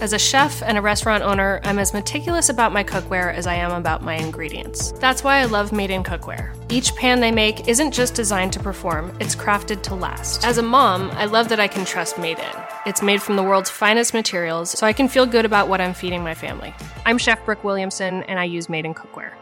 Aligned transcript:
As 0.00 0.12
a 0.12 0.18
chef 0.18 0.62
and 0.62 0.78
a 0.78 0.80
restaurant 0.80 1.24
owner, 1.24 1.60
I'm 1.64 1.80
as 1.80 1.92
meticulous 1.92 2.50
about 2.50 2.72
my 2.72 2.84
cookware 2.84 3.34
as 3.34 3.48
I 3.48 3.54
am 3.54 3.72
about 3.72 4.00
my 4.00 4.14
ingredients. 4.14 4.92
That's 4.92 5.24
why 5.24 5.38
I 5.38 5.46
love 5.46 5.72
Made 5.72 5.90
in 5.90 6.04
Cookware. 6.04 6.54
Each 6.70 6.94
pan 6.94 7.18
they 7.18 7.32
make 7.32 7.66
isn't 7.66 7.90
just 7.90 8.14
designed 8.14 8.52
to 8.52 8.60
perform, 8.60 9.12
it's 9.18 9.34
crafted 9.34 9.82
to 9.82 9.96
last. 9.96 10.44
As 10.44 10.56
a 10.56 10.62
mom, 10.62 11.10
I 11.14 11.24
love 11.24 11.48
that 11.48 11.58
I 11.58 11.66
can 11.66 11.84
trust 11.84 12.16
Made 12.16 12.38
in. 12.38 12.62
It's 12.86 13.02
made 13.02 13.20
from 13.20 13.34
the 13.34 13.42
world's 13.42 13.70
finest 13.70 14.14
materials, 14.14 14.70
so 14.70 14.86
I 14.86 14.92
can 14.92 15.08
feel 15.08 15.26
good 15.26 15.44
about 15.44 15.68
what 15.68 15.80
I'm 15.80 15.94
feeding 15.94 16.22
my 16.22 16.34
family. 16.34 16.72
I'm 17.04 17.18
Chef 17.18 17.44
Brooke 17.44 17.64
Williamson, 17.64 18.22
and 18.22 18.38
I 18.38 18.44
use 18.44 18.68
Made 18.68 18.84
in 18.84 18.94
Cookware. 18.94 19.32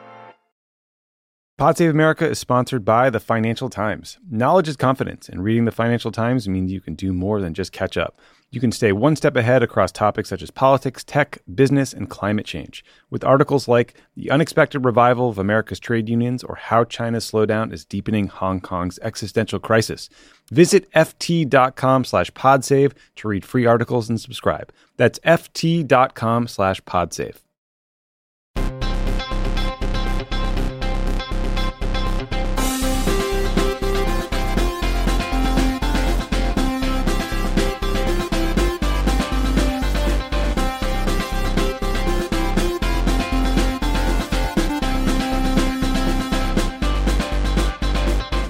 Pod 1.58 1.76
Save 1.76 1.90
America 1.90 2.28
is 2.28 2.38
sponsored 2.38 2.84
by 2.84 3.10
the 3.10 3.20
Financial 3.20 3.68
Times. 3.68 4.18
Knowledge 4.30 4.68
is 4.68 4.76
confidence, 4.76 5.28
and 5.28 5.44
reading 5.44 5.66
the 5.66 5.70
Financial 5.70 6.12
Times 6.12 6.48
means 6.48 6.72
you 6.72 6.80
can 6.80 6.94
do 6.94 7.12
more 7.12 7.42
than 7.42 7.52
just 7.52 7.72
catch 7.72 7.98
up. 7.98 8.18
You 8.56 8.60
can 8.60 8.72
stay 8.72 8.90
one 8.90 9.16
step 9.16 9.36
ahead 9.36 9.62
across 9.62 9.92
topics 9.92 10.30
such 10.30 10.40
as 10.40 10.50
politics, 10.50 11.04
tech, 11.04 11.40
business, 11.54 11.92
and 11.92 12.08
climate 12.08 12.46
change, 12.46 12.82
with 13.10 13.22
articles 13.22 13.68
like 13.68 14.00
The 14.16 14.30
Unexpected 14.30 14.82
Revival 14.82 15.28
of 15.28 15.36
America's 15.36 15.78
Trade 15.78 16.08
Unions 16.08 16.42
or 16.42 16.54
How 16.54 16.84
China's 16.84 17.30
Slowdown 17.30 17.70
is 17.70 17.84
Deepening 17.84 18.28
Hong 18.28 18.62
Kong's 18.62 18.98
Existential 19.00 19.58
Crisis. 19.58 20.08
Visit 20.50 20.90
ft.com 20.92 22.04
slash 22.06 22.30
podsave 22.30 22.92
to 23.16 23.28
read 23.28 23.44
free 23.44 23.66
articles 23.66 24.08
and 24.08 24.18
subscribe. 24.18 24.72
That's 24.96 25.18
ft.com 25.18 26.46
slash 26.48 26.80
podsave. 26.84 27.42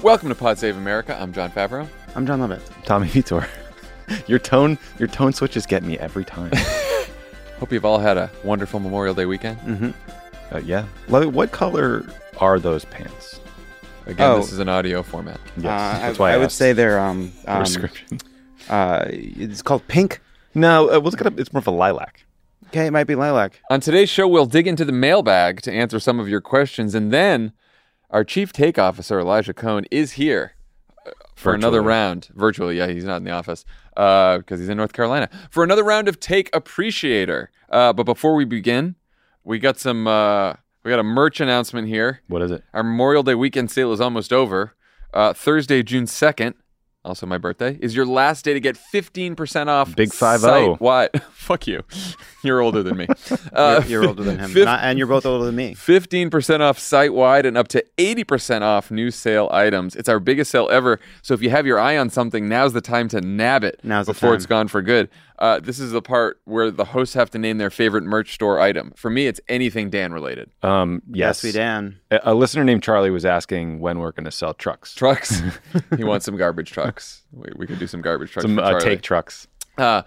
Welcome 0.07 0.29
to 0.29 0.35
Pod 0.35 0.57
Save 0.57 0.77
America. 0.77 1.17
I'm 1.19 1.33
Jon 1.33 1.51
Favreau. 1.51 1.85
I'm 2.15 2.25
Jon 2.25 2.39
Lovett. 2.39 2.61
Tommy 2.85 3.09
Vitor. 3.09 3.45
Your 4.27 4.39
tone, 4.39 4.77
your 4.99 5.09
tone 5.09 5.33
switches 5.33 5.65
get 5.65 5.83
me 5.83 5.99
every 5.99 6.23
time. 6.23 6.49
Hope 7.59 7.73
you've 7.73 7.83
all 7.83 7.99
had 7.99 8.15
a 8.17 8.31
wonderful 8.45 8.79
Memorial 8.79 9.13
Day 9.13 9.25
weekend. 9.25 9.59
Mm-hmm. 9.59 10.55
Uh, 10.55 10.59
yeah. 10.59 10.85
Lo- 11.09 11.27
What 11.27 11.51
color 11.51 12.05
are 12.37 12.57
those 12.57 12.85
pants? 12.85 13.41
Again, 14.05 14.31
Oh. 14.31 14.37
this 14.37 14.53
is 14.53 14.59
an 14.59 14.69
audio 14.69 15.03
format. 15.03 15.41
Yes, 15.57 15.65
Uh, 15.65 15.99
that's 15.99 16.19
I, 16.19 16.23
why 16.23 16.29
I, 16.31 16.33
I 16.35 16.37
would 16.37 16.45
asked 16.45 16.55
say 16.57 16.71
they're 16.71 16.99
um, 17.01 17.33
um 17.45 17.63
description. 17.65 18.19
uh, 18.69 19.03
it's 19.09 19.61
called 19.61 19.85
pink. 19.89 20.21
No, 20.55 20.85
uh, 20.87 21.01
we'll 21.01 21.11
look 21.11 21.19
it 21.19 21.27
up. 21.27 21.37
It's 21.37 21.51
more 21.51 21.59
of 21.59 21.67
a 21.67 21.71
lilac. 21.71 22.23
Okay, 22.67 22.85
it 22.87 22.91
might 22.91 23.07
be 23.07 23.15
lilac. 23.15 23.59
On 23.69 23.81
today's 23.81 24.09
show, 24.09 24.25
we'll 24.25 24.45
dig 24.45 24.67
into 24.67 24.85
the 24.85 24.93
mailbag 24.93 25.61
to 25.63 25.71
answer 25.73 25.99
some 25.99 26.17
of 26.17 26.29
your 26.29 26.39
questions, 26.39 26.95
and 26.95 27.11
then 27.11 27.51
our 28.09 28.23
chief 28.23 28.53
take 28.53 28.77
officer, 28.77 29.19
Elijah 29.19 29.53
Cone, 29.53 29.85
is 29.91 30.13
here 30.13 30.53
uh, 31.05 31.11
for 31.35 31.53
another 31.53 31.81
round. 31.81 32.29
Virtually, 32.33 32.77
yeah, 32.77 32.87
he's 32.87 33.03
not 33.03 33.17
in 33.17 33.23
the 33.23 33.31
office 33.31 33.65
because 33.95 34.59
he's 34.59 34.69
in 34.69 34.77
North 34.77 34.93
Carolina 34.93 35.29
for 35.49 35.63
another 35.63 35.83
round 35.83 36.07
of 36.07 36.19
Take 36.19 36.55
Appreciator. 36.55 37.51
Uh, 37.69 37.93
but 37.93 38.03
before 38.03 38.35
we 38.35 38.45
begin, 38.45 38.95
we 39.43 39.59
got 39.59 39.77
some. 39.79 40.07
Uh, 40.07 40.53
we 40.83 40.91
got 40.91 40.99
a 40.99 41.03
merch 41.03 41.41
announcement 41.41 41.89
here. 41.89 42.21
What 42.27 42.41
is 42.41 42.51
it? 42.51 42.63
Our 42.73 42.83
Memorial 42.83 43.23
Day 43.23 43.35
weekend 43.35 43.71
sale 43.71 43.91
is 43.91 43.99
almost 43.99 44.31
over. 44.31 44.73
Uh, 45.13 45.33
Thursday, 45.33 45.83
June 45.83 46.05
2nd, 46.05 46.53
also 47.07 47.25
my 47.25 47.37
birthday, 47.37 47.77
is 47.81 47.95
your 47.95 48.05
last 48.05 48.45
day 48.45 48.53
to 48.53 48.59
get 48.59 48.75
15% 48.93 49.67
off. 49.67 49.95
Big 49.95 50.09
5-0. 50.09 50.79
What? 50.79 51.21
Fuck 51.33 51.65
you. 51.67 51.83
You're 52.43 52.61
older 52.61 52.83
than 52.83 52.97
me. 52.97 53.07
Uh, 53.53 53.81
You're, 53.87 54.01
you're 54.03 54.09
older 54.09 54.23
than 54.23 54.37
him, 54.37 54.51
fif- 54.51 54.65
Not- 54.65 54.81
and 54.83 54.97
you're 54.99 55.07
both 55.07 55.25
older 55.25 55.45
than 55.45 55.55
me. 55.55 55.73
15% 55.73 56.59
off 56.59 56.77
site 56.77 57.13
wide 57.13 57.45
and 57.45 57.57
up 57.57 57.67
to 57.69 57.83
80% 57.97 58.61
off 58.61 58.91
new 58.91 59.09
sale 59.09 59.49
items. 59.51 59.95
It's 59.95 60.09
our 60.09 60.19
biggest 60.19 60.51
sale 60.51 60.69
ever. 60.71 60.99
So 61.23 61.33
if 61.33 61.41
you 61.41 61.49
have 61.49 61.65
your 61.65 61.79
eye 61.79 61.97
on 61.97 62.09
something, 62.09 62.47
now's 62.47 62.73
the 62.73 62.81
time 62.81 63.07
to 63.09 63.21
nab 63.21 63.63
it 63.63 63.79
Now's 63.83 64.05
the 64.05 64.13
before 64.13 64.35
it's 64.35 64.45
gone 64.45 64.67
for 64.67 64.81
good. 64.81 65.09
Uh, 65.39 65.59
this 65.59 65.79
is 65.79 65.91
the 65.91 66.01
part 66.01 66.41
where 66.45 66.71
the 66.71 66.85
hosts 66.85 67.13
have 67.13 67.29
to 67.31 67.37
name 67.37 67.57
their 67.57 67.69
favorite 67.69 68.03
merch 68.03 68.33
store 68.33 68.59
item. 68.59 68.91
For 68.95 69.09
me, 69.09 69.27
it's 69.27 69.39
anything 69.47 69.89
Dan 69.89 70.11
related. 70.13 70.49
Um, 70.63 71.01
yes. 71.07 71.43
Yes, 71.43 71.43
we 71.43 71.51
Dan. 71.51 71.99
A, 72.09 72.19
a 72.23 72.33
listener 72.33 72.63
named 72.63 72.83
Charlie 72.83 73.11
was 73.11 73.25
asking 73.25 73.79
when 73.79 73.99
we're 73.99 74.11
going 74.11 74.25
to 74.25 74.31
sell 74.31 74.53
trucks. 74.53 74.95
Trucks. 74.95 75.41
he 75.97 76.03
wants 76.03 76.25
some 76.25 76.37
garbage 76.37 76.71
trucks. 76.71 77.23
We, 77.31 77.49
we 77.55 77.67
could 77.67 77.79
do 77.79 77.87
some 77.87 78.01
garbage 78.01 78.31
trucks. 78.31 78.43
Some 78.43 78.55
for 78.55 78.63
uh, 78.63 78.79
take 78.79 79.01
trucks. 79.01 79.47
Uh, 79.77 80.01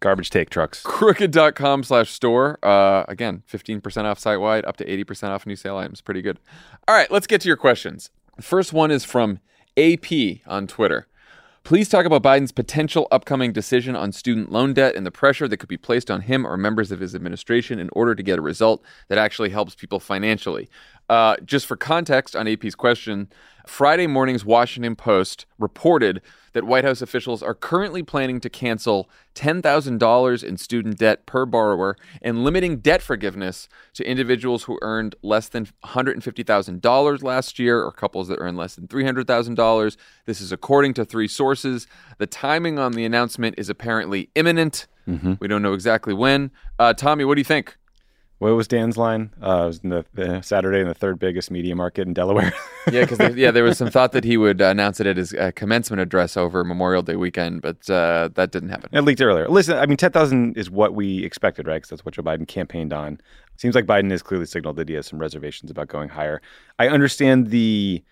Garbage 0.00 0.30
take 0.30 0.50
trucks. 0.50 0.82
crooked.com 0.82 1.82
slash 1.82 2.10
store. 2.10 2.58
Uh, 2.62 3.04
again, 3.08 3.42
15% 3.50 4.04
off 4.04 4.18
site 4.18 4.40
wide, 4.40 4.64
up 4.66 4.76
to 4.76 4.84
80% 4.84 5.30
off 5.30 5.46
new 5.46 5.56
sale 5.56 5.78
items. 5.78 6.00
Pretty 6.00 6.22
good. 6.22 6.38
All 6.86 6.94
right, 6.94 7.10
let's 7.10 7.26
get 7.26 7.40
to 7.40 7.48
your 7.48 7.56
questions. 7.56 8.10
The 8.36 8.42
first 8.42 8.72
one 8.72 8.90
is 8.90 9.04
from 9.04 9.40
AP 9.76 10.42
on 10.46 10.66
Twitter. 10.66 11.06
Please 11.66 11.88
talk 11.88 12.06
about 12.06 12.22
Biden's 12.22 12.52
potential 12.52 13.08
upcoming 13.10 13.50
decision 13.50 13.96
on 13.96 14.12
student 14.12 14.52
loan 14.52 14.72
debt 14.72 14.94
and 14.94 15.04
the 15.04 15.10
pressure 15.10 15.48
that 15.48 15.56
could 15.56 15.68
be 15.68 15.76
placed 15.76 16.12
on 16.12 16.20
him 16.20 16.46
or 16.46 16.56
members 16.56 16.92
of 16.92 17.00
his 17.00 17.12
administration 17.12 17.80
in 17.80 17.90
order 17.90 18.14
to 18.14 18.22
get 18.22 18.38
a 18.38 18.40
result 18.40 18.84
that 19.08 19.18
actually 19.18 19.50
helps 19.50 19.74
people 19.74 19.98
financially. 19.98 20.68
Uh, 21.08 21.36
just 21.44 21.66
for 21.66 21.76
context 21.76 22.34
on 22.34 22.48
AP's 22.48 22.74
question, 22.74 23.28
Friday 23.66 24.06
morning's 24.06 24.44
Washington 24.44 24.96
Post 24.96 25.46
reported 25.58 26.20
that 26.52 26.64
White 26.64 26.84
House 26.84 27.02
officials 27.02 27.42
are 27.42 27.54
currently 27.54 28.02
planning 28.02 28.40
to 28.40 28.48
cancel 28.48 29.08
$10,000 29.34 30.44
in 30.44 30.56
student 30.56 30.98
debt 30.98 31.26
per 31.26 31.44
borrower 31.44 31.96
and 32.22 32.44
limiting 32.44 32.78
debt 32.78 33.02
forgiveness 33.02 33.68
to 33.94 34.08
individuals 34.08 34.64
who 34.64 34.78
earned 34.82 35.14
less 35.22 35.48
than 35.48 35.68
$150,000 35.84 37.22
last 37.22 37.58
year 37.58 37.82
or 37.82 37.92
couples 37.92 38.28
that 38.28 38.38
earn 38.40 38.56
less 38.56 38.76
than 38.76 38.88
$300,000. 38.88 39.96
This 40.24 40.40
is 40.40 40.52
according 40.52 40.94
to 40.94 41.04
three 41.04 41.28
sources. 41.28 41.86
The 42.18 42.26
timing 42.26 42.78
on 42.78 42.92
the 42.92 43.04
announcement 43.04 43.56
is 43.58 43.68
apparently 43.68 44.30
imminent. 44.34 44.86
We 45.40 45.46
don't 45.48 45.62
know 45.62 45.74
exactly 45.74 46.14
when. 46.14 46.50
Uh, 46.78 46.92
Tommy, 46.94 47.24
what 47.24 47.34
do 47.34 47.40
you 47.40 47.44
think? 47.44 47.76
What 48.38 48.50
was 48.50 48.68
Dan's 48.68 48.98
line? 48.98 49.30
Uh, 49.42 49.62
it 49.62 49.66
was 49.66 49.78
in 49.78 49.88
the, 49.90 50.04
the 50.12 50.42
Saturday 50.42 50.80
in 50.80 50.88
the 50.88 50.94
third 50.94 51.18
biggest 51.18 51.50
media 51.50 51.74
market 51.74 52.06
in 52.06 52.14
Delaware. 52.14 52.52
Yeah, 52.92 53.04
because 53.04 53.34
yeah, 53.34 53.50
there 53.50 53.64
was 53.64 53.78
some 53.78 53.90
thought 53.90 54.12
that 54.12 54.22
he 54.22 54.36
would 54.36 54.60
announce 54.60 55.00
it 55.00 55.08
at 55.08 55.16
his 55.16 55.34
uh, 55.34 55.50
commencement 55.56 56.00
address 56.00 56.36
over 56.36 56.62
Memorial 56.62 57.02
Day 57.02 57.16
weekend, 57.16 57.60
but 57.60 57.90
uh, 57.90 58.28
that 58.34 58.52
didn't 58.52 58.68
happen. 58.68 58.90
it 58.92 59.00
leaked 59.00 59.20
earlier. 59.20 59.48
Listen, 59.48 59.76
I 59.76 59.86
mean, 59.86 59.96
10,000 59.96 60.56
is 60.56 60.70
what 60.70 60.94
we 60.94 61.24
expected, 61.24 61.66
right? 61.66 61.78
Because 61.78 61.90
that's 61.90 62.04
what 62.04 62.14
Joe 62.14 62.22
Biden 62.22 62.46
campaigned 62.46 62.92
on. 62.92 63.20
Seems 63.56 63.74
like 63.74 63.86
Biden 63.86 64.12
has 64.12 64.22
clearly 64.22 64.46
signaled 64.46 64.76
that 64.76 64.88
he 64.88 64.94
has 64.94 65.08
some 65.08 65.18
reservations 65.18 65.68
about 65.68 65.88
going 65.88 66.08
higher. 66.10 66.40
I 66.78 66.86
understand 66.86 67.48
the 67.48 68.04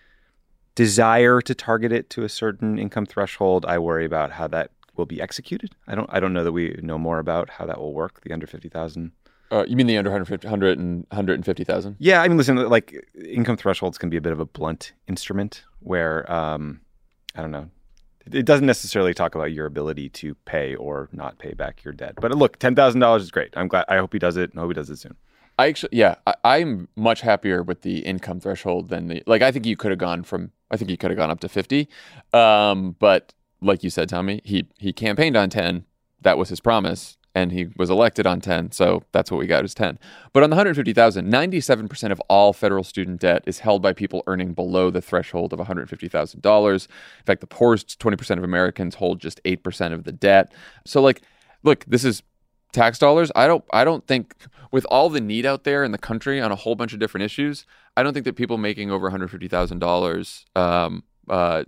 desire 0.75 1.41
to 1.43 1.55
target 1.55 1.93
it 1.93 2.11
to 2.11 2.25
a 2.25 2.29
certain 2.29 2.77
income 2.77 3.07
threshold. 3.07 3.65
I 3.67 3.79
worry 3.79 4.05
about 4.05 4.33
how 4.33 4.49
that 4.49 4.73
will 4.97 5.07
be 5.07 5.21
executed. 5.21 5.71
I 5.87 5.95
don't. 5.95 6.11
I 6.13 6.19
don't 6.19 6.33
know 6.33 6.43
that 6.43 6.53
we 6.53 6.79
know 6.83 6.99
more 6.99 7.21
about 7.21 7.49
how 7.49 7.67
that 7.67 7.79
will 7.79 7.95
work. 7.95 8.23
The 8.23 8.33
under 8.33 8.49
fifty 8.49 8.69
thousand. 8.69 9.13
Uh, 9.51 9.65
you 9.69 9.77
mean 9.77 9.87
the 9.87 9.97
under 9.97 10.11
150, 10.11 10.47
100 10.47 10.79
and 10.79 11.07
150,000? 11.11 11.97
Yeah, 11.99 12.23
I 12.23 12.29
mean, 12.29 12.37
listen, 12.37 12.57
like 12.69 13.07
income 13.25 13.57
thresholds 13.57 13.99
can 13.99 14.11
be 14.11 14.17
a 14.17 14.21
bit 14.21 14.33
of 14.33 14.41
a 14.41 14.47
blunt 14.47 14.93
instrument 15.07 15.65
where 15.81 16.31
um, 16.33 16.81
I 17.35 17.41
don't 17.41 17.51
know. 17.51 17.71
It 18.33 18.47
doesn't 18.47 18.65
necessarily 18.65 19.13
talk 19.13 19.35
about 19.35 19.53
your 19.53 19.67
ability 19.67 20.09
to 20.09 20.35
pay 20.47 20.75
or 20.75 21.11
not 21.13 21.39
pay 21.39 21.53
back 21.53 21.85
your 21.85 21.93
debt. 21.93 22.15
But 22.19 22.35
look, 22.35 22.59
ten 22.59 22.75
thousand 22.75 23.01
dollars 23.01 23.23
is 23.23 23.31
great. 23.31 23.53
I'm 23.55 23.69
glad. 23.69 23.85
I 23.89 23.99
hope 23.99 24.13
he 24.15 24.19
does 24.19 24.37
it. 24.39 24.51
and 24.51 24.59
I 24.59 24.63
hope 24.63 24.71
he 24.71 24.75
does 24.75 24.89
it 24.89 24.97
soon. 24.97 25.17
I 25.59 25.69
actually, 25.69 25.91
yeah, 25.93 26.17
I, 26.27 26.35
I'm 26.45 26.89
much 26.97 27.21
happier 27.21 27.63
with 27.63 27.83
the 27.83 27.99
income 27.99 28.41
threshold 28.41 28.89
than 28.89 29.09
the 29.09 29.23
like. 29.27 29.43
I 29.43 29.53
think 29.53 29.67
you 29.67 29.77
could 29.77 29.91
have 29.91 29.99
gone 29.99 30.23
from. 30.23 30.53
I 30.71 30.77
think 30.77 30.91
you 30.91 30.97
could 30.97 31.11
have 31.11 31.19
gone 31.19 31.31
up 31.31 31.41
to 31.41 31.49
50. 31.49 31.89
Um, 32.33 32.97
but 32.99 33.35
like 33.61 33.85
you 33.85 33.91
said, 33.91 34.09
Tommy, 34.09 34.41
he 34.45 34.67
he 34.79 34.93
campaigned 34.93 35.37
on 35.37 35.51
10. 35.51 35.85
That 36.23 36.39
was 36.39 36.49
his 36.49 36.61
promise, 36.61 37.19
and 37.35 37.53
he 37.53 37.69
was 37.77 37.91
elected 37.91 38.27
on 38.27 38.41
10. 38.41 38.73
So 38.73 39.03
that's 39.13 39.31
what 39.31 39.39
we 39.39 39.47
got 39.47 39.65
is 39.65 39.75
10. 39.75 39.99
But 40.33 40.43
on 40.43 40.51
the 40.51 40.57
150,000, 40.57 41.27
97% 41.27 42.13
of 42.13 42.21
all 42.29 42.53
federal 42.53 42.85
student 42.85 43.21
debt 43.21 43.43
is 43.47 43.61
held 43.61 43.83
by 43.83 43.93
people 43.93 44.23
earning 44.27 44.53
below 44.53 44.91
the 44.91 45.03
threshold 45.03 45.53
of 45.53 45.59
$150,000. 45.59 46.75
In 46.75 47.25
fact, 47.27 47.41
the 47.41 47.47
poorest 47.47 47.99
20% 47.99 48.39
of 48.39 48.45
Americans 48.45 48.97
hold 48.97 49.21
just 49.21 49.43
8% 49.45 49.93
of 49.93 50.05
the 50.05 50.13
debt. 50.13 50.53
So 50.87 51.03
like, 51.03 51.23
look, 51.65 51.85
this 51.87 52.05
is 52.05 52.23
tax 52.75 52.99
dollars. 52.99 53.31
I 53.35 53.47
don't 53.47 53.65
I 53.73 53.85
don't 53.85 54.07
think 54.07 54.35
with 54.73 54.85
all 54.87 55.09
the 55.09 55.21
need 55.21 55.47
out 55.47 55.65
there 55.65 55.85
in 55.85 55.93
the 55.93 55.99
country 55.99 56.41
on 56.41 56.51
a 56.53 56.57
whole 56.57 56.75
bunch 56.75 56.93
of 56.93 56.99
different 56.99 57.25
issues, 57.25 57.65
I 57.97 58.03
don't 58.03 58.13
think 58.13 58.25
that 58.25 58.35
people 58.35 58.59
making 58.59 58.91
over 58.91 59.11
$150,000 59.11 60.59
um 60.59 61.05
uh 61.29 61.65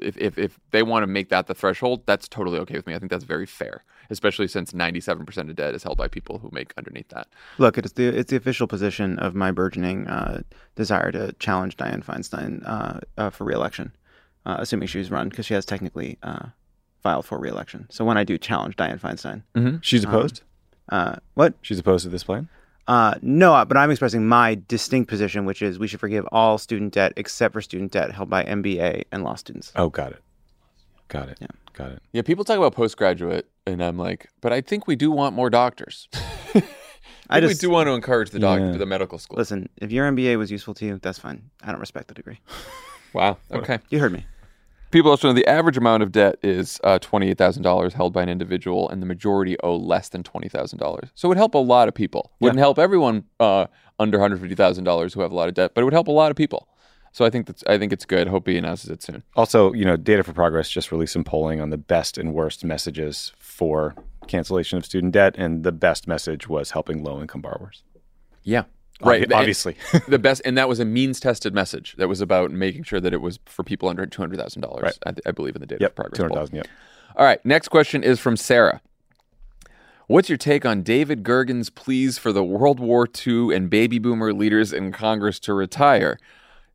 if, 0.00 0.16
if, 0.18 0.38
if 0.38 0.58
they 0.70 0.82
want 0.82 1.02
to 1.02 1.06
make 1.06 1.28
that 1.30 1.46
the 1.46 1.54
threshold, 1.54 2.02
that's 2.06 2.28
totally 2.28 2.58
okay 2.60 2.74
with 2.74 2.86
me. 2.86 2.94
I 2.94 2.98
think 2.98 3.10
that's 3.10 3.24
very 3.24 3.46
fair, 3.46 3.84
especially 4.10 4.48
since 4.48 4.72
97% 4.72 5.36
of 5.50 5.56
debt 5.56 5.74
is 5.74 5.82
held 5.82 5.98
by 5.98 6.08
people 6.08 6.38
who 6.38 6.50
make 6.52 6.72
underneath 6.76 7.08
that. 7.08 7.28
Look, 7.58 7.78
it's 7.78 7.92
the 7.92 8.06
it's 8.08 8.30
the 8.30 8.36
official 8.36 8.66
position 8.66 9.18
of 9.18 9.34
my 9.34 9.50
burgeoning 9.50 10.06
uh, 10.08 10.42
desire 10.76 11.12
to 11.12 11.32
challenge 11.38 11.76
Dianne 11.76 12.04
Feinstein 12.04 12.62
uh, 12.66 13.00
uh, 13.18 13.30
for 13.30 13.44
reelection, 13.44 13.92
uh, 14.46 14.56
assuming 14.58 14.88
she's 14.88 15.10
run 15.10 15.28
because 15.28 15.46
she 15.46 15.54
has 15.54 15.64
technically 15.64 16.18
uh, 16.22 16.46
filed 17.02 17.26
for 17.26 17.38
reelection. 17.38 17.86
So 17.90 18.04
when 18.04 18.16
I 18.16 18.24
do 18.24 18.38
challenge 18.38 18.76
Dianne 18.76 19.00
Feinstein, 19.00 19.42
She's 19.82 20.04
Um, 20.04 20.14
opposed. 20.14 20.42
Uh, 20.88 21.16
what? 21.34 21.54
She's 21.62 21.78
opposed 21.78 22.04
to 22.04 22.10
this 22.10 22.24
plan. 22.24 22.48
Uh, 22.92 23.14
no, 23.22 23.64
but 23.64 23.76
I'm 23.78 23.90
expressing 23.90 24.26
my 24.26 24.60
distinct 24.68 25.08
position, 25.08 25.46
which 25.46 25.62
is 25.62 25.78
we 25.78 25.86
should 25.88 26.00
forgive 26.00 26.26
all 26.30 26.58
student 26.58 26.92
debt 26.92 27.12
except 27.16 27.52
for 27.54 27.62
student 27.62 27.90
debt 27.92 28.12
held 28.12 28.28
by 28.28 28.44
MBA 28.44 29.04
and 29.10 29.24
law 29.24 29.34
students. 29.34 29.72
Oh, 29.76 29.88
got 29.88 30.12
it. 30.12 30.20
Got 31.08 31.28
it. 31.30 31.38
Yeah. 31.40 31.46
Got 31.72 31.92
it. 31.92 32.02
Yeah, 32.12 32.20
people 32.22 32.44
talk 32.44 32.58
about 32.58 32.74
postgraduate, 32.74 33.48
and 33.66 33.82
I'm 33.82 33.96
like, 33.98 34.28
but 34.42 34.52
I 34.52 34.60
think 34.60 34.86
we 34.86 34.94
do 34.96 35.10
want 35.10 35.34
more 35.34 35.48
doctors. 35.48 36.08
I 37.30 37.40
we 37.40 37.46
just 37.48 37.62
do 37.62 37.70
want 37.70 37.86
to 37.86 37.92
encourage 37.92 38.28
the 38.30 38.38
doc- 38.38 38.60
Yeah. 38.60 38.72
the 38.72 38.84
medical 38.86 39.18
school. 39.18 39.38
listen. 39.38 39.70
If 39.78 39.90
your 39.90 40.06
MBA 40.10 40.36
was 40.36 40.50
useful 40.50 40.74
to 40.74 40.84
you, 40.84 40.98
that's 41.00 41.18
fine. 41.18 41.50
I 41.62 41.70
don't 41.70 41.80
respect 41.80 42.08
the 42.08 42.14
degree. 42.14 42.40
Wow. 43.14 43.38
Okay. 43.52 43.78
You 43.88 44.00
heard 44.00 44.12
me. 44.12 44.26
People 44.92 45.10
also 45.10 45.26
know 45.26 45.34
the 45.34 45.46
average 45.46 45.78
amount 45.78 46.02
of 46.02 46.12
debt 46.12 46.36
is 46.42 46.78
uh, 46.84 46.98
twenty-eight 47.00 47.38
thousand 47.38 47.62
dollars 47.62 47.94
held 47.94 48.12
by 48.12 48.22
an 48.22 48.28
individual, 48.28 48.88
and 48.90 49.02
the 49.02 49.06
majority 49.06 49.56
owe 49.64 49.74
less 49.74 50.10
than 50.10 50.22
twenty 50.22 50.48
thousand 50.48 50.78
dollars. 50.78 51.10
So 51.14 51.26
it 51.26 51.30
would 51.30 51.38
help 51.38 51.54
a 51.54 51.58
lot 51.58 51.88
of 51.88 51.94
people. 51.94 52.30
Wouldn't 52.40 52.58
help 52.58 52.78
everyone 52.78 53.24
uh, 53.40 53.66
under 53.98 54.18
one 54.18 54.30
hundred 54.30 54.40
fifty 54.40 54.54
thousand 54.54 54.84
dollars 54.84 55.14
who 55.14 55.22
have 55.22 55.32
a 55.32 55.34
lot 55.34 55.48
of 55.48 55.54
debt, 55.54 55.72
but 55.74 55.80
it 55.80 55.84
would 55.84 55.94
help 55.94 56.08
a 56.08 56.12
lot 56.12 56.30
of 56.30 56.36
people. 56.36 56.68
So 57.12 57.24
I 57.24 57.30
think 57.30 57.46
that's 57.46 57.64
I 57.66 57.78
think 57.78 57.92
it's 57.92 58.04
good. 58.04 58.28
Hope 58.28 58.46
he 58.46 58.56
announces 58.56 58.90
it 58.90 59.02
soon. 59.02 59.22
Also, 59.34 59.72
you 59.72 59.84
know, 59.84 59.96
Data 59.96 60.22
for 60.22 60.34
Progress 60.34 60.68
just 60.68 60.92
released 60.92 61.14
some 61.14 61.24
polling 61.24 61.60
on 61.60 61.70
the 61.70 61.78
best 61.78 62.18
and 62.18 62.34
worst 62.34 62.64
messages 62.64 63.32
for 63.38 63.94
cancellation 64.28 64.78
of 64.78 64.84
student 64.84 65.12
debt, 65.12 65.34
and 65.38 65.62
the 65.64 65.72
best 65.72 66.06
message 66.06 66.48
was 66.48 66.72
helping 66.72 67.02
low 67.02 67.20
income 67.20 67.40
borrowers. 67.40 67.82
Yeah. 68.42 68.64
Right. 69.02 69.32
obviously. 69.32 69.76
the 70.08 70.18
best, 70.20 70.42
and 70.44 70.56
that 70.58 70.68
was 70.68 70.80
a 70.80 70.84
means-tested 70.84 71.54
message. 71.54 71.94
That 71.98 72.08
was 72.08 72.20
about 72.20 72.50
making 72.50 72.84
sure 72.84 73.00
that 73.00 73.12
it 73.12 73.20
was 73.20 73.38
for 73.46 73.62
people 73.62 73.88
under 73.88 74.06
two 74.06 74.22
hundred 74.22 74.38
thousand 74.38 74.62
dollars. 74.62 74.82
Right. 74.82 74.98
I, 75.26 75.28
I 75.28 75.32
believe 75.32 75.56
in 75.56 75.60
the 75.60 75.66
data 75.66 75.82
yep, 75.82 75.94
progress. 75.94 76.16
two 76.16 76.22
hundred 76.22 76.34
poll. 76.34 76.42
thousand. 76.42 76.56
Yep. 76.56 76.66
All 77.16 77.26
right. 77.26 77.44
Next 77.44 77.68
question 77.68 78.02
is 78.02 78.20
from 78.20 78.36
Sarah. 78.36 78.80
What's 80.08 80.28
your 80.28 80.38
take 80.38 80.66
on 80.66 80.82
David 80.82 81.22
Gergen's 81.22 81.70
pleas 81.70 82.18
for 82.18 82.32
the 82.32 82.44
World 82.44 82.80
War 82.80 83.08
II 83.26 83.54
and 83.54 83.70
baby 83.70 83.98
boomer 83.98 84.34
leaders 84.34 84.72
in 84.72 84.92
Congress 84.92 85.38
to 85.40 85.54
retire? 85.54 86.18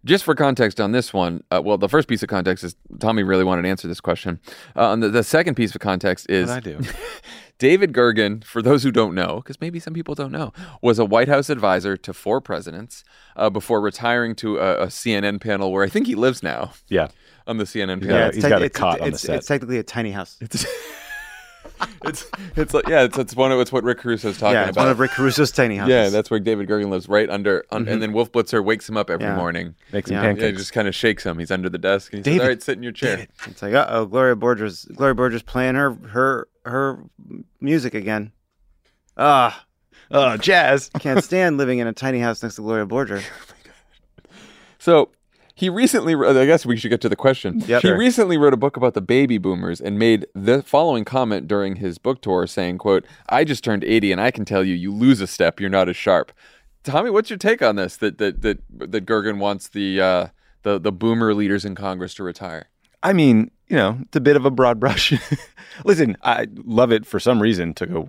Just 0.07 0.23
for 0.23 0.33
context 0.35 0.79
on 0.79 0.93
this 0.93 1.13
one, 1.13 1.43
uh, 1.51 1.61
well, 1.63 1.77
the 1.77 1.89
first 1.89 2.07
piece 2.07 2.23
of 2.23 2.29
context 2.29 2.63
is 2.63 2.75
Tommy 2.99 3.23
really 3.23 3.43
wanted 3.43 3.63
to 3.63 3.67
answer 3.69 3.87
this 3.87 3.99
question. 3.99 4.39
Uh, 4.75 4.91
and 4.93 5.03
the, 5.03 5.09
the 5.09 5.23
second 5.23 5.55
piece 5.55 5.75
of 5.75 5.81
context 5.81 6.29
is 6.29 6.47
What 6.47 6.57
I 6.57 6.59
do? 6.61 6.79
David 7.59 7.91
Gergen, 7.91 8.43
for 8.43 8.61
those 8.61 8.83
who 8.83 8.91
don't 8.91 9.15
know, 9.15 9.37
because 9.37 9.59
maybe 9.59 9.79
some 9.79 9.93
people 9.93 10.15
don't 10.15 10.31
know, 10.31 10.53
was 10.81 10.99
a 10.99 11.05
White 11.05 11.27
House 11.27 11.49
advisor 11.49 11.97
to 11.97 12.13
four 12.13 12.39
presidents 12.39 13.03
uh, 13.35 13.49
before 13.49 13.81
retiring 13.81 14.35
to 14.35 14.57
a, 14.59 14.83
a 14.83 14.87
CNN 14.87 15.41
panel 15.41 15.71
where 15.71 15.83
I 15.83 15.89
think 15.89 16.07
he 16.07 16.15
lives 16.15 16.41
now 16.43 16.71
Yeah. 16.87 17.07
on 17.47 17.57
the 17.57 17.63
CNN 17.65 18.01
Yeah, 18.01 18.07
panel. 18.07 18.31
he's 18.33 18.43
got 18.43 18.61
a 18.61 18.65
it's, 18.65 18.79
on 18.79 18.99
the 18.99 19.05
it's, 19.07 19.21
set. 19.21 19.35
It's 19.37 19.47
technically 19.47 19.77
a 19.79 19.83
tiny 19.83 20.11
house. 20.11 20.37
It's 20.39 20.65
it's 22.05 22.25
it's 22.55 22.73
like 22.73 22.87
yeah, 22.87 23.03
it's, 23.03 23.17
it's 23.17 23.35
one 23.35 23.51
of 23.51 23.59
it's 23.59 23.71
what 23.71 23.83
Rick 23.83 23.99
Caruso's 23.99 24.37
talking 24.37 24.51
about. 24.51 24.51
yeah, 24.53 24.67
it's 24.67 24.71
about. 24.77 24.83
one 24.83 24.91
of 24.91 24.99
Rick 24.99 25.11
Caruso's 25.11 25.51
tiny 25.51 25.75
houses. 25.77 25.89
yeah, 25.91 26.09
that's 26.09 26.29
where 26.29 26.39
David 26.39 26.67
Gergen 26.67 26.89
lives, 26.89 27.07
right 27.09 27.29
under, 27.29 27.65
un, 27.71 27.87
and 27.87 28.01
then 28.01 28.13
Wolf 28.13 28.31
Blitzer 28.31 28.63
wakes 28.63 28.87
him 28.89 28.97
up 28.97 29.09
every 29.09 29.25
Yeah. 29.27 29.35
morning. 29.35 29.75
makes 29.91 30.09
him 30.09 30.15
Yeah. 30.15 30.21
Yeah, 30.23 30.27
pancakes. 30.29 30.45
he 30.45 30.57
just 30.57 30.73
kind 30.73 30.87
of 30.87 30.95
shakes 30.95 31.23
him. 31.23 31.39
He's 31.39 31.51
under 31.51 31.69
the 31.69 31.77
desk, 31.77 32.13
and 32.13 32.25
he 32.25 32.31
David, 32.31 32.37
says, 32.39 32.41
"All 32.43 32.49
right, 32.49 32.63
sit 32.63 32.77
in 32.77 32.83
your 32.83 32.91
chair." 32.91 33.27
It's 33.47 33.61
like, 33.61 33.73
uh 33.73 33.85
oh, 33.89 34.05
Gloria 34.05 34.35
Borger's 34.35 34.85
Gloria 34.85 35.15
Borger's 35.15 35.43
playing 35.43 35.75
her 35.75 35.93
her 36.09 36.47
her 36.65 37.03
music 37.61 37.93
again. 37.93 38.31
Ah, 39.17 39.65
oh, 40.11 40.37
jazz. 40.37 40.89
can't 40.99 41.23
stand 41.23 41.57
living 41.57 41.79
in 41.79 41.87
a 41.87 41.93
tiny 41.93 42.19
house 42.19 42.41
next 42.43 42.55
to 42.55 42.61
Gloria 42.61 42.85
Borger. 42.85 43.23
So 44.79 45.09
he 45.57 45.69
recently, 45.69 46.13
I 46.13 46.45
guess 46.45 46.67
we 46.67 46.77
should 46.77 46.89
get 46.89 47.01
to 47.01 47.09
the 47.09 47.15
question. 47.15 47.63
Yep. 47.65 47.81
He 47.81 47.91
recently 47.91 48.37
wrote 48.37 48.53
a 48.53 48.57
book 48.57 48.77
about 48.77 48.93
the 48.93 49.01
baby 49.01 49.39
boomers 49.39 49.81
and 49.81 49.97
made 49.97 50.27
the 50.35 50.61
following 50.61 51.03
comment 51.03 51.47
during 51.47 51.77
his 51.77 51.97
book 51.97 52.21
tour, 52.21 52.45
saying, 52.45 52.77
"quote 52.77 53.07
I 53.27 53.43
just 53.43 53.63
turned 53.63 53.83
80, 53.83 54.11
and 54.11 54.21
I 54.21 54.29
can 54.29 54.45
tell 54.45 54.63
you, 54.63 54.75
you 54.75 54.93
lose 54.93 55.19
a 55.19 55.25
step, 55.25 55.59
you're 55.59 55.71
not 55.71 55.89
as 55.89 55.97
sharp." 55.97 56.31
Tommy, 56.83 57.09
what's 57.09 57.31
your 57.31 57.39
take 57.39 57.63
on 57.63 57.75
this? 57.75 57.97
That 57.97 58.19
that 58.19 58.43
that 58.43 58.59
that 58.69 59.07
Gergen 59.07 59.39
wants 59.39 59.67
the 59.69 59.99
uh, 59.99 60.27
the 60.61 60.77
the 60.77 60.91
boomer 60.91 61.33
leaders 61.33 61.65
in 61.65 61.73
Congress 61.73 62.13
to 62.13 62.23
retire. 62.23 62.69
I 63.01 63.13
mean, 63.13 63.49
you 63.69 63.75
know, 63.75 63.97
it's 64.01 64.15
a 64.15 64.21
bit 64.21 64.35
of 64.35 64.45
a 64.45 64.51
broad 64.51 64.79
brush. 64.79 65.13
Listen, 65.85 66.15
I 66.23 66.47
love 66.63 66.91
it 66.91 67.05
for 67.05 67.19
some 67.19 67.41
reason. 67.41 67.73
Took 67.73 67.89
a 67.89 68.07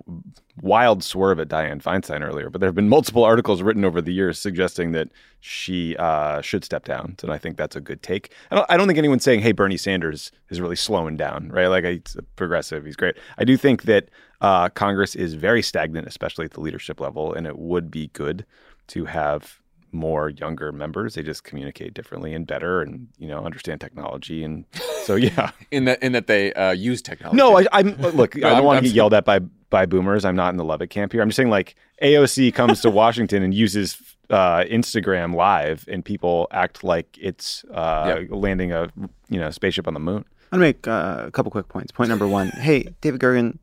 wild 0.61 1.03
swerve 1.03 1.39
at 1.39 1.49
Dianne 1.49 1.83
Feinstein 1.83 2.21
earlier, 2.25 2.49
but 2.49 2.61
there 2.61 2.67
have 2.67 2.75
been 2.75 2.89
multiple 2.89 3.23
articles 3.23 3.61
written 3.61 3.83
over 3.83 4.01
the 4.01 4.13
years 4.13 4.39
suggesting 4.39 4.93
that 4.93 5.09
she 5.41 5.97
uh, 5.97 6.41
should 6.41 6.63
step 6.63 6.85
down. 6.85 7.15
And 7.21 7.31
I 7.31 7.37
think 7.37 7.57
that's 7.57 7.75
a 7.75 7.81
good 7.81 8.01
take. 8.01 8.31
I 8.51 8.55
don't, 8.55 8.65
I 8.69 8.77
don't 8.77 8.87
think 8.87 8.97
anyone's 8.97 9.23
saying, 9.23 9.41
hey, 9.41 9.51
Bernie 9.51 9.77
Sanders 9.77 10.31
is 10.49 10.61
really 10.61 10.75
slowing 10.77 11.17
down, 11.17 11.49
right? 11.49 11.67
Like, 11.67 11.83
he's 11.83 12.15
a 12.17 12.21
progressive. 12.21 12.85
He's 12.85 12.95
great. 12.95 13.17
I 13.37 13.43
do 13.43 13.57
think 13.57 13.83
that 13.83 14.09
uh, 14.41 14.69
Congress 14.69 15.15
is 15.15 15.33
very 15.33 15.61
stagnant, 15.61 16.07
especially 16.07 16.45
at 16.45 16.51
the 16.51 16.61
leadership 16.61 17.01
level, 17.01 17.33
and 17.33 17.45
it 17.45 17.59
would 17.59 17.91
be 17.91 18.07
good 18.13 18.45
to 18.87 19.05
have 19.05 19.59
more 19.91 20.29
younger 20.29 20.71
members. 20.71 21.15
They 21.15 21.23
just 21.23 21.43
communicate 21.43 21.93
differently 21.93 22.33
and 22.33 22.45
better, 22.47 22.81
and 22.81 23.07
you 23.17 23.27
know 23.27 23.43
understand 23.45 23.81
technology. 23.81 24.43
And 24.43 24.65
so, 25.03 25.15
yeah. 25.15 25.51
In 25.71 25.85
that 25.85 26.01
in 26.03 26.11
that 26.13 26.27
they 26.27 26.53
uh, 26.53 26.71
use 26.71 27.01
technology. 27.01 27.37
No, 27.37 27.57
I, 27.59 27.65
I'm 27.71 27.95
look. 27.97 28.35
I 28.43 28.47
I'm- 28.49 28.57
don't 28.57 28.65
want 28.65 28.79
to 28.83 28.89
get 28.89 28.95
yelled 28.95 29.13
at 29.13 29.25
by 29.25 29.39
by 29.69 29.85
boomers. 29.85 30.25
I'm 30.25 30.35
not 30.35 30.49
in 30.53 30.57
the 30.57 30.63
Lubbock 30.63 30.89
camp 30.89 31.11
here. 31.11 31.21
I'm 31.21 31.29
just 31.29 31.37
saying, 31.37 31.49
like 31.49 31.75
AOC 32.01 32.53
comes 32.53 32.81
to 32.81 32.89
Washington 33.01 33.43
and 33.43 33.53
uses 33.53 33.97
uh, 34.29 34.63
Instagram 34.63 35.35
Live, 35.35 35.85
and 35.87 36.03
people 36.03 36.47
act 36.51 36.83
like 36.83 37.17
it's 37.19 37.63
uh, 37.73 38.21
landing 38.29 38.71
a 38.71 38.89
you 39.29 39.39
know 39.39 39.49
spaceship 39.51 39.87
on 39.87 39.93
the 39.93 39.99
moon. 39.99 40.25
I'm 40.51 40.57
gonna 40.59 40.61
make 40.69 40.87
uh, 40.87 41.23
a 41.27 41.31
couple 41.31 41.51
quick 41.51 41.67
points. 41.67 41.91
Point 41.91 42.09
number 42.09 42.27
one: 42.27 42.47
Hey, 42.49 42.87
David 43.01 43.19
Gergen, 43.21 43.59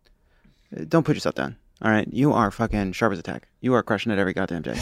uh, 0.76 0.84
don't 0.88 1.05
put 1.05 1.17
yourself 1.17 1.34
down. 1.34 1.56
All 1.82 1.90
right, 1.90 2.08
you 2.11 2.32
are 2.32 2.50
fucking 2.50 2.93
sharp 2.93 3.12
as 3.12 3.19
a 3.19 3.23
tack. 3.23 3.49
You 3.61 3.75
are 3.75 3.82
crushing 3.82 4.11
it 4.12 4.19
every 4.19 4.32
goddamn 4.32 4.62
day. 4.62 4.81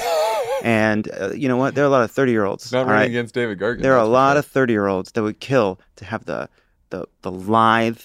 And 0.64 1.10
uh, 1.20 1.30
you 1.32 1.46
know 1.46 1.58
what? 1.58 1.74
There 1.74 1.84
are 1.84 1.86
a 1.86 1.90
lot 1.90 2.02
of 2.02 2.10
thirty 2.10 2.32
year 2.32 2.44
olds. 2.44 2.72
not 2.72 2.86
running 2.86 2.94
right? 2.94 3.08
against 3.08 3.34
David 3.34 3.58
Gergen. 3.58 3.82
There 3.82 3.92
are 3.92 3.98
a 3.98 4.06
lot 4.06 4.36
of 4.38 4.46
thirty 4.46 4.72
year 4.72 4.86
olds 4.86 5.12
that 5.12 5.22
would 5.22 5.38
kill 5.38 5.78
to 5.96 6.04
have 6.06 6.24
the 6.24 6.48
the 6.90 7.06
the 7.22 7.30
lithe 7.30 8.00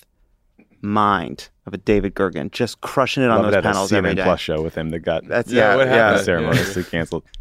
mind 0.82 1.50
of 1.66 1.74
a 1.74 1.78
David 1.78 2.16
Gergen, 2.16 2.52
just 2.52 2.82
crushing 2.82 3.24
it 3.24 3.30
on 3.30 3.38
Love 3.44 3.48
it 3.48 3.52
those 3.52 3.58
at 3.58 3.64
panels 3.64 3.94
every 3.94 4.12
CNN 4.12 4.16
day. 4.18 4.24
Plus 4.24 4.40
show 4.42 4.62
with 4.62 4.76
him 4.76 4.90
that 4.90 5.00
got 5.00 5.26
That's 5.28 5.52
Yeah, 5.52 5.72
yeah, 5.72 5.76
what 5.78 5.88
yeah. 5.88 5.94
happened? 5.96 6.26
ceremoniously 6.26 6.84
canceled. 6.84 7.24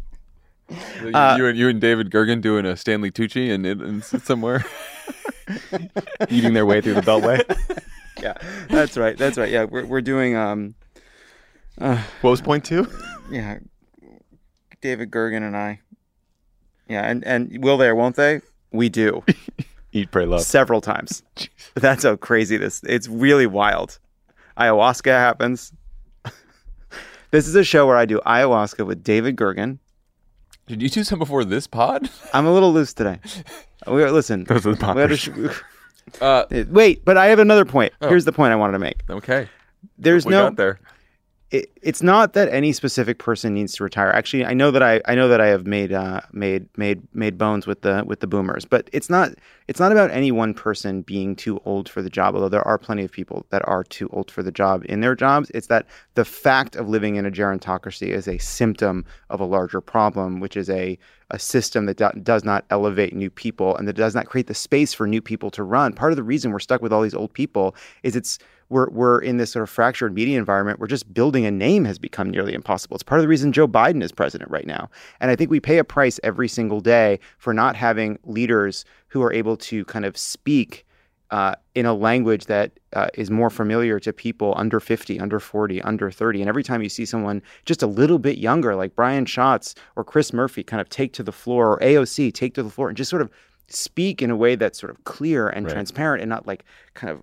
You, 1.01 1.11
uh, 1.15 1.35
you 1.35 1.47
and 1.47 1.57
you 1.57 1.67
and 1.67 1.81
David 1.81 2.11
Gergen 2.11 2.41
doing 2.41 2.63
a 2.63 2.77
Stanley 2.77 3.09
Tucci 3.09 3.51
and, 3.51 3.65
and 3.65 4.03
somewhere. 4.03 4.63
Eating 6.29 6.53
their 6.53 6.67
way 6.67 6.79
through 6.79 6.93
the 6.93 7.01
Beltway. 7.01 7.41
yeah, 8.21 8.35
that's 8.69 8.95
right. 8.95 9.17
That's 9.17 9.35
right. 9.39 9.49
Yeah, 9.49 9.63
we're 9.63 9.87
we're 9.87 10.01
doing 10.01 10.35
um, 10.35 10.75
What 11.77 12.05
was 12.21 12.41
point 12.41 12.65
two? 12.65 12.87
yeah, 13.31 13.57
David 14.81 15.11
Gergen 15.11 15.45
and 15.45 15.55
I. 15.55 15.79
Yeah, 16.87 17.03
and 17.05 17.23
and 17.23 17.63
will 17.63 17.77
they 17.77 17.87
or 17.87 17.95
won't 17.95 18.15
they? 18.15 18.41
We 18.71 18.89
do 18.89 19.23
Eat, 19.91 20.11
pray, 20.11 20.25
love. 20.25 20.41
several 20.41 20.81
times. 20.81 21.23
That's 21.75 22.03
how 22.03 22.15
crazy 22.15 22.57
this. 22.57 22.81
It's 22.83 23.07
really 23.07 23.47
wild. 23.47 23.99
Ayahuasca 24.57 25.09
happens. 25.11 25.71
this 27.31 27.47
is 27.47 27.55
a 27.55 27.63
show 27.63 27.87
where 27.87 27.97
I 27.97 28.05
do 28.05 28.19
ayahuasca 28.25 28.85
with 28.85 29.03
David 29.03 29.35
Gergen. 29.35 29.79
Did 30.67 30.81
you 30.83 30.89
do 30.89 31.03
some 31.03 31.17
before 31.17 31.43
this 31.45 31.65
pod? 31.65 32.09
I'm 32.33 32.45
a 32.45 32.53
little 32.53 32.71
loose 32.71 32.93
today. 32.93 33.19
We 33.87 34.05
listen. 34.05 34.43
Those 34.43 34.67
are 34.67 34.75
the 34.75 35.07
to 35.07 35.15
sh- 35.17 35.29
Uh, 36.21 36.43
Wait, 36.69 37.03
but 37.05 37.17
I 37.17 37.27
have 37.27 37.39
another 37.39 37.65
point. 37.65 37.93
Oh. 38.01 38.09
Here's 38.09 38.25
the 38.25 38.31
point 38.31 38.51
I 38.53 38.55
wanted 38.55 38.73
to 38.73 38.79
make. 38.79 39.01
okay. 39.09 39.47
There's 39.97 40.25
we 40.25 40.31
no 40.31 40.49
there. 40.51 40.79
It, 41.51 41.71
it's 41.81 42.03
not 42.03 42.33
that 42.33 42.47
any 42.49 42.71
specific 42.71 43.17
person 43.17 43.55
needs 43.55 43.73
to 43.75 43.83
retire. 43.83 44.09
Actually, 44.11 44.45
I 44.45 44.53
know 44.53 44.69
that 44.69 44.83
I 44.83 45.01
I 45.05 45.15
know 45.15 45.27
that 45.27 45.41
I 45.41 45.47
have 45.47 45.65
made 45.65 45.91
uh, 45.91 46.21
made 46.31 46.67
made 46.77 47.01
made 47.15 47.39
bones 47.39 47.65
with 47.65 47.81
the 47.81 48.03
with 48.05 48.19
the 48.19 48.27
boomers, 48.27 48.65
but 48.65 48.87
it's 48.93 49.09
not 49.09 49.31
it's 49.67 49.79
not 49.79 49.91
about 49.91 50.11
any 50.11 50.31
one 50.31 50.53
person 50.53 51.01
being 51.01 51.35
too 51.35 51.59
old 51.65 51.89
for 51.89 52.03
the 52.03 52.09
job. 52.09 52.35
Although 52.35 52.49
there 52.49 52.67
are 52.67 52.77
plenty 52.77 53.03
of 53.03 53.11
people 53.11 53.47
that 53.49 53.67
are 53.67 53.83
too 53.83 54.09
old 54.13 54.29
for 54.29 54.43
the 54.43 54.51
job 54.51 54.85
in 54.87 55.01
their 55.01 55.15
jobs, 55.15 55.49
it's 55.55 55.67
that 55.67 55.87
the 56.13 56.25
fact 56.25 56.75
of 56.75 56.87
living 56.87 57.15
in 57.15 57.25
a 57.25 57.31
gerontocracy 57.31 58.09
is 58.09 58.27
a 58.27 58.37
symptom 58.37 59.03
of 59.31 59.39
a 59.39 59.45
larger 59.45 59.81
problem, 59.81 60.39
which 60.39 60.55
is 60.55 60.69
a 60.69 60.99
a 61.31 61.39
system 61.39 61.85
that 61.85 61.97
do, 61.97 62.09
does 62.21 62.43
not 62.43 62.65
elevate 62.69 63.15
new 63.15 63.29
people 63.29 63.75
and 63.77 63.87
that 63.87 63.93
does 63.93 64.15
not 64.15 64.25
create 64.25 64.47
the 64.47 64.53
space 64.53 64.93
for 64.93 65.07
new 65.07 65.21
people 65.21 65.51
to 65.51 65.63
run. 65.63 65.93
Part 65.93 66.11
of 66.11 66.15
the 66.15 66.23
reason 66.23 66.51
we're 66.51 66.59
stuck 66.59 66.81
with 66.81 66.91
all 66.93 67.01
these 67.01 67.13
old 67.13 67.33
people 67.33 67.75
is 68.03 68.15
it's 68.15 68.39
we're 68.69 68.89
we're 68.89 69.19
in 69.19 69.37
this 69.37 69.51
sort 69.51 69.63
of 69.63 69.69
fractured 69.69 70.13
media 70.13 70.37
environment 70.37 70.79
where 70.79 70.87
just 70.87 71.11
building 71.13 71.45
a 71.45 71.51
name 71.51 71.85
has 71.85 71.99
become 71.99 72.29
nearly 72.29 72.53
impossible. 72.53 72.95
It's 72.95 73.03
part 73.03 73.19
of 73.19 73.23
the 73.23 73.27
reason 73.27 73.51
Joe 73.51 73.67
Biden 73.67 74.03
is 74.03 74.11
president 74.11 74.49
right 74.51 74.67
now. 74.67 74.89
And 75.19 75.31
I 75.31 75.35
think 75.35 75.49
we 75.49 75.59
pay 75.59 75.77
a 75.79 75.83
price 75.83 76.19
every 76.23 76.47
single 76.47 76.79
day 76.79 77.19
for 77.37 77.53
not 77.53 77.75
having 77.75 78.19
leaders 78.23 78.85
who 79.07 79.21
are 79.23 79.33
able 79.33 79.57
to 79.57 79.83
kind 79.85 80.05
of 80.05 80.17
speak 80.17 80.85
uh, 81.31 81.53
in 81.75 81.85
a 81.85 81.93
language 81.93 82.45
that 82.45 82.71
uh, 82.93 83.07
is 83.13 83.29
more 83.29 83.51
familiar 83.51 83.99
to 83.99 84.11
people 84.11 84.53
under 84.57 84.79
50, 84.79 85.19
under 85.19 85.39
40, 85.39 85.79
under 85.83 86.09
30. 86.09 86.41
And 86.41 86.49
every 86.49 86.63
time 86.63 86.81
you 86.81 86.89
see 86.89 87.05
someone 87.05 87.43
just 87.65 87.83
a 87.83 87.87
little 87.87 88.17
bit 88.17 88.39
younger, 88.39 88.75
like 88.75 88.95
Brian 88.95 89.25
Schatz 89.25 89.75
or 89.95 90.03
Chris 90.03 90.33
Murphy, 90.33 90.63
kind 90.63 90.81
of 90.81 90.89
take 90.89 91.13
to 91.13 91.23
the 91.23 91.31
floor, 91.31 91.73
or 91.73 91.79
AOC 91.81 92.33
take 92.33 92.55
to 92.55 92.63
the 92.63 92.69
floor 92.71 92.87
and 92.87 92.97
just 92.97 93.11
sort 93.11 93.21
of 93.21 93.29
speak 93.67 94.23
in 94.23 94.31
a 94.31 94.35
way 94.35 94.55
that's 94.55 94.79
sort 94.79 94.89
of 94.89 95.03
clear 95.03 95.47
and 95.49 95.67
Right. 95.67 95.73
transparent 95.73 96.21
and 96.23 96.29
not 96.29 96.47
like 96.47 96.65
kind 96.95 97.11
of 97.11 97.21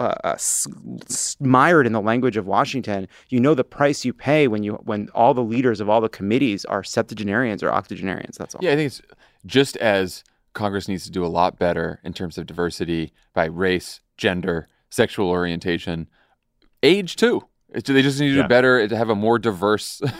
uh, 0.00 0.14
uh, 0.24 0.32
s- 0.32 0.66
s- 1.08 1.36
mired 1.40 1.86
in 1.86 1.92
the 1.92 2.00
language 2.00 2.36
of 2.36 2.46
Washington, 2.46 3.06
you 3.28 3.38
know 3.38 3.54
the 3.54 3.62
price 3.64 4.04
you 4.04 4.12
pay 4.12 4.48
when 4.48 4.62
you 4.62 4.74
when 4.84 5.08
all 5.14 5.34
the 5.34 5.42
leaders 5.44 5.80
of 5.80 5.88
all 5.88 6.00
the 6.00 6.08
committees 6.08 6.64
are 6.64 6.82
septuagenarians 6.82 7.62
or 7.62 7.70
octogenarians. 7.70 8.36
That's 8.38 8.54
all. 8.54 8.60
Yeah, 8.64 8.72
I 8.72 8.76
think 8.76 8.86
it's 8.86 9.02
just 9.46 9.76
as 9.76 10.24
Congress 10.54 10.88
needs 10.88 11.04
to 11.04 11.10
do 11.10 11.24
a 11.24 11.28
lot 11.28 11.58
better 11.58 12.00
in 12.02 12.12
terms 12.12 12.38
of 12.38 12.46
diversity 12.46 13.12
by 13.34 13.44
race, 13.44 14.00
gender, 14.16 14.66
sexual 14.88 15.28
orientation, 15.28 16.08
age 16.82 17.16
too. 17.16 17.44
It's, 17.72 17.88
they 17.88 18.02
just 18.02 18.18
need 18.18 18.30
to 18.30 18.34
Yeah. 18.36 18.42
do 18.42 18.48
better 18.48 18.88
to 18.88 18.96
have 18.96 19.10
a 19.10 19.14
more 19.14 19.38
diverse. 19.38 20.00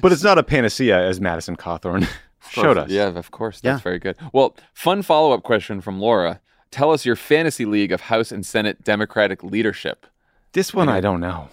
But 0.00 0.12
it's 0.12 0.22
not 0.22 0.38
a 0.38 0.44
panacea, 0.44 0.96
as 0.96 1.20
Madison 1.20 1.56
Cawthorn 1.56 2.06
showed 2.50 2.78
us. 2.78 2.88
Yeah, 2.88 3.06
of 3.08 3.32
course. 3.32 3.60
That's 3.60 3.80
Yeah. 3.80 3.82
very 3.82 3.98
good. 3.98 4.16
Well, 4.32 4.54
fun 4.72 5.02
follow 5.02 5.32
up 5.32 5.42
question 5.42 5.80
from 5.80 5.98
Laura. 5.98 6.40
Tell 6.70 6.90
us 6.92 7.04
your 7.06 7.16
fantasy 7.16 7.64
league 7.64 7.92
of 7.92 8.02
House 8.02 8.30
and 8.32 8.44
Senate 8.44 8.84
Democratic 8.84 9.42
leadership. 9.42 10.06
This 10.52 10.72
one, 10.74 10.88
I 10.88 11.00
don't 11.00 11.20
know. 11.20 11.48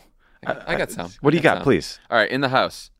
I 0.45 0.53
got, 0.53 0.69
I 0.69 0.75
got 0.77 0.91
some. 0.91 1.11
What 1.21 1.31
do 1.31 1.37
you 1.37 1.43
got, 1.43 1.57
some. 1.57 1.63
please? 1.63 1.99
All 2.09 2.17
right, 2.17 2.29
in 2.29 2.41
the 2.41 2.49
House. 2.49 2.91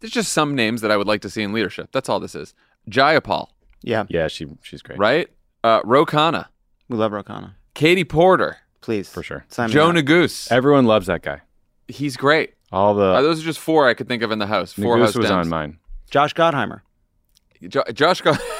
There's 0.00 0.12
just 0.12 0.32
some 0.32 0.54
names 0.54 0.82
that 0.82 0.90
I 0.90 0.96
would 0.96 1.06
like 1.06 1.22
to 1.22 1.30
see 1.30 1.42
in 1.42 1.52
leadership. 1.52 1.88
That's 1.92 2.08
all 2.08 2.20
this 2.20 2.34
is. 2.34 2.54
Jayapal, 2.90 3.48
Yeah, 3.82 4.04
Yeah, 4.08 4.28
she 4.28 4.46
she's 4.62 4.82
great. 4.82 4.98
right? 4.98 5.28
Uh, 5.64 5.80
Ro 5.84 6.04
Khanna, 6.06 6.46
we 6.88 6.96
love 6.96 7.12
Ro 7.12 7.22
Khanna. 7.22 7.54
Katie 7.74 8.04
Porter, 8.04 8.58
Please, 8.82 9.08
For 9.08 9.22
sure. 9.22 9.44
Sign 9.48 9.68
me 9.68 9.74
Joe 9.74 9.88
up. 9.88 9.96
Neguse. 9.96 10.52
Everyone 10.52 10.84
loves 10.84 11.08
that 11.08 11.22
guy. 11.22 11.40
He's 11.88 12.16
great. 12.16 12.54
All 12.70 12.94
the 12.94 13.02
Uh, 13.14 13.22
those 13.22 13.40
are 13.40 13.44
just 13.44 13.58
four 13.58 13.88
I 13.88 13.94
could 13.94 14.06
think 14.06 14.22
of 14.22 14.30
in 14.30 14.38
the 14.38 14.46
House. 14.46 14.72
Four 14.72 14.96
Neguse 14.96 15.00
House 15.06 15.14
was 15.16 15.26
Dems. 15.30 15.32
on 15.40 15.48
mine. 15.48 15.78
Josh 16.10 16.34
Gottheimer. 16.34 16.82
Jo- 17.68 17.82
Josh 17.92 18.20
go. 18.20 18.34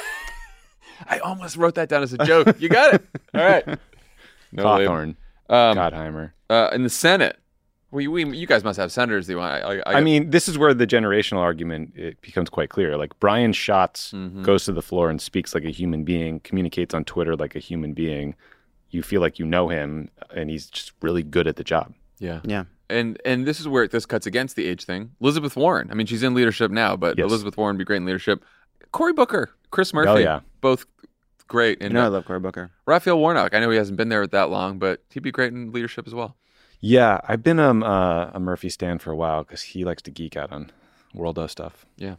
I 1.09 1.19
almost 1.19 1.57
wrote 1.57 1.75
that 1.75 1.89
down 1.89 2.03
as 2.03 2.13
a 2.13 2.17
joke. 2.25 2.59
You 2.59 2.69
got 2.69 2.95
it. 2.95 3.05
All 3.33 3.41
right. 3.41 3.65
No 4.53 4.75
label. 4.77 4.93
Cawthorn, 4.93 5.15
Um, 5.49 5.77
Gottheimer. 5.77 6.31
uh, 6.49 6.69
in 6.71 6.83
the 6.83 6.89
Senate, 6.89 7.37
we, 7.91 8.07
we 8.07 8.25
you 8.35 8.47
guys 8.47 8.63
must 8.63 8.79
have 8.79 8.93
senators. 8.93 9.27
You 9.27 9.37
want? 9.37 9.61
I, 9.63 9.79
I, 9.79 9.97
I 9.97 10.01
mean, 10.01 10.29
this 10.29 10.47
is 10.47 10.57
where 10.57 10.73
the 10.73 10.87
generational 10.87 11.39
argument 11.39 11.91
it 11.97 12.21
becomes 12.21 12.49
quite 12.49 12.69
clear. 12.69 12.95
Like 12.97 13.17
Brian 13.19 13.51
Schatz 13.51 14.13
Mhm. 14.13 14.43
goes 14.43 14.63
to 14.65 14.71
the 14.71 14.81
floor 14.81 15.09
and 15.09 15.21
speaks 15.21 15.53
like 15.53 15.65
a 15.65 15.69
human 15.69 16.05
being, 16.05 16.39
communicates 16.39 16.93
on 16.93 17.03
Twitter 17.03 17.35
like 17.35 17.57
a 17.57 17.59
human 17.59 17.91
being. 17.93 18.35
You 18.89 19.03
feel 19.03 19.19
like 19.19 19.37
you 19.37 19.45
know 19.45 19.67
him, 19.67 20.09
and 20.33 20.49
he's 20.49 20.67
just 20.69 20.93
really 21.01 21.23
good 21.23 21.45
at 21.45 21.57
the 21.57 21.63
job. 21.65 21.93
yeah. 22.19 22.39
Yeah, 22.45 22.63
And 22.89 23.21
and 23.25 23.45
this 23.45 23.59
is 23.59 23.67
where 23.67 23.85
this 23.87 24.05
cuts 24.05 24.25
against 24.25 24.55
the 24.55 24.65
age 24.65 24.85
thing. 24.85 25.11
Elizabeth 25.19 25.57
Warren. 25.57 25.89
I 25.91 25.93
mean, 25.93 26.07
she's 26.07 26.23
in 26.23 26.33
leadership 26.33 26.71
now, 26.71 26.95
but 26.95 27.17
Yes. 27.17 27.25
Elizabeth 27.25 27.57
Warren 27.57 27.75
would 27.75 27.79
be 27.79 27.85
great 27.85 27.97
in 27.97 28.05
leadership. 28.05 28.43
Cory 28.91 29.13
Booker, 29.13 29.51
Chris 29.71 29.93
Murphy, 29.93 30.09
Oh, 30.09 30.15
yeah. 30.17 30.39
both 30.61 30.85
great. 31.47 31.79
you 31.79 31.85
And 31.85 31.93
know 31.93 32.03
I 32.03 32.05
uh, 32.07 32.09
love 32.11 32.25
Cory 32.25 32.39
Booker. 32.39 32.71
Raphael 32.85 33.19
Warnock. 33.19 33.53
I 33.53 33.59
know 33.59 33.69
he 33.69 33.77
hasn't 33.77 33.97
been 33.97 34.09
there 34.09 34.25
that 34.27 34.49
long, 34.49 34.79
but 34.79 35.03
he'd 35.11 35.23
be 35.23 35.31
great 35.31 35.53
in 35.53 35.71
leadership 35.71 36.07
as 36.07 36.13
well. 36.13 36.35
Yeah, 36.79 37.19
I've 37.27 37.43
been 37.43 37.59
um, 37.59 37.83
uh, 37.83 38.29
a 38.33 38.39
Murphy 38.39 38.69
stan 38.69 38.99
for 38.99 39.11
a 39.11 39.15
while 39.15 39.43
because 39.43 39.61
he 39.63 39.83
likes 39.83 40.01
to 40.03 40.11
geek 40.11 40.37
out 40.37 40.51
on 40.51 40.71
world 41.13 41.39
of 41.39 41.49
stuff. 41.49 41.85
Yeah. 41.97 42.15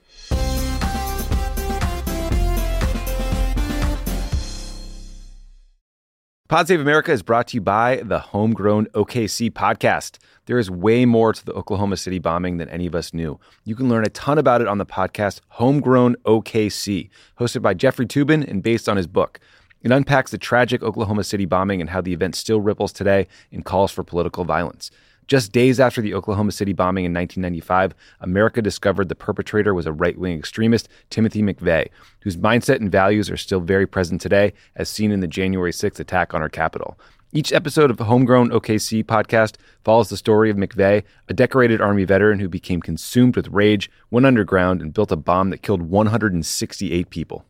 Pod 6.49 6.67
Save 6.67 6.81
America 6.81 7.13
is 7.13 7.23
brought 7.23 7.49
to 7.49 7.57
you 7.59 7.61
by 7.61 7.97
the 7.97 8.19
Homegrown 8.21 8.87
OKC 8.95 9.51
podcast. 9.51 10.17
There 10.49 10.59
is 10.59 10.71
way 10.71 11.05
more 11.05 11.35
to 11.35 11.45
the 11.45 11.53
Oklahoma 11.53 11.99
City 11.99 12.19
bombing 12.19 12.57
than 12.57 12.71
any 12.71 12.87
of 12.87 12.95
us 12.95 13.13
knew. 13.13 13.39
You 13.65 13.77
can 13.77 13.91
learn 13.91 14.07
a 14.07 14.09
ton 14.09 14.39
about 14.39 14.63
it 14.63 14.67
on 14.67 14.79
the 14.79 14.87
podcast 14.87 15.43
Homegrown 15.49 16.17
OKC, 16.25 17.11
hosted 17.39 17.61
by 17.61 17.75
Jeffrey 17.75 18.07
Toobin 18.07 18.49
and 18.49 18.63
based 18.63 18.89
on 18.89 18.97
his 18.97 19.07
book. 19.07 19.41
It 19.83 19.93
unpacks 19.93 20.31
the 20.31 20.39
tragic 20.39 20.83
Oklahoma 20.83 21.25
City 21.25 21.45
bombing 21.45 21.83
and 21.83 21.91
how 21.91 22.01
the 22.01 22.15
event 22.15 22.35
still 22.35 22.63
ripples 22.63 22.95
today 22.95 23.27
and 23.53 23.63
calls 23.63 23.93
for 23.93 24.03
political 24.03 24.47
violence. 24.47 24.91
Just 25.27 25.53
days 25.53 25.79
after 25.79 26.01
the 26.01 26.15
Oklahoma 26.15 26.53
City 26.53 26.73
bombing 26.73 27.05
in 27.05 27.13
1995, 27.13 27.95
America 28.23 28.63
discovered 28.63 29.11
the 29.11 29.15
perpetrator 29.15 29.75
was 29.75 29.85
a 29.85 29.93
right 29.93 30.17
wing 30.17 30.39
extremist, 30.39 30.89
Timothy 31.11 31.43
McVeigh, 31.43 31.91
whose 32.21 32.39
mindset 32.39 32.77
and 32.77 32.91
values 32.91 33.29
are 33.29 33.37
still 33.37 33.61
very 33.61 33.87
present 33.87 34.23
today, 34.23 34.55
as 34.77 34.89
seen 34.89 35.13
in 35.13 35.21
the 35.21 35.27
January 35.27 35.73
6th 35.73 36.01
attack 36.01 36.33
on 36.33 36.41
our 36.41 36.49
Capitol. 36.49 36.99
Each 37.31 37.53
episode 37.53 37.91
of 37.91 37.99
the 37.99 38.05
Homegrown 38.05 38.49
OKC 38.49 39.05
podcast 39.05 39.57
follows 39.85 40.09
the 40.09 40.17
story 40.17 40.49
of 40.49 40.57
McVeigh, 40.57 41.03
a 41.29 41.35
decorated 41.35 41.79
Army 41.79 42.05
veteran 42.05 42.39
who 42.39 42.49
became 42.49 42.81
consumed 42.81 43.37
with 43.37 43.49
rage, 43.49 43.91
went 44.11 44.25
underground, 44.25 44.81
and 44.81 44.95
built 44.95 45.13
a 45.13 45.17
bomb 45.17 45.51
that 45.51 45.61
killed 45.61 45.83
168 45.83 47.11
people. 47.11 47.45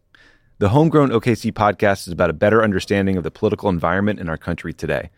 The 0.58 0.70
Homegrown 0.70 1.10
OKC 1.10 1.52
podcast 1.52 2.08
is 2.08 2.12
about 2.12 2.28
a 2.28 2.32
better 2.32 2.64
understanding 2.64 3.16
of 3.16 3.22
the 3.22 3.30
political 3.30 3.68
environment 3.68 4.18
in 4.18 4.28
our 4.28 4.36
country 4.36 4.72
today. 4.72 5.10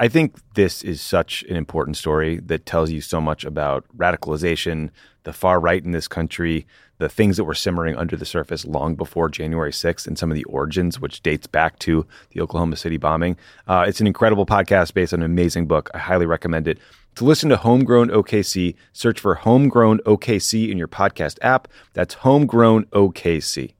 I 0.00 0.06
think 0.06 0.36
this 0.54 0.84
is 0.84 1.00
such 1.00 1.42
an 1.48 1.56
important 1.56 1.96
story 1.96 2.38
that 2.46 2.66
tells 2.66 2.92
you 2.92 3.00
so 3.00 3.20
much 3.20 3.44
about 3.44 3.84
radicalization, 3.96 4.90
the 5.24 5.32
far 5.32 5.58
right 5.58 5.84
in 5.84 5.90
this 5.90 6.06
country, 6.06 6.68
the 6.98 7.08
things 7.08 7.36
that 7.36 7.42
were 7.42 7.54
simmering 7.54 7.96
under 7.96 8.16
the 8.16 8.24
surface 8.24 8.64
long 8.64 8.94
before 8.94 9.28
January 9.28 9.72
6th, 9.72 10.06
and 10.06 10.16
some 10.16 10.30
of 10.30 10.36
the 10.36 10.44
origins, 10.44 11.00
which 11.00 11.20
dates 11.24 11.48
back 11.48 11.80
to 11.80 12.06
the 12.30 12.40
Oklahoma 12.40 12.76
City 12.76 12.96
bombing. 12.96 13.36
Uh, 13.66 13.86
it's 13.88 14.00
an 14.00 14.06
incredible 14.06 14.46
podcast 14.46 14.94
based 14.94 15.12
on 15.12 15.18
an 15.18 15.26
amazing 15.26 15.66
book. 15.66 15.90
I 15.92 15.98
highly 15.98 16.26
recommend 16.26 16.68
it. 16.68 16.78
To 17.16 17.24
listen 17.24 17.48
to 17.48 17.56
Homegrown 17.56 18.10
OKC, 18.10 18.76
search 18.92 19.18
for 19.18 19.34
Homegrown 19.34 19.98
OKC 20.06 20.70
in 20.70 20.78
your 20.78 20.86
podcast 20.86 21.38
app. 21.42 21.66
That's 21.94 22.14
Homegrown 22.14 22.84
OKC. 22.92 23.72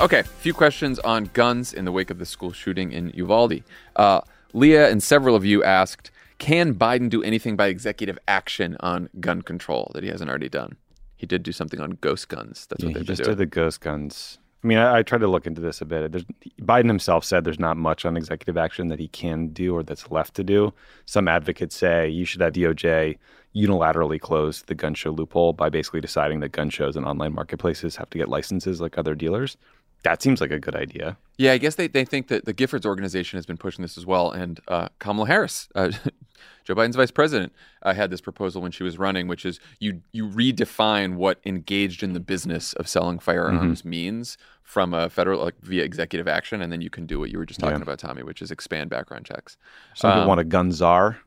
Okay, 0.00 0.20
a 0.20 0.24
few 0.24 0.52
questions 0.52 0.98
on 1.00 1.30
guns 1.32 1.72
in 1.72 1.84
the 1.84 1.92
wake 1.92 2.10
of 2.10 2.18
the 2.18 2.26
school 2.26 2.52
shooting 2.52 2.92
in 2.92 3.10
Uvalde. 3.14 3.62
Uh, 3.94 4.20
Leah 4.52 4.90
and 4.90 5.02
several 5.02 5.36
of 5.36 5.44
you 5.44 5.62
asked, 5.62 6.10
can 6.38 6.74
Biden 6.74 7.08
do 7.08 7.22
anything 7.22 7.56
by 7.56 7.68
executive 7.68 8.18
action 8.26 8.76
on 8.80 9.08
gun 9.20 9.42
control 9.42 9.90
that 9.94 10.02
he 10.02 10.10
hasn't 10.10 10.28
already 10.28 10.48
done? 10.48 10.76
He 11.16 11.26
did 11.26 11.44
do 11.44 11.52
something 11.52 11.78
on 11.78 11.92
ghost 12.00 12.28
guns. 12.28 12.66
That's 12.66 12.82
what 12.82 12.88
he 12.88 12.94
they've 12.94 13.06
just 13.06 13.22
doing. 13.22 13.36
did 13.36 13.38
the 13.38 13.46
ghost 13.46 13.80
guns. 13.80 14.38
I 14.64 14.66
mean, 14.66 14.78
I, 14.78 14.98
I 14.98 15.02
tried 15.02 15.20
to 15.20 15.28
look 15.28 15.46
into 15.46 15.60
this 15.60 15.80
a 15.80 15.84
bit. 15.84 16.10
There's, 16.10 16.24
Biden 16.60 16.88
himself 16.88 17.24
said 17.24 17.44
there's 17.44 17.60
not 17.60 17.76
much 17.76 18.04
on 18.04 18.16
executive 18.16 18.56
action 18.56 18.88
that 18.88 18.98
he 18.98 19.06
can 19.08 19.48
do 19.48 19.76
or 19.76 19.84
that's 19.84 20.10
left 20.10 20.34
to 20.34 20.42
do. 20.44 20.74
Some 21.04 21.28
advocates 21.28 21.76
say 21.76 22.08
you 22.08 22.24
should 22.24 22.40
have 22.40 22.54
DOJ 22.54 23.18
unilaterally 23.54 24.20
close 24.20 24.62
the 24.62 24.74
gun 24.74 24.94
show 24.94 25.10
loophole 25.10 25.52
by 25.52 25.68
basically 25.68 26.00
deciding 26.00 26.40
that 26.40 26.52
gun 26.52 26.70
shows 26.70 26.96
and 26.96 27.04
online 27.04 27.34
marketplaces 27.34 27.96
have 27.96 28.10
to 28.10 28.18
get 28.18 28.28
licenses 28.28 28.80
like 28.80 28.96
other 28.98 29.14
dealers. 29.14 29.56
That 30.04 30.20
seems 30.20 30.40
like 30.40 30.50
a 30.50 30.58
good 30.58 30.74
idea. 30.74 31.16
Yeah, 31.38 31.52
I 31.52 31.58
guess 31.58 31.76
they, 31.76 31.86
they 31.86 32.04
think 32.04 32.26
that 32.28 32.44
the 32.44 32.52
Giffords 32.52 32.84
organization 32.84 33.36
has 33.36 33.46
been 33.46 33.56
pushing 33.56 33.82
this 33.82 33.96
as 33.96 34.04
well. 34.04 34.32
And 34.32 34.58
uh, 34.68 34.88
Kamala 34.98 35.28
Harris, 35.28 35.68
uh, 35.76 35.92
Joe 36.64 36.74
Biden's 36.74 36.96
vice 36.96 37.10
president, 37.12 37.52
uh, 37.82 37.94
had 37.94 38.10
this 38.10 38.20
proposal 38.20 38.62
when 38.62 38.72
she 38.72 38.82
was 38.82 38.98
running, 38.98 39.28
which 39.28 39.44
is 39.46 39.60
you 39.78 40.02
you 40.12 40.26
redefine 40.28 41.14
what 41.14 41.38
engaged 41.44 42.02
in 42.02 42.12
the 42.14 42.20
business 42.20 42.72
of 42.74 42.88
selling 42.88 43.18
firearms 43.20 43.80
Mm-hmm. 43.80 43.90
means 43.90 44.38
from 44.64 44.92
a 44.94 45.08
federal 45.08 45.42
like 45.44 45.54
via 45.62 45.84
executive 45.84 46.26
action, 46.26 46.62
and 46.62 46.72
then 46.72 46.80
you 46.80 46.90
can 46.90 47.06
do 47.06 47.18
what 47.20 47.30
you 47.30 47.38
were 47.38 47.46
just 47.46 47.60
talking 47.60 47.76
Yeah. 47.78 47.82
about, 47.82 47.98
Tommy, 48.00 48.22
which 48.24 48.42
is 48.42 48.50
expand 48.50 48.90
background 48.90 49.24
checks. 49.26 49.56
Some 49.94 50.10
Um, 50.10 50.16
people 50.18 50.28
want 50.28 50.40
a 50.40 50.44
gun 50.44 50.72
czar, 50.72 51.18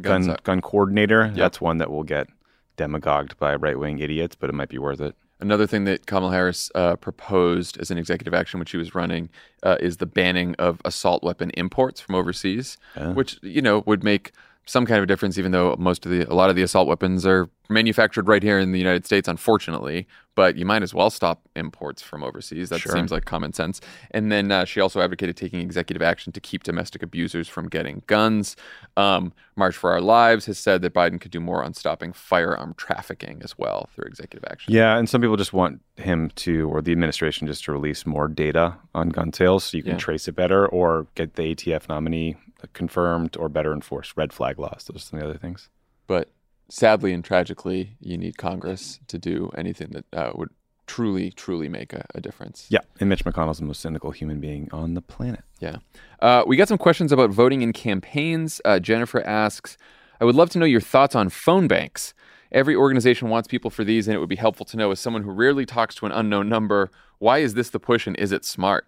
Guns 0.00 0.26
gun 0.26 0.30
up. 0.34 0.42
gun 0.44 0.60
coordinator. 0.60 1.30
That's 1.34 1.60
one 1.60 1.78
that 1.78 1.90
will 1.90 2.04
get 2.04 2.28
demagogued 2.76 3.36
by 3.38 3.54
right 3.56 3.78
wing 3.78 3.98
idiots, 4.00 4.34
but 4.36 4.50
it 4.50 4.54
might 4.54 4.68
be 4.68 4.78
worth 4.78 5.00
it. 5.00 5.14
Another 5.44 5.66
thing 5.66 5.84
that 5.84 6.06
Kamala 6.06 6.32
Harris 6.32 6.70
uh, 6.74 6.96
proposed 6.96 7.78
as 7.78 7.90
an 7.90 7.98
executive 7.98 8.32
action 8.32 8.58
when 8.58 8.64
she 8.64 8.78
was 8.78 8.94
running 8.94 9.28
uh, 9.62 9.76
is 9.78 9.98
the 9.98 10.06
banning 10.06 10.54
of 10.58 10.80
assault 10.86 11.22
weapon 11.22 11.50
imports 11.50 12.00
from 12.00 12.14
overseas, 12.14 12.78
which 13.12 13.38
you 13.42 13.60
know 13.60 13.82
would 13.84 14.02
make 14.02 14.32
some 14.66 14.86
kind 14.86 15.00
of 15.00 15.06
difference. 15.06 15.38
Even 15.38 15.52
though 15.52 15.76
most 15.78 16.04
of 16.06 16.12
the 16.12 16.30
a 16.30 16.34
lot 16.34 16.50
of 16.50 16.56
the 16.56 16.62
assault 16.62 16.88
weapons 16.88 17.24
are 17.26 17.48
manufactured 17.70 18.28
right 18.28 18.42
here 18.42 18.58
in 18.58 18.72
the 18.72 18.78
United 18.78 19.06
States, 19.06 19.26
unfortunately, 19.26 20.06
but 20.34 20.56
you 20.56 20.66
might 20.66 20.82
as 20.82 20.92
well 20.92 21.08
stop 21.08 21.40
imports 21.56 22.02
from 22.02 22.22
overseas. 22.22 22.68
That 22.68 22.80
seems 22.80 23.10
like 23.10 23.24
common 23.24 23.52
sense. 23.54 23.80
And 24.10 24.30
then 24.30 24.50
uh, 24.52 24.64
she 24.66 24.80
also 24.80 25.00
advocated 25.00 25.36
taking 25.36 25.60
executive 25.60 26.02
action 26.02 26.32
to 26.32 26.40
keep 26.40 26.62
domestic 26.64 27.02
abusers 27.02 27.48
from 27.48 27.68
getting 27.68 28.02
guns. 28.06 28.54
Um, 28.98 29.32
March 29.56 29.76
for 29.76 29.92
Our 29.92 30.00
Lives 30.02 30.44
has 30.46 30.58
said 30.58 30.82
that 30.82 30.92
Biden 30.92 31.18
could 31.20 31.30
do 31.30 31.40
more 31.40 31.64
on 31.64 31.72
stopping 31.72 32.12
firearm 32.12 32.74
trafficking 32.76 33.40
as 33.42 33.56
well 33.56 33.88
through 33.94 34.04
executive 34.06 34.44
action. 34.50 34.72
Yeah, 34.74 34.98
and 34.98 35.08
some 35.08 35.20
people 35.22 35.36
just 35.36 35.52
want 35.54 35.80
him 35.96 36.30
to, 36.36 36.68
or 36.68 36.82
the 36.82 36.92
administration 36.92 37.46
just 37.46 37.64
to 37.64 37.72
release 37.72 38.04
more 38.04 38.28
data 38.28 38.76
on 38.94 39.08
gun 39.08 39.32
sales 39.32 39.64
so 39.64 39.76
you 39.76 39.82
can 39.82 39.92
Yeah. 39.92 39.98
trace 39.98 40.28
it 40.28 40.32
better 40.34 40.66
or 40.66 41.06
get 41.14 41.34
the 41.36 41.42
ATF 41.54 41.88
nominee 41.88 42.36
confirmed 42.72 43.36
or 43.36 43.48
better 43.48 43.72
enforced 43.72 44.16
red 44.16 44.32
flag 44.32 44.58
laws. 44.58 44.84
Those 44.84 45.02
are 45.02 45.06
some 45.06 45.18
of 45.18 45.24
the 45.24 45.30
other 45.30 45.38
things. 45.38 45.68
But 46.06 46.30
sadly 46.68 47.12
and 47.12 47.24
tragically, 47.24 47.96
you 48.00 48.16
need 48.16 48.36
Congress 48.38 49.00
to 49.08 49.18
do 49.18 49.50
anything 49.56 49.90
that 49.90 50.04
uh, 50.12 50.32
would 50.34 50.50
truly, 50.86 51.30
truly 51.30 51.68
make 51.68 51.92
a, 51.92 52.04
a 52.14 52.20
difference. 52.20 52.66
Yeah, 52.68 52.80
and 53.00 53.08
Mitch 53.08 53.24
McConnell's 53.24 53.58
the 53.58 53.64
most 53.64 53.80
cynical 53.80 54.10
human 54.10 54.40
being 54.40 54.68
on 54.72 54.94
the 54.94 55.02
planet. 55.02 55.42
Yeah. 55.60 55.76
Uh, 56.20 56.44
we 56.46 56.56
got 56.56 56.68
some 56.68 56.78
questions 56.78 57.12
about 57.12 57.30
voting 57.30 57.62
in 57.62 57.72
campaigns. 57.72 58.60
Uh, 58.64 58.78
Jennifer 58.78 59.22
asks, 59.26 59.76
I 60.20 60.24
would 60.24 60.34
love 60.34 60.50
to 60.50 60.58
know 60.58 60.66
your 60.66 60.80
thoughts 60.80 61.14
on 61.14 61.28
phone 61.28 61.68
banks. 61.68 62.14
Every 62.52 62.76
organization 62.76 63.30
wants 63.30 63.48
people 63.48 63.70
for 63.70 63.82
these, 63.82 64.06
and 64.06 64.14
it 64.14 64.18
would 64.18 64.28
be 64.28 64.36
helpful 64.36 64.66
to 64.66 64.76
know 64.76 64.90
as 64.90 65.00
someone 65.00 65.22
who 65.22 65.32
rarely 65.32 65.66
talks 65.66 65.94
to 65.96 66.06
an 66.06 66.12
unknown 66.12 66.48
number, 66.48 66.90
why 67.18 67.38
is 67.38 67.54
this 67.54 67.70
the 67.70 67.80
push 67.80 68.06
and 68.06 68.16
is 68.16 68.30
it 68.30 68.44
smart? 68.44 68.86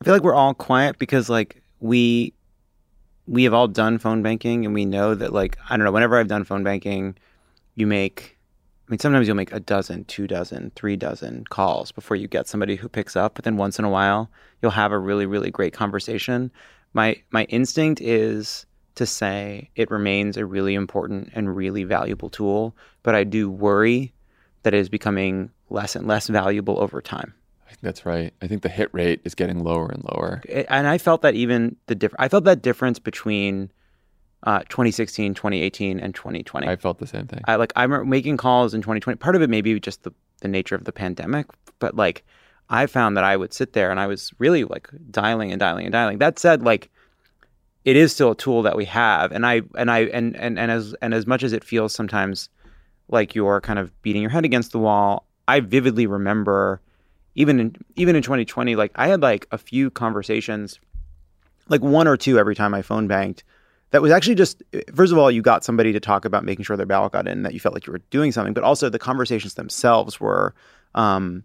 I 0.00 0.04
feel 0.04 0.14
like 0.14 0.22
we're 0.22 0.34
all 0.34 0.54
quiet 0.54 0.98
because 0.98 1.28
like 1.28 1.61
we 1.82 2.32
we 3.26 3.44
have 3.44 3.54
all 3.54 3.68
done 3.68 3.98
phone 3.98 4.22
banking 4.22 4.64
and 4.64 4.74
we 4.74 4.84
know 4.84 5.14
that 5.14 5.32
like 5.32 5.58
I 5.68 5.76
don't 5.76 5.84
know, 5.84 5.92
whenever 5.92 6.18
I've 6.18 6.28
done 6.28 6.44
phone 6.44 6.64
banking, 6.64 7.16
you 7.74 7.86
make 7.86 8.38
I 8.88 8.90
mean 8.92 8.98
sometimes 8.98 9.26
you'll 9.26 9.36
make 9.36 9.52
a 9.52 9.60
dozen, 9.60 10.04
two 10.04 10.26
dozen, 10.26 10.72
three 10.76 10.96
dozen 10.96 11.44
calls 11.50 11.92
before 11.92 12.16
you 12.16 12.28
get 12.28 12.48
somebody 12.48 12.76
who 12.76 12.88
picks 12.88 13.16
up, 13.16 13.34
but 13.34 13.44
then 13.44 13.56
once 13.56 13.78
in 13.78 13.84
a 13.84 13.90
while 13.90 14.30
you'll 14.62 14.70
have 14.70 14.92
a 14.92 14.98
really, 14.98 15.26
really 15.26 15.50
great 15.50 15.72
conversation. 15.72 16.50
My 16.94 17.20
my 17.30 17.44
instinct 17.44 18.00
is 18.00 18.64
to 18.94 19.06
say 19.06 19.70
it 19.74 19.90
remains 19.90 20.36
a 20.36 20.46
really 20.46 20.74
important 20.74 21.30
and 21.34 21.56
really 21.56 21.84
valuable 21.84 22.30
tool, 22.30 22.76
but 23.02 23.14
I 23.14 23.24
do 23.24 23.50
worry 23.50 24.12
that 24.62 24.74
it 24.74 24.78
is 24.78 24.88
becoming 24.88 25.50
less 25.70 25.96
and 25.96 26.06
less 26.06 26.28
valuable 26.28 26.78
over 26.78 27.00
time. 27.00 27.34
I 27.72 27.74
think 27.74 27.80
that's 27.80 28.04
right. 28.04 28.34
I 28.42 28.46
think 28.48 28.60
the 28.60 28.68
hit 28.68 28.90
rate 28.92 29.22
is 29.24 29.34
getting 29.34 29.64
lower 29.64 29.88
and 29.88 30.04
lower. 30.04 30.42
And 30.68 30.86
I 30.86 30.98
felt 30.98 31.22
that 31.22 31.34
even 31.34 31.76
the 31.86 31.94
diff- 31.94 32.14
I 32.18 32.28
felt 32.28 32.44
that 32.44 32.60
difference 32.60 32.98
between 32.98 33.72
uh, 34.42 34.60
2016, 34.68 35.32
2018, 35.32 35.98
and 35.98 36.14
2020. 36.14 36.68
I 36.68 36.76
felt 36.76 36.98
the 36.98 37.06
same 37.06 37.26
thing. 37.26 37.40
I 37.46 37.56
like 37.56 37.72
I 37.74 37.84
remember 37.84 38.04
making 38.04 38.36
calls 38.36 38.74
in 38.74 38.82
2020. 38.82 39.16
Part 39.16 39.36
of 39.36 39.42
it 39.42 39.48
maybe 39.48 39.80
just 39.80 40.02
the, 40.02 40.12
the 40.42 40.48
nature 40.48 40.74
of 40.74 40.84
the 40.84 40.92
pandemic, 40.92 41.46
but 41.78 41.96
like 41.96 42.24
I 42.68 42.84
found 42.86 43.16
that 43.16 43.24
I 43.24 43.38
would 43.38 43.54
sit 43.54 43.72
there 43.72 43.90
and 43.90 43.98
I 43.98 44.06
was 44.06 44.32
really 44.38 44.64
like 44.64 44.90
dialing 45.10 45.50
and 45.50 45.58
dialing 45.58 45.86
and 45.86 45.92
dialing. 45.92 46.18
That 46.18 46.38
said, 46.38 46.62
like 46.62 46.90
it 47.86 47.96
is 47.96 48.12
still 48.12 48.32
a 48.32 48.36
tool 48.36 48.60
that 48.62 48.76
we 48.76 48.84
have, 48.84 49.32
and 49.32 49.46
I 49.46 49.62
and 49.78 49.90
I 49.90 50.00
and 50.00 50.36
and 50.36 50.58
and 50.58 50.70
as 50.70 50.94
and 51.00 51.14
as 51.14 51.26
much 51.26 51.42
as 51.42 51.54
it 51.54 51.64
feels 51.64 51.94
sometimes 51.94 52.50
like 53.08 53.34
you're 53.34 53.62
kind 53.62 53.78
of 53.78 53.90
beating 54.02 54.20
your 54.20 54.30
head 54.30 54.44
against 54.44 54.72
the 54.72 54.78
wall, 54.78 55.26
I 55.48 55.60
vividly 55.60 56.06
remember 56.06 56.82
even 57.34 57.60
in 57.60 57.76
even 57.96 58.16
in 58.16 58.22
2020, 58.22 58.76
like 58.76 58.92
I 58.94 59.08
had 59.08 59.22
like 59.22 59.46
a 59.50 59.58
few 59.58 59.90
conversations, 59.90 60.78
like 61.68 61.80
one 61.80 62.06
or 62.06 62.16
two 62.16 62.38
every 62.38 62.54
time 62.54 62.74
I 62.74 62.82
phone 62.82 63.06
banked. 63.06 63.44
That 63.90 64.00
was 64.00 64.10
actually 64.10 64.36
just 64.36 64.62
first 64.94 65.12
of 65.12 65.18
all, 65.18 65.30
you 65.30 65.42
got 65.42 65.64
somebody 65.64 65.92
to 65.92 66.00
talk 66.00 66.24
about 66.24 66.44
making 66.44 66.64
sure 66.64 66.76
their 66.76 66.86
ballot 66.86 67.12
got 67.12 67.28
in, 67.28 67.42
that 67.42 67.52
you 67.52 67.60
felt 67.60 67.74
like 67.74 67.86
you 67.86 67.92
were 67.92 68.02
doing 68.10 68.32
something, 68.32 68.54
but 68.54 68.64
also 68.64 68.88
the 68.88 68.98
conversations 68.98 69.54
themselves 69.54 70.18
were 70.18 70.54
um, 70.94 71.44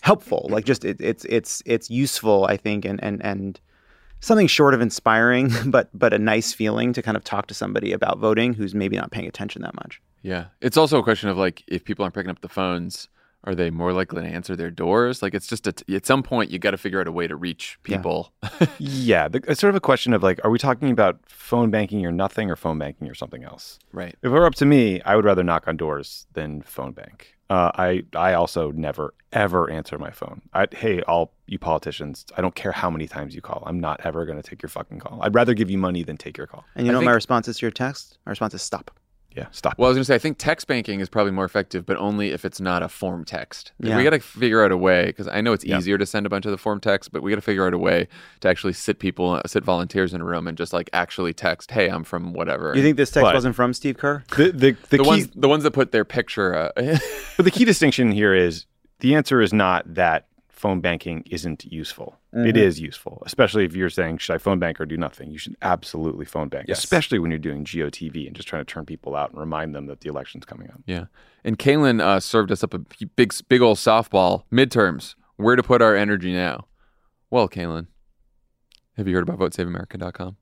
helpful. 0.00 0.46
Like 0.50 0.64
just 0.64 0.84
it, 0.84 0.98
it's 1.00 1.24
it's 1.26 1.62
it's 1.66 1.90
useful, 1.90 2.46
I 2.46 2.56
think, 2.56 2.84
and 2.84 3.02
and 3.02 3.22
and 3.24 3.60
something 4.20 4.46
short 4.46 4.74
of 4.74 4.80
inspiring, 4.80 5.50
but 5.66 5.90
but 5.92 6.12
a 6.12 6.18
nice 6.18 6.52
feeling 6.52 6.92
to 6.92 7.02
kind 7.02 7.16
of 7.16 7.24
talk 7.24 7.46
to 7.46 7.54
somebody 7.54 7.92
about 7.92 8.18
voting 8.18 8.54
who's 8.54 8.74
maybe 8.74 8.96
not 8.96 9.10
paying 9.10 9.26
attention 9.26 9.62
that 9.62 9.74
much. 9.74 10.00
Yeah. 10.22 10.46
It's 10.60 10.76
also 10.76 10.98
a 10.98 11.02
question 11.02 11.28
of 11.28 11.38
like 11.38 11.64
if 11.66 11.84
people 11.84 12.04
aren't 12.04 12.14
picking 12.14 12.30
up 12.30 12.40
the 12.40 12.48
phones, 12.48 13.08
are 13.44 13.54
they 13.54 13.70
more 13.70 13.92
likely 13.92 14.22
to 14.22 14.28
answer 14.28 14.54
their 14.54 14.70
doors? 14.70 15.22
Like 15.22 15.34
it's 15.34 15.46
just 15.46 15.66
a 15.66 15.72
t- 15.72 15.94
at 15.96 16.04
some 16.06 16.22
point 16.22 16.50
you 16.50 16.58
got 16.58 16.72
to 16.72 16.76
figure 16.76 17.00
out 17.00 17.08
a 17.08 17.12
way 17.12 17.26
to 17.26 17.36
reach 17.36 17.78
people. 17.82 18.32
Yeah, 18.78 19.28
the, 19.28 19.42
it's 19.48 19.60
sort 19.60 19.70
of 19.70 19.76
a 19.76 19.80
question 19.80 20.12
of 20.12 20.22
like, 20.22 20.40
are 20.44 20.50
we 20.50 20.58
talking 20.58 20.90
about 20.90 21.18
phone 21.26 21.70
banking 21.70 22.04
or 22.04 22.12
nothing, 22.12 22.50
or 22.50 22.56
phone 22.56 22.78
banking 22.78 23.08
or 23.08 23.14
something 23.14 23.44
else? 23.44 23.78
right. 23.92 24.14
If 24.22 24.26
it 24.26 24.28
were 24.30 24.44
up 24.46 24.54
to 24.56 24.66
me, 24.66 25.00
I 25.02 25.16
would 25.16 25.24
rather 25.24 25.42
knock 25.42 25.66
on 25.68 25.76
doors 25.76 26.26
than 26.34 26.62
phone 26.62 26.92
bank. 26.92 27.34
Uh, 27.48 27.72
I 27.74 28.02
I 28.14 28.34
also 28.34 28.70
never 28.70 29.12
ever 29.32 29.68
answer 29.70 29.98
my 29.98 30.10
phone. 30.10 30.42
I, 30.52 30.66
hey, 30.70 31.02
all 31.02 31.32
you 31.46 31.58
politicians, 31.58 32.24
I 32.36 32.42
don't 32.42 32.54
care 32.54 32.72
how 32.72 32.90
many 32.90 33.08
times 33.08 33.34
you 33.34 33.40
call. 33.40 33.62
I'm 33.66 33.80
not 33.80 34.00
ever 34.04 34.24
going 34.26 34.40
to 34.40 34.48
take 34.48 34.62
your 34.62 34.68
fucking 34.68 34.98
call. 35.00 35.18
I'd 35.22 35.34
rather 35.34 35.54
give 35.54 35.68
you 35.70 35.78
money 35.78 36.02
than 36.04 36.16
take 36.16 36.36
your 36.38 36.46
call. 36.46 36.64
And 36.76 36.86
you 36.86 36.90
I 36.90 36.92
know 36.92 36.98
what 37.00 37.04
my 37.06 37.10
think- 37.12 37.16
response 37.16 37.48
is 37.48 37.58
to 37.58 37.62
your 37.66 37.70
text? 37.72 38.18
My 38.26 38.30
response 38.30 38.54
is 38.54 38.62
stop. 38.62 38.90
Yeah, 39.36 39.46
stop. 39.52 39.78
Well, 39.78 39.86
I 39.86 39.90
was 39.90 39.96
going 39.96 40.02
to 40.02 40.06
say, 40.06 40.14
I 40.16 40.18
think 40.18 40.38
text 40.38 40.66
banking 40.66 40.98
is 40.98 41.08
probably 41.08 41.30
more 41.30 41.44
effective, 41.44 41.86
but 41.86 41.96
only 41.98 42.30
if 42.32 42.44
it's 42.44 42.60
not 42.60 42.82
a 42.82 42.88
form 42.88 43.24
text. 43.24 43.70
Yeah. 43.78 43.96
We 43.96 44.02
got 44.02 44.10
to 44.10 44.18
figure 44.18 44.64
out 44.64 44.72
a 44.72 44.76
way 44.76 45.06
because 45.06 45.28
I 45.28 45.40
know 45.40 45.52
it's 45.52 45.64
Yeah. 45.64 45.78
easier 45.78 45.96
to 45.98 46.04
send 46.06 46.26
a 46.26 46.28
bunch 46.28 46.46
of 46.46 46.50
the 46.50 46.58
form 46.58 46.80
text, 46.80 47.12
but 47.12 47.22
we 47.22 47.30
got 47.30 47.36
to 47.36 47.40
figure 47.42 47.64
out 47.64 47.72
a 47.72 47.78
way 47.78 48.08
to 48.40 48.48
actually 48.48 48.72
sit 48.72 48.98
people, 48.98 49.30
uh, 49.30 49.42
sit 49.46 49.62
volunteers 49.62 50.12
in 50.12 50.20
a 50.20 50.24
room 50.24 50.48
and 50.48 50.58
just 50.58 50.72
like 50.72 50.90
actually 50.92 51.32
text, 51.32 51.70
"Hey, 51.70 51.88
I'm 51.88 52.02
from 52.02 52.32
whatever." 52.32 52.72
You 52.74 52.82
think 52.82 52.96
this 52.96 53.10
text 53.12 53.22
But- 53.24 53.34
wasn't 53.34 53.54
from 53.54 53.72
Steve 53.72 53.96
Kerr? 53.98 54.24
the 54.36 54.46
the, 54.50 54.50
the, 54.52 54.76
the 54.90 54.98
key, 54.98 55.06
ones 55.06 55.28
the 55.36 55.48
ones 55.48 55.62
that 55.62 55.70
put 55.72 55.92
their 55.92 56.04
picture? 56.04 56.54
Uh, 56.54 56.98
but 57.36 57.44
the 57.44 57.50
key 57.52 57.64
distinction 57.64 58.10
here 58.10 58.34
is 58.34 58.66
the 58.98 59.14
answer 59.14 59.40
is 59.40 59.52
not 59.52 59.94
that 59.94 60.26
phone 60.60 60.80
banking 60.80 61.22
isn't 61.30 61.64
useful. 61.64 62.18
It 62.34 62.54
is 62.56 62.78
useful, 62.80 63.22
especially 63.24 63.64
if 63.64 63.74
you're 63.74 63.88
saying, 63.88 64.18
should 64.18 64.34
I 64.34 64.38
phone 64.38 64.58
bank 64.58 64.78
or 64.78 64.84
do 64.84 64.96
nothing? 64.98 65.30
You 65.30 65.38
should 65.38 65.56
absolutely 65.62 66.26
phone 66.26 66.48
bank, 66.50 66.66
Yes. 66.68 66.78
especially 66.78 67.18
when 67.18 67.30
you're 67.30 67.38
doing 67.40 67.64
GOTV 67.64 68.26
and 68.26 68.36
just 68.36 68.46
trying 68.46 68.64
to 68.64 68.70
turn 68.70 68.84
people 68.84 69.16
out 69.16 69.30
and 69.30 69.40
remind 69.40 69.74
them 69.74 69.86
that 69.86 70.00
the 70.00 70.10
election's 70.10 70.44
coming 70.44 70.68
up. 70.70 70.80
yeah. 70.86 71.06
And 71.44 71.58
Kaylin 71.58 72.02
uh, 72.02 72.20
served 72.20 72.52
us 72.52 72.62
up 72.62 72.74
a 72.74 72.78
big, 73.16 73.32
big 73.48 73.62
old 73.62 73.78
softball 73.78 74.42
midterms. 74.52 75.14
Where 75.36 75.56
to 75.56 75.62
put 75.62 75.80
our 75.80 75.96
energy 75.96 76.32
now? 76.34 76.66
Well, 77.30 77.48
Kaylin, 77.48 77.86
have 78.98 79.08
you 79.08 79.14
heard 79.14 79.26
about 79.26 79.38
VoteSaveAmerica.com? 79.38 80.36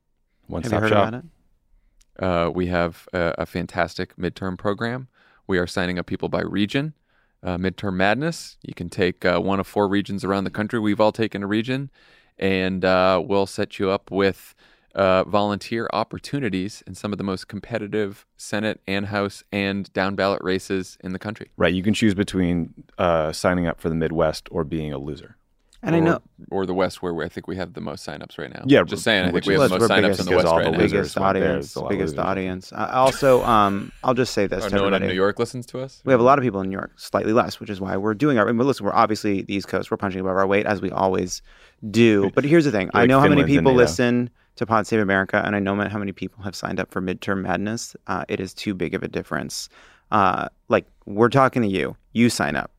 One 0.47 0.63
Have 0.63 0.71
you 0.71 0.77
stop 0.77 0.81
heard 0.81 0.89
shop. 0.91 1.07
about 1.07 1.23
it? 1.23 2.23
Uh, 2.23 2.49
we 2.53 2.67
have 2.67 3.07
a, 3.13 3.35
a 3.39 3.45
fantastic 3.45 4.17
midterm 4.17 4.57
program. 4.57 5.07
We 5.47 5.57
are 5.57 5.65
signing 5.67 5.97
up 5.97 6.05
people 6.07 6.27
by 6.27 6.41
region. 6.41 6.93
Uh, 7.41 7.57
midterm 7.57 7.93
madness. 7.93 8.57
You 8.63 8.73
can 8.73 8.89
take 8.89 9.23
uh, 9.23 9.39
one 9.39 9.61
of 9.61 9.67
four 9.67 9.87
regions 9.87 10.25
around 10.25 10.43
the 10.43 10.49
country. 10.49 10.77
We've 10.77 10.99
all 10.99 11.13
taken 11.13 11.41
a 11.41 11.47
region, 11.47 11.89
and 12.37 12.83
uh, 12.83 13.23
we'll 13.25 13.45
set 13.45 13.79
you 13.79 13.89
up 13.89 14.11
with 14.11 14.55
uh, 14.95 15.23
volunteer 15.23 15.87
opportunities 15.93 16.83
in 16.85 16.95
some 16.95 17.13
of 17.13 17.17
the 17.17 17.23
most 17.23 17.47
competitive 17.47 18.25
Senate 18.35 18.81
and 18.87 19.05
House 19.05 19.43
and 19.51 19.91
down 19.93 20.15
ballot 20.15 20.41
races 20.43 20.97
in 21.01 21.13
the 21.13 21.19
country. 21.19 21.49
Right. 21.55 21.73
You 21.73 21.83
can 21.83 21.93
choose 21.93 22.13
between 22.13 22.73
uh, 22.97 23.31
signing 23.31 23.67
up 23.67 23.79
for 23.79 23.87
the 23.87 23.95
Midwest 23.95 24.49
or 24.51 24.63
being 24.63 24.91
a 24.91 24.97
loser. 24.97 25.37
And 25.81 25.95
I 25.95 26.01
know 26.01 26.21
or 26.51 26.65
the 26.65 26.73
West, 26.73 27.01
where 27.01 27.13
we, 27.13 27.23
I 27.23 27.29
think 27.29 27.47
we 27.47 27.55
have 27.55 27.73
the 27.73 27.79
most 27.79 28.05
signups 28.05 28.37
right 28.37 28.53
now. 28.53 28.63
Yeah, 28.65 28.83
just 28.83 29.01
saying. 29.03 29.25
I 29.25 29.31
think 29.31 29.45
we 29.45 29.55
is- 29.55 29.61
have 29.61 29.69
the 29.69 29.79
most 29.79 29.89
signups 29.89 29.95
in 29.95 30.01
the 30.01 30.07
biggest- 30.09 30.29
West 30.35 30.45
all 30.47 30.57
right 30.57 30.65
the 30.65 30.71
now. 30.71 30.77
losers 30.77 30.91
biggest 30.91 31.15
went 31.17 31.33
there. 31.35 31.43
audience, 31.49 31.65
It's 31.67 31.75
a 31.75 31.79
lot 31.79 31.85
of 31.85 31.89
biggest 31.91 32.13
losers. 32.17 32.25
audience. 32.25 32.73
I 32.73 32.89
also, 32.91 33.43
um, 33.45 33.91
I'll 34.03 34.13
just 34.13 34.33
say 34.33 34.45
this 34.47 34.65
Oh, 34.65 34.69
to 34.69 34.75
no 34.75 34.83
one 34.83 34.93
in. 34.95 35.07
New 35.07 35.13
York 35.13 35.39
listens 35.39 35.65
to 35.67 35.79
us. 35.79 36.01
We 36.03 36.11
have 36.11 36.19
a 36.19 36.23
lot 36.23 36.37
of 36.37 36.43
people 36.43 36.59
in 36.59 36.67
New 36.69 36.75
York, 36.77 36.91
slightly 36.99 37.31
less, 37.31 37.61
which 37.61 37.69
is 37.69 37.79
why 37.79 37.95
we're 37.95 38.13
doing 38.13 38.37
our. 38.37 38.51
But 38.53 38.65
listen, 38.65 38.85
we're 38.85 38.93
obviously 38.93 39.41
the 39.43 39.53
East 39.55 39.69
Coast. 39.69 39.89
We're 39.89 39.95
punching 39.97 40.19
above 40.19 40.35
our 40.35 40.47
weight 40.47 40.65
as 40.65 40.81
we 40.81 40.91
always 40.91 41.41
do. 41.89 42.29
But 42.35 42.43
here's 42.43 42.65
the 42.65 42.71
thing: 42.71 42.89
I 42.93 42.99
like 43.01 43.07
know 43.09 43.19
how 43.21 43.29
many 43.29 43.43
Finland's 43.43 43.51
in 43.53 43.57
people 43.59 43.71
NATO. 43.71 43.81
listen 43.83 44.29
to 44.57 44.65
Pod 44.65 44.85
Save 44.85 44.99
America, 44.99 45.41
and 45.45 45.55
I 45.55 45.59
know 45.59 45.75
how 45.87 45.97
many 45.99 46.11
people 46.11 46.43
have 46.43 46.57
signed 46.57 46.81
up 46.81 46.91
for 46.91 47.01
Midterm 47.01 47.41
Madness. 47.43 47.95
Uh, 48.07 48.25
it 48.27 48.41
is 48.41 48.53
too 48.53 48.73
big 48.73 48.93
of 48.93 49.01
a 49.03 49.07
difference. 49.07 49.69
Uh, 50.11 50.49
like 50.67 50.85
we're 51.05 51.29
talking 51.29 51.61
to 51.61 51.69
you. 51.69 51.95
You 52.11 52.29
sign 52.29 52.57
up. 52.57 52.69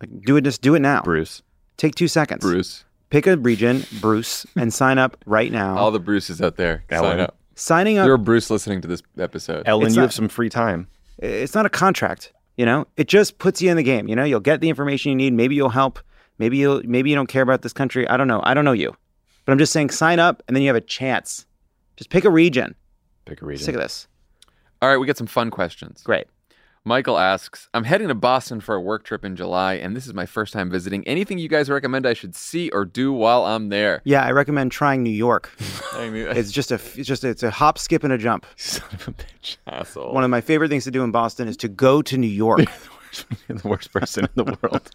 Like 0.00 0.10
do 0.20 0.36
it. 0.36 0.42
Just 0.44 0.60
do 0.60 0.74
it 0.74 0.80
now. 0.80 1.00
Bruce. 1.00 1.42
Take 1.82 1.96
two 1.96 2.06
seconds. 2.06 2.40
Bruce, 2.42 2.84
Pick 3.10 3.26
a 3.26 3.36
region, 3.36 3.84
Bruce, 4.00 4.46
and 4.54 4.72
sign 4.72 4.98
up 4.98 5.16
right 5.26 5.50
now. 5.50 5.76
all 5.76 5.90
the 5.90 5.98
Bruces 5.98 6.40
out 6.40 6.54
there, 6.56 6.84
sign 6.88 7.18
up. 7.18 7.36
Signing 7.56 7.98
up 7.98 8.06
You're 8.06 8.14
a 8.14 8.18
Bruce 8.20 8.50
listening 8.50 8.80
to 8.82 8.86
this 8.88 9.02
episode. 9.18 9.64
Ellen, 9.66 9.86
It's 9.86 9.96
you 9.96 10.00
not- 10.00 10.04
have 10.06 10.14
some 10.14 10.28
free 10.28 10.48
time. 10.48 10.86
it's 11.18 11.54
not 11.56 11.66
a 11.66 11.68
contract 11.68 12.32
you 12.56 12.64
know 12.66 12.86
it 12.96 13.08
just 13.08 13.38
puts 13.38 13.60
you 13.60 13.68
in 13.70 13.76
the 13.76 13.82
game 13.82 14.06
you 14.08 14.14
know 14.16 14.24
you'll 14.24 14.38
get 14.40 14.60
the 14.60 14.68
information 14.68 15.10
you 15.10 15.16
need 15.16 15.32
maybe 15.32 15.54
you'll 15.54 15.68
help 15.70 15.98
maybe 16.38 16.56
you'll 16.56 16.82
maybe 16.84 17.10
you 17.10 17.16
don't 17.16 17.26
care 17.28 17.42
about 17.42 17.62
this 17.62 17.72
country 17.72 18.06
i 18.08 18.16
don't 18.16 18.28
know 18.28 18.40
i 18.44 18.52
don't 18.54 18.64
know 18.64 18.72
you 18.72 18.94
but 19.44 19.52
i'm 19.52 19.58
just 19.58 19.72
saying 19.72 19.88
sign 19.90 20.18
up 20.18 20.42
and 20.46 20.54
then 20.56 20.62
you 20.62 20.68
have 20.68 20.76
a 20.76 20.80
chance 20.80 21.46
just 21.96 22.10
pick 22.10 22.24
a 22.24 22.30
region 22.30 22.74
Pick 23.24 23.40
a 23.42 23.46
region. 23.46 23.64
sick 23.64 23.74
of 23.74 23.80
this 23.80 24.06
All 24.82 24.88
right, 24.88 24.96
we 24.98 25.06
got 25.06 25.16
some 25.16 25.26
fun 25.26 25.50
questions. 25.50 26.02
great 26.02 26.26
Michael 26.84 27.16
asks, 27.16 27.68
I'm 27.74 27.84
heading 27.84 28.08
to 28.08 28.14
Boston 28.14 28.60
for 28.60 28.74
a 28.74 28.80
work 28.80 29.04
trip 29.04 29.24
in 29.24 29.36
July, 29.36 29.74
and 29.74 29.94
this 29.94 30.04
is 30.08 30.14
my 30.14 30.26
first 30.26 30.52
time 30.52 30.68
visiting. 30.68 31.06
Anything 31.06 31.38
you 31.38 31.48
guys 31.48 31.70
recommend 31.70 32.06
I 32.06 32.12
should 32.12 32.34
see 32.34 32.70
or 32.70 32.84
do 32.84 33.12
while 33.12 33.44
I'm 33.44 33.68
there? 33.68 34.00
yeah 34.04 34.24
i 34.24 34.32
recommend 34.32 34.72
trying 34.72 35.02
new 35.04 35.10
york 35.10 35.52
it's 35.94 36.50
just 36.50 36.72
a 36.72 36.74
it's 36.74 37.06
just 37.06 37.22
it's 37.22 37.42
a 37.44 37.50
hop 37.50 37.78
skip 37.78 38.02
and 38.02 38.12
a 38.12 38.18
jump 38.18 38.46
Son 38.56 38.88
of 38.92 39.08
a 39.08 39.12
bitch. 39.12 39.58
asshole. 39.66 40.12
one 40.12 40.24
of 40.24 40.30
my 40.30 40.40
favorite 40.40 40.68
things 40.70 40.82
to 40.84 40.90
do 40.90 41.04
in 41.04 41.12
boston 41.12 41.46
is 41.46 41.56
to 41.58 41.68
go 41.68 42.02
to 42.02 42.16
new 42.18 42.26
york 42.26 42.60
You're 43.48 43.58
the 43.58 43.68
worst 43.68 43.92
person 43.92 44.24
in 44.24 44.30
the 44.44 44.56
world. 44.62 44.90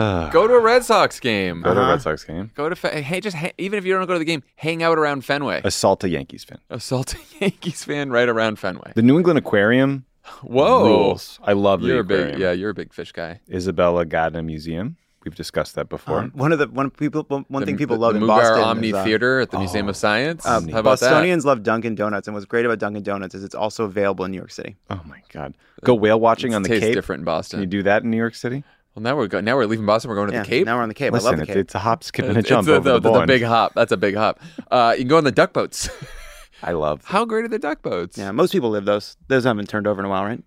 Go 0.32 0.46
to 0.48 0.54
a 0.54 0.60
Red 0.60 0.84
Sox 0.84 1.20
game. 1.20 1.62
Go 1.62 1.74
to 1.74 1.80
a 1.80 1.82
Uh-huh. 1.82 1.92
Red 1.92 2.02
Sox 2.02 2.24
game. 2.24 2.50
Go 2.54 2.68
to 2.68 2.76
Fe- 2.76 3.02
hey, 3.02 3.20
just 3.20 3.36
ha- 3.36 3.50
even 3.58 3.78
if 3.78 3.84
you 3.84 3.92
don't 3.92 4.06
go 4.06 4.14
to 4.14 4.18
the 4.18 4.24
game, 4.24 4.42
hang 4.56 4.82
out 4.82 4.98
around 4.98 5.24
Fenway. 5.24 5.60
Assault 5.64 6.02
a 6.04 6.08
Yankees 6.08 6.44
fan. 6.44 6.58
Assault 6.70 7.14
a 7.14 7.18
Yankees 7.40 7.84
fan 7.84 8.10
right 8.10 8.28
around 8.28 8.58
Fenway. 8.58 8.92
The 8.94 9.02
New 9.02 9.16
England 9.18 9.38
Aquarium 9.38 10.04
Whoa, 10.42 10.84
rules. 10.84 11.38
I 11.42 11.52
love 11.52 11.82
you're 11.82 11.98
a 11.98 12.00
aquarium. 12.00 12.30
big 12.32 12.38
yeah, 12.40 12.52
you're 12.52 12.70
a 12.70 12.74
big 12.74 12.92
fish 12.92 13.12
guy. 13.12 13.40
Isabella 13.50 14.04
Gardner 14.06 14.42
Museum. 14.42 14.96
We've 15.22 15.34
discussed 15.34 15.74
that 15.74 15.90
before. 15.90 16.20
Um, 16.20 16.30
one 16.34 16.50
of 16.50 16.58
the 16.58 16.66
one 16.68 16.88
people 16.88 17.24
one 17.28 17.44
one 17.48 17.60
The- 17.60 17.66
thing 17.66 17.76
people 17.76 17.96
the, 17.96 18.00
love 18.00 18.14
the 18.14 18.20
in 18.20 18.24
Mugar 18.24 18.38
boston 18.40 18.60
Omni 18.62 18.88
is, 18.88 18.94
uh, 18.94 19.04
Theater 19.04 19.40
at 19.40 19.50
the 19.50 19.58
Museum 19.58 19.86
of 19.90 19.96
Science. 19.96 20.46
uh, 20.46 20.48
How 20.48 20.56
about 20.78 20.98
that? 21.00 21.10
Bostonians 21.10 21.44
love 21.44 21.62
Dunkin' 21.62 21.94
Donuts, 21.94 22.26
and 22.26 22.34
what's 22.34 22.46
great 22.46 22.64
about 22.64 22.78
Dunkin' 22.78 23.02
Donuts 23.02 23.34
is 23.34 23.44
it's 23.44 23.54
also 23.54 23.84
available 23.84 24.24
in 24.24 24.30
New 24.30 24.38
York 24.38 24.50
City. 24.50 24.76
oh 24.88 25.00
my 25.04 25.20
God. 25.30 25.54
Go 25.84 25.94
whale 25.94 26.18
watching 26.18 26.52
It 26.52 26.54
on 26.56 26.62
the 26.62 26.70
tastes 26.70 26.86
Cape. 26.86 26.94
different 26.94 27.20
in 27.20 27.24
Can 27.26 27.34
Boston. 27.34 27.60
you 27.60 27.66
do 27.66 27.82
that 27.82 28.02
in 28.02 28.10
New 28.10 28.16
York 28.16 28.34
City? 28.34 28.64
Well, 28.94 29.02
now 29.02 29.16
we're 29.16 29.26
go- 29.28 29.40
now 29.40 29.56
we're 29.56 29.66
leaving 29.66 29.86
Boston. 29.86 30.08
We're 30.08 30.16
going 30.16 30.28
to 30.30 30.34
Yeah, 30.34 30.42
the 30.42 30.48
Cape. 30.48 30.66
now 30.66 30.76
we're 30.76 30.82
on 30.82 30.88
the 30.88 30.94
Cape. 30.94 31.14
I 31.14 31.18
love 31.18 31.36
the 31.36 31.42
it's, 31.42 31.46
Cape. 31.48 31.56
it's 31.56 31.74
a 31.74 31.78
hop, 31.78 32.02
skip, 32.04 32.24
and 32.26 32.36
a 32.36 32.40
It's 32.40 32.48
jump 32.48 32.68
a, 32.68 32.74
over 32.74 32.98
the, 32.98 33.00
that's 33.00 33.22
a 33.22 33.26
big 33.26 33.42
hop. 33.42 33.72
That's 33.74 33.92
a 33.92 33.96
big 33.96 34.16
hop. 34.16 34.40
Uh, 34.70 34.92
you 34.96 35.02
can 35.02 35.08
go 35.08 35.16
on 35.16 35.24
the 35.24 35.32
duck 35.32 35.52
boats. 35.52 35.88
I 36.62 36.72
love. 36.72 37.02
How 37.04 37.24
great 37.24 37.44
are 37.44 37.48
the 37.48 37.58
duck 37.58 37.82
boats? 37.82 38.18
Yeah, 38.18 38.32
most 38.32 38.52
people 38.52 38.70
live 38.70 38.84
those. 38.84 39.16
Those 39.28 39.44
haven't 39.44 39.68
turned 39.68 39.86
over 39.86 40.00
in 40.00 40.06
a 40.06 40.08
while, 40.08 40.24
right? 40.24 40.42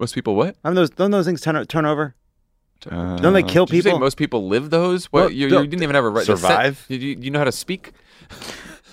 Most 0.00 0.14
people 0.14 0.34
what? 0.34 0.56
Haven't 0.64 0.74
those 0.76 0.90
don't 0.90 1.10
those 1.10 1.26
things 1.26 1.40
turn 1.40 1.64
turn 1.66 1.84
over? 1.86 2.14
Uh, 2.90 3.16
Don't 3.18 3.32
they 3.32 3.44
kill 3.44 3.64
Did 3.66 3.76
you 3.76 3.82
say 3.82 3.90
people? 3.90 4.00
most 4.00 4.16
people 4.16 4.48
live 4.48 4.70
those? 4.70 5.04
What, 5.12 5.20
Well, 5.20 5.30
you, 5.30 5.46
you 5.46 5.66
didn't 5.68 5.84
even 5.84 5.94
have 5.94 6.02
a 6.04 6.08
right 6.08 6.26
to 6.26 6.36
set- 6.36 6.40
Survive? 6.50 6.84
You, 6.88 6.98
you 6.98 7.30
know 7.30 7.38
how 7.38 7.44
to 7.44 7.52
speak? 7.52 7.92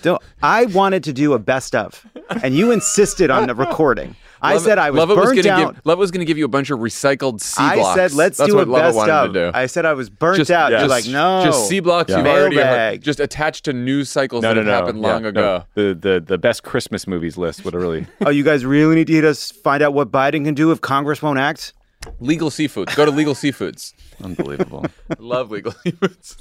Don't, 0.02 0.22
I 0.42 0.66
wanted 0.66 1.02
to 1.04 1.12
do 1.12 1.32
a 1.32 1.40
best 1.40 1.74
of, 1.74 2.06
and 2.44 2.54
you 2.54 2.70
insisted 2.70 3.30
on 3.32 3.48
the 3.48 3.54
recording. 3.66 4.14
I 4.42 4.54
Love- 4.54 4.62
said 4.62 4.78
I 4.78 4.90
was 4.90 4.98
Love 4.98 5.10
it 5.10 5.14
burnt 5.16 5.36
was 5.36 5.44
gonna 5.46 5.62
out. 5.62 5.74
Give, 5.74 5.86
Love 5.86 5.98
was 5.98 6.10
going 6.10 6.20
to 6.20 6.24
give 6.24 6.38
you 6.38 6.44
a 6.44 6.48
bunch 6.48 6.70
of 6.70 6.78
recycled 6.78 7.40
C 7.40 7.62
I 7.62 7.76
blocks. 7.76 7.98
I 7.98 8.08
said 8.08 8.16
let's 8.16 8.38
That's 8.38 8.50
do 8.50 8.56
a 8.56 8.58
what 8.60 8.68
Love 8.68 8.82
best 8.82 8.96
wanted 8.96 9.12
of. 9.12 9.32
to 9.34 9.50
do. 9.52 9.58
I 9.58 9.66
said 9.66 9.84
I 9.86 9.92
was 9.92 10.08
burnt 10.10 10.38
just, 10.38 10.50
out. 10.50 10.70
You're 10.70 10.80
just- 10.80 10.90
like 10.90 11.06
no, 11.06 11.42
Just 11.44 11.68
C 11.68 11.80
blocks 11.80 12.10
Yeah. 12.10 12.18
you've 12.18 12.26
already 12.26 12.56
Mailbag. 12.56 13.02
just 13.02 13.20
attached 13.20 13.64
to 13.66 13.72
news 13.72 14.08
cycles 14.10 14.42
no, 14.42 14.48
that 14.50 14.54
no, 14.56 14.62
no. 14.62 14.70
happened 14.72 15.00
Yeah, 15.02 15.06
long 15.12 15.22
no. 15.22 15.28
ago. 15.28 15.64
The, 15.74 15.98
the 16.00 16.24
the 16.26 16.38
best 16.38 16.62
Christmas 16.62 17.06
movies 17.06 17.36
list 17.36 17.64
would 17.64 17.74
have 17.74 17.82
really. 17.82 18.06
Oh, 18.24 18.30
you 18.30 18.44
guys 18.44 18.64
really 18.64 18.94
need 18.94 19.06
to 19.08 19.12
hit 19.12 19.24
us. 19.24 19.50
Find 19.50 19.82
out 19.82 19.94
what 19.94 20.10
Biden 20.10 20.44
can 20.44 20.54
do 20.54 20.70
if 20.72 20.80
Congress 20.80 21.20
won't 21.22 21.38
act. 21.38 21.72
Legal 22.18 22.48
seafoods. 22.48 22.96
Go 22.96 23.04
to 23.04 23.10
Legal 23.10 23.34
Seafoods. 23.34 23.92
Unbelievable. 24.24 24.86
Love 25.18 25.50
Legal 25.50 25.72
Seafoods. 25.72 26.36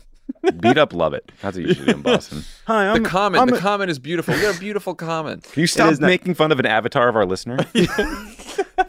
Beat 0.59 0.77
up, 0.77 0.93
love 0.93 1.13
it. 1.13 1.31
That's 1.41 1.55
what 1.57 1.61
you 1.63 1.67
usually 1.69 1.85
do 1.87 1.91
in 1.93 2.01
Boston. 2.01 2.43
Hi, 2.67 2.87
I'm 2.87 3.03
comment. 3.03 3.41
I'm 3.41 3.49
the 3.49 3.55
a- 3.55 3.59
comment 3.59 3.89
is 3.91 3.99
beautiful. 3.99 4.33
We 4.33 4.41
got 4.41 4.55
a 4.55 4.59
beautiful 4.59 4.95
comment. 4.95 5.43
Can 5.43 5.61
you 5.61 5.67
stop 5.67 5.91
is 5.91 5.99
not- 5.99 6.07
making 6.07 6.33
fun 6.35 6.51
of 6.51 6.59
an 6.59 6.65
avatar 6.65 7.07
of 7.09 7.15
our 7.15 7.25
listener? 7.25 7.57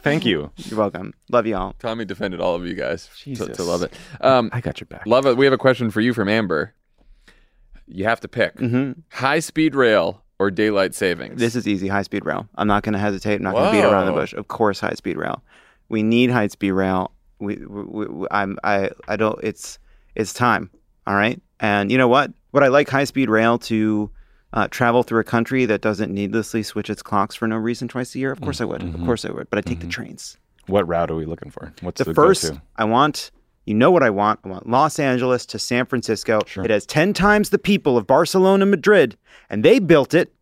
Thank 0.02 0.24
you. 0.24 0.50
You're 0.56 0.78
welcome. 0.78 1.14
Love 1.30 1.46
you 1.46 1.56
all. 1.56 1.74
Tommy 1.78 2.04
defended 2.04 2.40
all 2.40 2.54
of 2.54 2.66
you 2.66 2.74
guys 2.74 3.06
to, 3.08 3.24
Jesus. 3.24 3.56
to 3.56 3.62
love 3.64 3.82
it. 3.82 3.92
Um, 4.20 4.50
I 4.52 4.60
got 4.60 4.80
your 4.80 4.86
back. 4.86 5.06
love 5.06 5.26
it. 5.26 5.36
We 5.36 5.44
have 5.44 5.52
a 5.52 5.58
question 5.58 5.90
for 5.90 6.00
you 6.00 6.14
from 6.14 6.28
Amber. 6.28 6.74
You 7.86 8.04
have 8.04 8.20
to 8.20 8.28
pick 8.28 8.56
Mm-hmm. 8.56 9.00
high 9.10 9.40
speed 9.40 9.74
rail 9.74 10.22
or 10.38 10.50
daylight 10.50 10.94
savings. 10.94 11.38
This 11.40 11.54
is 11.56 11.66
easy. 11.68 11.88
High 11.88 12.02
speed 12.02 12.24
rail. 12.24 12.48
I'm 12.54 12.68
not 12.68 12.82
going 12.82 12.92
to 12.94 12.98
hesitate. 12.98 13.36
I'm 13.36 13.42
not 13.42 13.54
going 13.54 13.66
to 13.66 13.72
beat 13.72 13.84
around 13.84 14.06
the 14.06 14.12
bush. 14.12 14.32
Of 14.32 14.48
course, 14.48 14.80
high 14.80 14.94
speed 14.94 15.16
rail. 15.16 15.42
We 15.88 16.02
need 16.02 16.30
high 16.30 16.46
speed 16.46 16.70
rail. 16.72 17.12
We, 17.40 17.56
we, 17.56 18.06
we 18.06 18.26
I'm 18.30 18.58
I 18.62 18.90
I 19.08 19.16
don't. 19.16 19.38
It's 19.42 19.78
it's 20.14 20.32
time. 20.32 20.70
All 21.06 21.14
right. 21.14 21.40
And 21.58 21.90
you 21.90 21.98
know 21.98 22.08
what? 22.08 22.32
Would 22.52 22.62
I 22.62 22.68
like 22.68 22.88
high 22.88 23.04
speed 23.04 23.30
rail 23.30 23.58
to 23.58 24.10
uh, 24.52 24.68
travel 24.68 25.02
through 25.02 25.20
a 25.20 25.24
country 25.24 25.64
that 25.66 25.80
doesn't 25.80 26.12
needlessly 26.12 26.62
switch 26.62 26.90
its 26.90 27.02
clocks 27.02 27.34
for 27.34 27.46
no 27.46 27.56
reason 27.56 27.88
twice 27.88 28.14
a 28.14 28.18
year? 28.18 28.32
Of 28.32 28.40
mm. 28.40 28.44
course 28.44 28.60
I 28.60 28.64
would. 28.64 28.82
Of 28.82 28.88
mm-hmm. 28.90 29.06
course 29.06 29.24
I 29.24 29.30
would. 29.30 29.48
But 29.50 29.58
I 29.58 29.62
take 29.62 29.78
the 29.78 29.84
mm-hmm. 29.84 29.90
trains. 29.90 30.36
What 30.66 30.86
route 30.86 31.10
are 31.10 31.16
we 31.16 31.26
looking 31.26 31.50
for? 31.50 31.72
What's 31.80 31.98
The 31.98 32.04
the, 32.04 32.14
first, 32.14 32.42
go-to? 32.44 32.62
I 32.76 32.84
want, 32.84 33.30
you 33.64 33.74
know 33.74 33.90
what 33.90 34.02
I 34.02 34.10
want? 34.10 34.40
I 34.44 34.48
want 34.48 34.68
Los 34.68 34.98
Angeles 34.98 35.46
to 35.46 35.58
San 35.58 35.86
Francisco. 35.86 36.40
It 36.56 36.70
has 36.70 36.86
10 36.86 37.12
times 37.12 37.50
the 37.50 37.58
people 37.58 37.96
of 37.96 38.06
Barcelona, 38.06 38.66
Madrid, 38.66 39.16
and 39.48 39.64
they 39.64 39.78
built 39.78 40.14
it. 40.14 40.32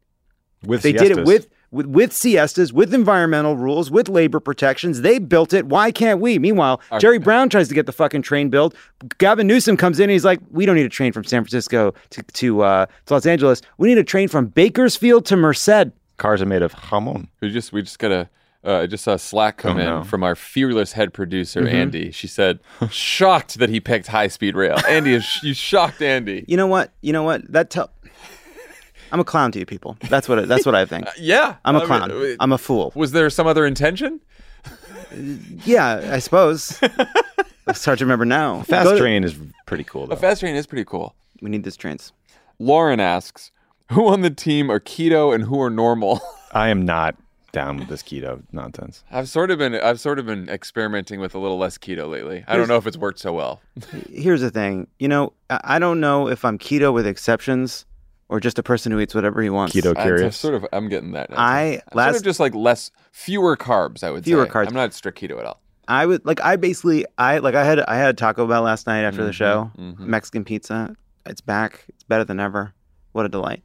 with 0.64 0.82
They 0.82 0.92
did 0.92 1.12
it 1.12 1.24
with, 1.24 1.48
with, 1.70 1.86
with 1.86 2.12
siestas, 2.12 2.72
with 2.72 2.94
environmental 2.94 3.56
rules, 3.56 3.90
with 3.90 4.08
labor 4.08 4.40
protections. 4.40 5.00
They 5.02 5.18
built 5.18 5.52
it. 5.52 5.66
Why 5.66 5.90
can't 5.90 6.20
we? 6.20 6.38
Meanwhile, 6.38 6.80
Jerry 6.98 7.18
Brown 7.18 7.48
tries 7.48 7.68
to 7.68 7.74
get 7.74 7.86
the 7.86 7.92
fucking 7.92 8.22
train 8.22 8.48
built. 8.50 8.74
Gavin 9.18 9.46
Newsom 9.46 9.76
comes 9.76 9.98
in 9.98 10.04
and 10.04 10.12
he's 10.12 10.24
like, 10.24 10.40
we 10.50 10.66
don't 10.66 10.76
need 10.76 10.86
a 10.86 10.88
train 10.88 11.12
from 11.12 11.24
San 11.24 11.42
Francisco 11.42 11.94
to, 12.10 12.22
to, 12.22 12.62
uh, 12.62 12.86
to 13.06 13.14
Los 13.14 13.26
Angeles. 13.26 13.62
We 13.78 13.88
need 13.88 13.98
a 13.98 14.04
train 14.04 14.28
from 14.28 14.46
Bakersfield 14.46 15.26
to 15.26 15.36
Merced. 15.36 15.92
cars 16.16 16.42
are 16.42 16.46
made 16.46 16.62
of 16.62 16.72
jamon. 16.74 17.28
We 17.40 17.50
just 17.50 17.72
we 17.72 17.82
just 17.82 17.98
got 17.98 18.10
a 18.12 18.28
uh, 18.64 18.80
I 18.80 18.86
just 18.88 19.04
saw 19.04 19.12
a 19.14 19.18
Slack 19.20 19.56
come 19.58 19.76
Oh, 19.76 19.80
in 19.80 19.86
no. 19.86 20.02
from 20.02 20.24
our 20.24 20.34
fearless 20.34 20.92
head 20.92 21.14
producer 21.14 21.62
Mm-hmm. 21.62 21.76
Andy. 21.76 22.10
She 22.10 22.26
said, 22.26 22.58
"Shocked 22.90 23.58
that 23.60 23.68
he 23.70 23.78
picked 23.78 24.08
high 24.08 24.26
speed 24.26 24.56
rail." 24.56 24.76
Andy 24.88 25.14
is 25.14 25.24
you 25.44 25.54
shocked 25.54 26.02
Andy. 26.02 26.44
You 26.48 26.56
know 26.56 26.66
what? 26.66 26.92
You 27.00 27.12
know 27.12 27.22
what? 27.22 27.50
That 27.52 27.70
tell. 27.70 27.90
I'm 29.12 29.20
a 29.20 29.24
clown 29.24 29.52
to 29.52 29.58
you 29.58 29.66
people. 29.66 29.96
That's 30.08 30.28
what. 30.28 30.46
That's 30.48 30.66
what 30.66 30.74
I 30.74 30.84
think. 30.84 31.06
Yeah, 31.18 31.56
I'm 31.64 31.74
a 31.74 31.78
I 31.78 31.80
mean, 31.82 31.86
clown. 31.86 32.10
uh, 32.12 32.36
I'm 32.40 32.52
a 32.52 32.58
fool. 32.58 32.92
was 32.94 33.12
there 33.12 33.28
some 33.30 33.46
other 33.46 33.64
intention? 33.66 34.20
Yeah, 35.64 36.10
I 36.12 36.18
suppose. 36.18 36.80
It's 37.70 37.84
hard 37.84 37.98
to 37.98 38.06
remember 38.06 38.24
now. 38.24 38.62
Fast 38.62 38.84
Go 38.86 38.92
to- 38.94 38.98
train 38.98 39.24
is 39.24 39.36
pretty 39.66 39.84
cool 39.84 40.06
though. 40.06 40.14
A 40.14 40.16
fast 40.16 40.40
train 40.40 40.56
is 40.56 40.66
pretty 40.66 40.86
cool. 40.86 41.14
We 41.42 41.50
need 41.50 41.64
these 41.64 41.76
trains. 41.76 42.12
Lauren 42.58 42.98
asks, 42.98 43.50
"Who 43.92 44.08
on 44.08 44.22
the 44.22 44.30
team 44.30 44.70
are 44.70 44.80
keto 44.80 45.34
and 45.34 45.44
who 45.44 45.60
are 45.60 45.68
normal?" 45.68 46.18
I 46.54 46.70
am 46.70 46.86
not 46.86 47.14
down 47.52 47.76
with 47.76 47.88
this 47.88 48.02
keto 48.02 48.42
nonsense. 48.52 49.04
I've 49.10 49.28
sort 49.28 49.50
of 49.50 49.58
been 49.58 49.74
I've 49.74 50.00
sort 50.00 50.18
of 50.18 50.24
been 50.24 50.48
experimenting 50.48 51.20
with 51.20 51.34
a 51.34 51.38
little 51.38 51.58
less 51.58 51.76
keto 51.76 52.08
lately. 52.08 52.42
I 52.48 52.56
don't 52.56 52.68
know 52.68 52.76
if 52.78 52.86
it's 52.86 52.96
worked 52.96 53.18
so 53.18 53.34
well. 53.34 53.60
Here's 54.10 54.40
the 54.40 54.50
thing. 54.50 54.86
You 54.98 55.08
know, 55.08 55.34
I 55.50 55.60
I 55.76 55.78
don't 55.78 56.00
know 56.00 56.26
if 56.26 56.46
I'm 56.46 56.56
keto 56.58 56.90
with 56.94 57.06
exceptions 57.06 57.84
or 58.28 58.40
just 58.40 58.58
a 58.58 58.62
person 58.62 58.92
who 58.92 59.00
eats 59.00 59.14
whatever 59.14 59.40
he 59.42 59.50
wants. 59.50 59.74
Keto 59.74 59.96
I'm 59.96 60.02
curious. 60.02 60.36
sort 60.36 60.54
of 60.54 60.66
I'm 60.72 60.88
getting 60.88 61.12
that. 61.12 61.30
Now. 61.30 61.36
I 61.38 61.80
I'm 61.92 61.98
sort 62.12 62.16
of 62.16 62.22
just 62.24 62.40
like 62.40 62.54
less 62.54 62.90
fewer 63.12 63.56
carbs. 63.56 64.02
I 64.02 64.10
would 64.10 64.24
Fewer 64.24 64.44
say. 64.44 64.50
carbs. 64.50 64.68
I'm 64.68 64.74
not 64.74 64.92
strict 64.94 65.20
keto 65.20 65.38
at 65.38 65.44
all. 65.44 65.60
I 65.86 66.04
would 66.04 66.24
like. 66.26 66.40
I 66.42 66.56
basically. 66.56 67.06
I 67.16 67.38
like. 67.38 67.54
I 67.54 67.64
had. 67.64 67.80
I 67.80 67.96
had 67.96 68.18
Taco 68.18 68.46
Bell 68.46 68.62
last 68.62 68.86
night 68.86 69.02
after 69.04 69.24
the 69.24 69.32
show. 69.32 69.70
mhm. 69.78 69.98
Mexican 70.00 70.44
pizza. 70.44 70.94
It's 71.24 71.40
back. 71.40 71.84
It's 71.88 72.04
better 72.04 72.24
than 72.24 72.38
ever. 72.40 72.74
What 73.12 73.24
a 73.24 73.28
delight. 73.30 73.62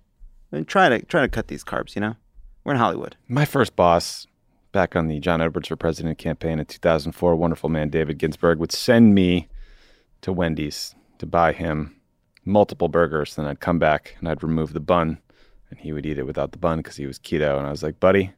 And 0.52 0.68
try 0.68 0.88
to 0.90 1.02
try 1.06 1.22
to 1.22 1.28
cut 1.28 1.48
these 1.50 1.64
carbs. 1.66 1.96
You 1.96 2.02
know, 2.02 2.16
we're 2.64 2.74
in 2.74 2.80
Hollywood. 2.80 3.18
My 3.28 3.44
first 3.46 3.76
boss 3.76 4.26
back 4.72 4.96
on 4.96 5.08
the 5.08 5.20
John 5.20 5.42
Edwards 5.42 5.68
for 5.68 5.76
President 5.76 6.18
campaign 6.18 6.60
in 6.60 6.66
2004, 6.66 7.36
wonderful 7.36 7.70
man 7.70 7.90
David 7.90 8.18
Ginsburg 8.18 8.58
would 8.60 8.72
send 8.72 9.14
me 9.14 9.48
to 10.22 10.32
Wendy's 10.34 10.96
to 11.20 11.26
buy 11.26 11.52
him 11.52 11.96
multiple 12.46 12.88
burgers. 12.88 13.36
Then 13.36 13.46
I'd 13.46 13.60
come 13.60 13.80
back 13.80 14.16
and 14.20 14.28
I'd 14.30 14.44
remove 14.44 14.74
the 14.74 14.80
bun 14.80 15.20
and 15.70 15.80
he 15.80 15.94
would 15.94 16.06
eat 16.06 16.18
it 16.20 16.26
without 16.26 16.52
the 16.52 16.58
bun 16.58 16.78
because 16.78 16.96
he 16.98 17.06
was 17.08 17.20
keto. 17.20 17.58
And 17.58 17.66
I 17.68 17.72
was 17.72 17.82
like, 17.84 18.00
buddy, 18.00 18.32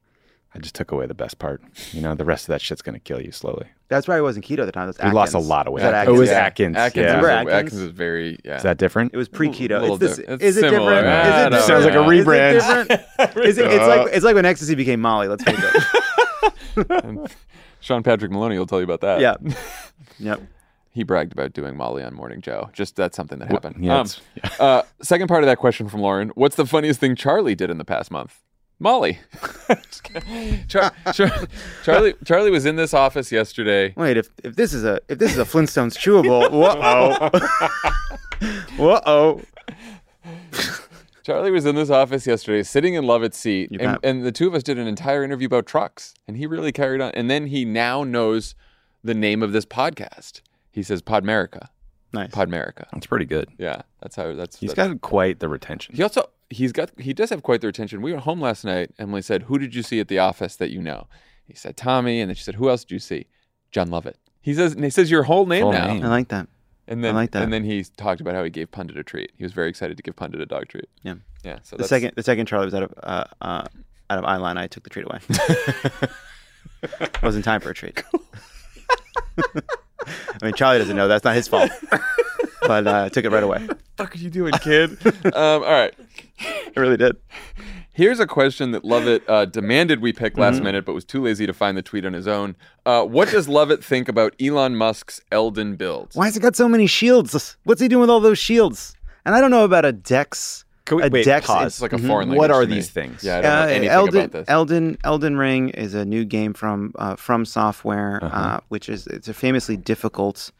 I 0.54 0.60
just 0.60 0.74
took 0.76 0.92
away 0.92 1.06
the 1.06 1.14
best 1.14 1.38
part. 1.38 1.62
You 1.92 2.02
know, 2.02 2.16
the 2.16 2.24
rest 2.26 2.44
of 2.46 2.48
that 2.48 2.62
shit's 2.62 2.82
going 2.82 2.94
to 2.94 3.00
kill 3.00 3.22
you 3.22 3.32
slowly. 3.32 3.68
That's 3.88 4.08
why 4.08 4.18
I 4.18 4.22
wasn't 4.22 4.46
keto 4.46 4.60
at 4.60 4.66
the 4.66 4.72
time. 4.72 4.88
That's 4.88 5.04
We 5.04 5.12
lost 5.12 5.34
a 5.34 5.40
lot 5.40 5.68
of 5.68 5.74
weight. 5.74 5.82
that 5.82 6.08
It 6.08 6.12
was 6.12 6.30
Atkins? 6.30 6.76
Atkins. 6.78 6.78
Atkins, 6.78 7.04
yeah. 7.04 7.08
Remember 7.10 7.30
Atkins? 7.30 7.54
Atkins 7.54 7.82
is 7.82 7.92
very 7.92 8.40
yeah. 8.46 8.56
Is 8.58 8.64
that 8.64 8.78
different? 8.78 9.14
It 9.14 9.18
was 9.18 9.28
pre-keto. 9.28 9.90
It's 9.90 10.00
this, 10.00 10.18
it's 10.20 10.42
is 10.44 10.58
it 10.58 10.62
different? 10.70 11.06
Is 11.06 11.36
it 11.36 11.50
different? 11.50 11.66
Sounds 11.66 11.86
like 11.86 11.94
a 11.94 12.02
Is 12.10 12.20
it 12.20 12.26
rebrand. 12.28 12.54
different? 12.54 13.38
Is 13.48 13.58
it, 13.58 13.68
it's 13.72 13.86
like 13.88 14.08
it's 14.14 14.26
like 14.26 14.36
when 14.36 14.46
ecstasy 14.46 14.76
became 14.76 15.02
Molly. 15.02 15.28
Let's 15.28 15.44
face 15.44 15.60
it. 15.60 17.32
Sean 17.82 18.02
Patrick 18.02 18.32
Maloney 18.32 18.58
will 18.58 18.66
tell 18.66 18.80
you 18.80 18.86
about 18.86 19.02
that. 19.02 19.20
yeah. 19.20 19.36
Yep. 20.20 20.42
He 20.96 21.04
bragged 21.04 21.34
about 21.34 21.52
doing 21.54 21.76
Molly 21.76 22.04
on 22.04 22.14
Morning 22.16 22.40
Joe. 22.42 22.70
Just 22.74 22.96
that's 22.96 23.16
something 23.18 23.38
that 23.40 23.52
happened. 23.52 23.84
yeah, 23.84 24.00
Um, 24.00 24.06
it's- 24.06 24.60
uh, 24.62 24.84
second 25.02 25.28
part 25.28 25.44
of 25.44 25.48
that 25.48 25.58
question 25.58 25.90
from 25.90 26.00
Lauren: 26.00 26.30
What's 26.36 26.56
the 26.56 26.66
funniest 26.66 27.02
thing 27.02 27.16
Charlie 27.18 27.54
did 27.54 27.70
in 27.70 27.78
the 27.78 27.84
past 27.86 28.10
month? 28.12 28.42
Molly. 28.80 29.20
Char- 30.70 30.92
Char- 31.14 31.48
Charlie. 31.84 32.14
Charlie 32.26 32.52
was 32.52 32.66
in 32.66 32.76
this 32.78 32.94
office 32.94 33.30
yesterday. 33.32 33.94
Wait, 33.98 34.16
if, 34.18 34.30
if 34.44 34.56
this 34.56 34.74
is 34.74 34.84
a 34.86 35.00
if 35.10 35.20
this 35.20 35.32
is 35.34 35.38
a 35.38 35.44
Flintstones 35.46 35.98
chewable, 35.98 36.50
whoa, 38.78 38.78
whoa, 38.78 39.42
Charlie 41.24 41.52
was 41.52 41.66
in 41.66 41.76
this 41.76 41.90
office 41.90 42.28
yesterday, 42.28 42.64
sitting 42.64 42.94
in 42.94 43.06
Lovett's 43.06 43.38
seat, 43.38 43.72
and, 43.80 43.98
and 44.04 44.24
the 44.26 44.32
two 44.32 44.48
of 44.48 44.54
us 44.54 44.64
did 44.64 44.78
an 44.78 44.88
entire 44.88 45.24
interview 45.24 45.48
about 45.48 45.66
trucks, 45.66 46.14
and 46.28 46.38
he 46.38 46.46
really 46.46 46.72
carried 46.72 47.02
on. 47.02 47.12
And 47.16 47.30
then 47.30 47.48
he 47.48 47.66
now 47.66 48.04
knows 48.04 48.56
the 49.04 49.14
name 49.14 49.42
of 49.42 49.52
this 49.52 49.66
podcast. 49.66 50.42
He 50.76 50.84
says 50.84 51.02
Podmerica. 51.02 51.70
nice. 52.12 52.32
Podmerica. 52.32 52.86
That's 52.92 53.08
pretty 53.08 53.24
good. 53.26 53.50
Yeah, 53.58 53.84
that's 54.02 54.18
how. 54.18 54.34
That's. 54.34 54.58
He's 54.60 54.74
that's, 54.74 54.90
got 54.90 55.00
quite 55.02 55.40
the 55.40 55.48
retention. 55.48 55.96
He 55.96 56.04
also 56.04 56.30
he's 56.50 56.74
got 56.74 56.92
he 57.00 57.14
does 57.14 57.30
have 57.30 57.44
quite 57.44 57.62
the 57.62 57.68
retention. 57.68 58.02
We 58.02 58.12
were 58.12 58.20
home 58.20 58.42
last 58.42 58.66
night. 58.66 58.92
Emily 59.00 59.22
said, 59.22 59.44
"Who 59.44 59.58
did 59.58 59.74
you 59.74 59.82
see 59.84 60.02
at 60.02 60.10
the 60.10 60.20
office 60.20 60.58
that 60.58 60.72
you 60.72 60.82
know?" 60.82 61.08
He 61.46 61.54
said 61.54 61.78
Tommy, 61.78 62.20
and 62.20 62.30
then 62.30 62.36
she 62.36 62.44
said, 62.44 62.56
"Who 62.56 62.70
else 62.70 62.84
did 62.84 62.92
you 62.92 63.00
see?" 63.00 63.28
Jon 63.72 63.90
Lovett. 63.90 64.18
He 64.42 64.54
says 64.54 64.74
and 64.74 64.84
he 64.84 64.90
says 64.90 65.10
your 65.10 65.24
whole 65.24 65.46
name 65.46 65.62
Full 65.64 65.72
now. 65.72 65.88
name. 65.88 66.04
I 66.04 66.10
like 66.10 66.28
that. 66.28 66.48
And 66.90 67.04
then 67.04 67.16
I 67.16 67.20
like 67.22 67.32
that. 67.32 67.42
and 67.44 67.54
then 67.54 67.64
he 67.64 67.84
talked 67.98 68.20
about 68.22 68.36
how 68.36 68.44
he 68.44 68.50
gave 68.50 68.70
Pundit 68.70 68.98
a 68.98 69.04
treat. 69.04 69.32
He 69.38 69.44
was 69.44 69.54
very 69.54 69.70
excited 69.70 69.96
to 69.98 70.04
give 70.04 70.16
Pundit 70.18 70.40
a 70.42 70.46
dog 70.46 70.68
treat. 70.68 70.88
Yeah. 71.04 71.16
Yeah. 71.44 71.60
So 71.64 71.78
The 71.78 71.84
that's, 71.84 71.90
second 71.90 72.12
the 72.16 72.22
second 72.24 72.46
Charlie 72.48 72.66
was 72.66 72.76
out 72.76 72.84
of 72.84 72.94
uh, 73.02 73.24
uh, 73.42 73.66
out 74.10 74.20
of 74.20 74.26
eye 74.26 74.38
line, 74.38 74.58
I 74.58 74.68
took 74.68 74.84
the 74.84 74.90
treat 74.90 75.06
away. 75.06 75.20
Wasn't 77.24 77.44
time 77.46 77.62
for 77.62 77.70
a 77.72 77.74
treat. 77.74 78.04
I 80.42 80.46
mean, 80.46 80.54
Charlie 80.54 80.80
doesn't 80.80 80.96
know 80.96 81.08
that's 81.08 81.24
not 81.24 81.36
his 81.36 81.48
fault, 81.48 81.72
but 82.62 82.88
uh, 82.88 83.04
I 83.06 83.10
took 83.10 83.26
it 83.26 83.32
right 83.32 83.44
away. 83.44 83.68
fuck 83.98 84.16
are 84.16 84.18
you 84.18 84.30
doing, 84.30 84.54
kid? 84.62 84.98
um, 85.28 85.34
all 85.36 85.60
right. 85.62 85.94
I 86.42 86.80
really 86.80 86.98
did. 86.98 87.16
Here's 87.94 88.20
a 88.20 88.28
question 88.28 88.72
that 88.72 88.84
Lovett 88.84 89.24
uh, 89.30 89.46
demanded 89.46 90.02
we 90.02 90.12
pick 90.12 90.38
last 90.38 90.56
Mm-hmm. 90.56 90.64
minute, 90.66 90.86
but 90.86 90.94
was 90.94 91.06
too 91.06 91.24
lazy 91.24 91.48
to 91.48 91.54
find 91.54 91.78
the 91.78 91.82
tweet 91.82 92.06
on 92.06 92.12
his 92.12 92.28
own. 92.28 92.58
Uh, 92.86 93.06
what 93.06 93.30
does 93.30 93.48
Lovett 93.48 93.82
think 93.84 94.10
about 94.10 94.36
Elon 94.42 94.76
Musk's 94.76 95.22
Elden 95.32 95.78
build? 95.78 96.10
Why 96.14 96.26
has 96.26 96.36
it 96.36 96.42
got 96.42 96.58
so 96.58 96.68
many 96.68 96.88
shields? 96.88 97.56
What's 97.64 97.80
he 97.80 97.88
doing 97.88 98.02
with 98.02 98.10
all 98.10 98.20
those 98.20 98.38
shields? 98.38 98.96
And 99.26 99.34
I 99.34 99.40
don't 99.40 99.50
know 99.52 99.64
about 99.64 99.86
a 99.86 99.94
Dex. 99.94 100.65
Can 100.86 100.98
we- 100.98 101.04
a 101.04 101.10
wait, 101.10 101.26
Dex. 101.26 101.48
pause. 101.48 101.68
It's 101.74 101.82
like 101.82 101.94
a 101.94 101.98
foreign 101.98 102.30
language. 102.30 102.38
What 102.38 102.52
are 102.52 102.62
to 102.62 102.68
me. 102.68 102.76
these 102.76 102.90
things? 102.92 103.24
Yeah, 103.24 103.40
I 103.40 103.42
don't 103.42 103.52
know 103.52 103.60
Uh, 103.60 103.66
anything 103.68 103.90
Elden, 103.90 104.20
about 104.26 104.32
this. 104.32 104.46
Elden 104.50 104.98
Elden 105.04 105.38
Ring 105.38 105.70
is 105.70 105.94
a 105.96 106.06
new 106.06 106.24
game 106.26 106.54
from 106.54 106.94
uh, 106.98 107.16
From 107.16 107.44
Software, 107.46 108.20
Uh-huh. 108.24 108.38
uh, 108.40 108.60
which 108.70 108.88
is 108.90 109.08
it's 109.08 109.28
a 109.28 109.34
famously 109.34 109.78
difficult, 109.78 110.52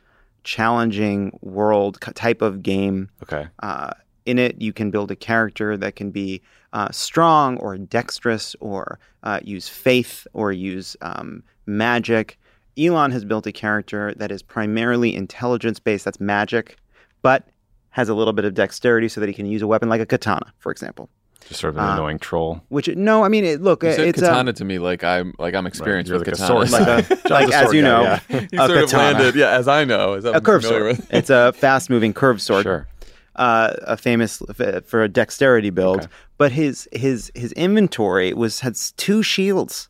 challenging 0.44 1.38
world 1.42 1.98
c- 2.04 2.12
type 2.14 2.42
of 2.42 2.64
game. 2.64 3.10
Okay. 3.24 3.48
Uh, 3.62 3.92
in 4.26 4.40
it, 4.40 4.60
you 4.62 4.74
can 4.74 4.90
build 4.90 5.12
a 5.12 5.16
character 5.16 5.78
that 5.78 5.96
can 5.96 6.10
be 6.12 6.42
uh, 6.74 6.90
strong 6.92 7.58
or 7.58 7.78
dexterous 7.78 8.56
or 8.60 9.00
uh, 9.24 9.40
use 9.44 9.68
faith 9.70 10.26
or 10.34 10.52
use 10.52 10.98
um, 11.02 11.44
magic. 11.68 12.40
Elon 12.78 13.12
has 13.12 13.24
built 13.24 13.46
a 13.48 13.52
character 13.52 14.14
that 14.18 14.32
is 14.32 14.42
primarily 14.42 15.16
intelligence 15.16 15.80
based. 15.80 16.06
That's 16.06 16.20
magic, 16.20 16.78
but 17.22 17.48
has 17.96 18.10
a 18.10 18.14
little 18.14 18.34
bit 18.34 18.44
of 18.46 18.54
dexterity 18.54 19.08
so 19.08 19.22
that 19.22 19.28
he 19.28 19.34
can 19.34 19.46
use 19.46 19.62
a 19.62 19.68
weapon 19.68 19.88
like 19.90 20.02
a 20.02 20.06
katana, 20.06 20.52
for 20.60 20.70
example. 20.72 21.08
Just 21.48 21.62
sort 21.62 21.76
of 21.76 21.78
an 21.78 21.84
Uh, 21.90 21.94
annoying 21.94 22.20
troll. 22.20 22.62
Which 22.70 22.88
no, 22.96 23.24
I 23.24 23.30
mean, 23.30 23.46
it, 23.46 23.62
look, 23.62 23.84
You 23.84 23.92
said 23.94 24.08
it's 24.08 24.20
katana 24.20 24.50
a, 24.50 24.54
to 24.54 24.66
me 24.66 24.80
like 24.80 25.04
I'm 25.04 25.34
like 25.40 25.54
I'm 25.56 25.66
experienced 25.68 26.10
You're 26.10 26.20
with 26.20 26.28
like 26.28 26.36
a 26.36 26.42
katana. 26.42 26.68
sword- 26.68 26.72
like 26.88 27.10
a, 27.10 27.30
like 27.34 27.54
as 27.54 27.72
you 27.74 27.82
know, 27.84 28.02
yeah. 28.02 28.20
he 28.30 28.58
a 28.58 28.68
sort 28.68 28.72
of 28.84 28.90
katana. 28.90 29.14
landed, 29.20 29.36
yeah, 29.36 29.52
as 29.52 29.68
I 29.68 29.86
know, 29.86 30.14
as 30.14 30.26
I'm 30.26 30.36
a 30.36 30.42
curved 30.42 30.66
sword. 30.66 30.84
with. 30.84 31.14
it's 31.14 31.30
a 31.30 31.54
fast 31.54 31.90
moving 31.90 32.14
curved 32.14 32.42
sword. 32.42 32.64
Sure. 32.64 32.88
uh, 33.36 33.74
a 33.84 33.96
famous 33.98 34.42
f- 34.60 34.86
for 34.86 35.04
a 35.04 35.08
dexterity 35.10 35.70
build, 35.70 35.98
Okay. 36.00 36.08
but 36.40 36.52
his 36.52 36.90
his 36.92 37.32
his 37.36 37.52
inventory 37.54 38.34
was 38.34 38.62
had 38.62 38.76
two 38.98 39.22
shields. 39.22 39.88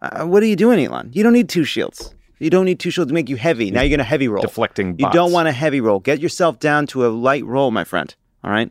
Uh, 0.00 0.24
what 0.26 0.42
are 0.44 0.46
you 0.46 0.56
doing, 0.56 0.78
Elon? 0.84 1.10
You 1.12 1.22
don't 1.24 1.32
need 1.32 1.48
two 1.48 1.64
shields. 1.64 2.13
You 2.38 2.50
don't 2.50 2.64
need 2.64 2.80
two 2.80 2.90
shields 2.90 3.08
to 3.10 3.14
make 3.14 3.28
you 3.28 3.36
heavy. 3.36 3.70
Now 3.70 3.82
you're 3.82 3.96
gonna 3.96 4.04
heavy 4.04 4.28
roll. 4.28 4.42
Deflecting 4.42 4.96
You 4.98 5.10
don't 5.10 5.32
want 5.32 5.48
a 5.48 5.52
heavy 5.52 5.80
roll. 5.80 6.00
Get 6.00 6.20
yourself 6.20 6.58
down 6.58 6.86
to 6.88 7.06
a 7.06 7.08
light 7.08 7.44
roll, 7.44 7.70
my 7.70 7.84
friend. 7.84 8.14
All 8.42 8.50
right. 8.50 8.70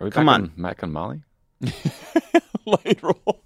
Are 0.00 0.04
we 0.04 0.10
Come 0.10 0.26
back 0.26 0.34
on. 0.34 0.52
Mac 0.56 0.82
and 0.82 0.92
Molly? 0.92 1.22
Light 2.66 3.02
roll. 3.02 3.42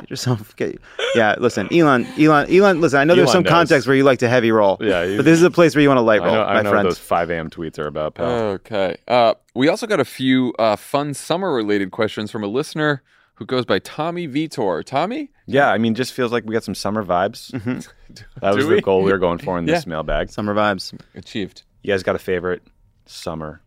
Get 0.00 0.10
yourself. 0.10 0.54
Get, 0.56 0.78
yeah. 1.14 1.36
Listen, 1.38 1.68
Elon. 1.72 2.04
Elon. 2.18 2.50
Elon. 2.52 2.80
Listen. 2.80 2.98
I 2.98 3.04
know 3.04 3.14
there's 3.14 3.30
some 3.30 3.44
knows. 3.44 3.50
context 3.50 3.86
where 3.86 3.96
you 3.96 4.02
like 4.02 4.18
to 4.18 4.28
heavy 4.28 4.50
roll. 4.50 4.76
Yeah, 4.80 5.06
he- 5.06 5.16
But 5.16 5.24
this 5.24 5.38
is 5.38 5.44
a 5.44 5.50
place 5.50 5.74
where 5.74 5.82
you 5.82 5.88
want 5.88 5.98
to 5.98 6.02
light 6.02 6.20
I 6.20 6.26
roll, 6.26 6.34
know, 6.34 6.42
I 6.42 6.62
know 6.62 6.70
friend. 6.70 6.84
what 6.84 6.90
those 6.90 6.98
5 6.98 7.30
a.m. 7.30 7.48
tweets 7.50 7.78
are 7.78 7.86
about, 7.86 8.16
pal. 8.16 8.26
Okay. 8.30 8.96
Uh, 9.06 9.34
we 9.54 9.68
also 9.68 9.86
got 9.86 10.00
a 10.00 10.04
few 10.04 10.52
uh, 10.58 10.74
fun 10.76 11.14
summer 11.14 11.54
related 11.54 11.92
questions 11.92 12.30
from 12.32 12.42
a 12.42 12.48
listener 12.48 13.02
who 13.34 13.46
goes 13.46 13.64
by 13.64 13.78
Tommy 13.80 14.26
Vitor. 14.28 14.84
Tommy? 14.84 15.30
yeah, 15.46 15.70
I 15.70 15.78
mean, 15.78 15.94
just 15.94 16.12
feels 16.12 16.30
like 16.32 16.44
we 16.44 16.52
got 16.52 16.64
some 16.64 16.74
summer 16.74 17.04
vibes. 17.04 17.50
That 18.40 18.54
was 18.54 18.64
Do 18.66 18.76
the 18.76 18.80
goal 18.80 19.02
we 19.02 19.10
were 19.10 19.18
going 19.18 19.38
for 19.38 19.58
in 19.58 19.64
this 19.64 19.84
Yeah. 19.84 19.90
mailbag. 19.90 20.30
Summer 20.30 20.54
vibes. 20.54 20.96
Achieved. 21.16 21.62
You 21.82 21.92
guys 21.92 22.04
got 22.04 22.14
a 22.14 22.18
favorite 22.20 22.62
summer 23.06 23.60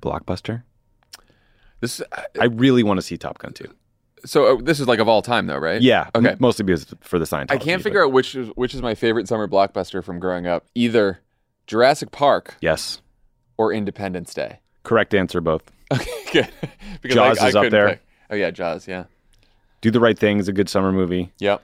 blockbuster? 0.00 0.62
This 1.80 2.00
uh, 2.00 2.22
I 2.40 2.46
really 2.46 2.82
want 2.82 2.98
to 2.98 3.02
see 3.02 3.18
Top 3.18 3.38
Gun 3.38 3.52
2. 3.52 3.66
so 4.24 4.56
uh, 4.56 4.60
this 4.62 4.80
is 4.80 4.88
like 4.88 5.00
of 5.00 5.08
all 5.08 5.20
time 5.22 5.46
though, 5.46 5.58
right? 5.58 5.82
Yeah, 5.82 6.08
Okay. 6.14 6.30
m- 6.30 6.36
mostly 6.40 6.64
because 6.64 6.86
for 7.02 7.18
the 7.18 7.26
Scientology. 7.26 7.50
I 7.52 7.58
can't 7.58 7.82
figure 7.82 8.02
out 8.04 8.12
which 8.12 8.34
is 8.34 8.48
which 8.54 8.74
is 8.74 8.80
my 8.80 8.94
favorite 8.94 9.28
summer 9.28 9.46
blockbuster 9.46 10.02
from 10.02 10.18
growing 10.18 10.46
up. 10.46 10.64
Either 10.74 11.20
Jurassic 11.66 12.10
Park 12.10 12.56
Yes, 12.62 13.02
or 13.58 13.72
Independence 13.72 14.32
Day. 14.34 14.60
correct 14.82 15.14
answer 15.14 15.40
both. 15.40 15.62
Okay, 15.92 16.10
good. 16.32 16.48
because 17.02 17.14
Jaws 17.14 17.42
is 17.42 17.54
up 17.54 17.70
there. 17.70 17.88
pick. 17.90 18.00
Oh 18.34 18.36
yeah, 18.36 18.50
Jaws. 18.50 18.88
Yeah. 18.88 19.04
Do 19.80 19.92
the 19.92 20.00
Right 20.00 20.18
Thing 20.18 20.40
is 20.40 20.48
a 20.48 20.52
good 20.52 20.68
summer 20.68 20.90
movie. 20.90 21.32
Yep. 21.38 21.62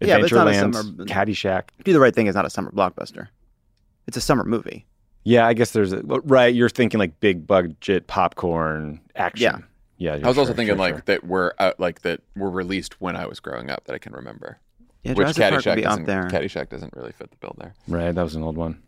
Yeah, 0.00 0.18
but 0.18 0.24
it's 0.26 0.32
not 0.32 0.46
a 0.46 0.52
Adventureland, 0.52 0.74
summer- 0.74 1.04
Caddyshack. 1.06 1.62
Do 1.82 1.92
the 1.92 1.98
right 1.98 2.14
thing 2.14 2.28
is 2.28 2.36
not 2.36 2.44
a 2.46 2.50
summer 2.50 2.70
blockbuster. 2.70 3.26
It's 4.06 4.16
a 4.16 4.20
summer 4.20 4.44
movie. 4.44 4.86
Yeah, 5.24 5.44
I 5.44 5.54
guess 5.54 5.72
there's 5.72 5.92
a 5.92 6.00
right. 6.02 6.54
You're 6.54 6.68
thinking 6.68 7.00
like 7.00 7.18
big 7.18 7.48
budget 7.48 8.06
popcorn 8.06 9.00
action. 9.16 9.64
Yeah. 9.96 10.14
yeah. 10.14 10.24
I 10.24 10.28
was 10.28 10.38
also 10.38 10.54
thinking 10.54 10.76
sure, 10.76 10.76
like 10.76 10.94
sure. 10.94 11.02
that 11.06 11.26
were 11.26 11.52
uh, 11.58 11.72
like 11.78 12.02
that 12.02 12.20
were 12.36 12.48
released 12.48 13.00
when 13.00 13.16
I 13.16 13.26
was 13.26 13.40
growing 13.40 13.70
up 13.70 13.86
that 13.86 13.94
I 13.94 13.98
can 13.98 14.12
remember. 14.12 14.60
Yeah, 15.02 15.14
Which 15.14 15.34
Jurassic 15.34 15.42
Park 15.42 15.52
would 15.52 15.64
Caddyshack 15.64 15.74
be 15.74 15.82
doesn't, 15.82 16.02
up 16.02 16.06
there. 16.06 16.40
Caddyshack 16.40 16.68
doesn't 16.68 16.92
really 16.94 17.12
fit 17.12 17.32
the 17.32 17.36
bill 17.38 17.56
there. 17.58 17.74
right. 17.88 18.14
That 18.14 18.22
was 18.22 18.36
an 18.36 18.44
old 18.44 18.56
one. 18.56 18.80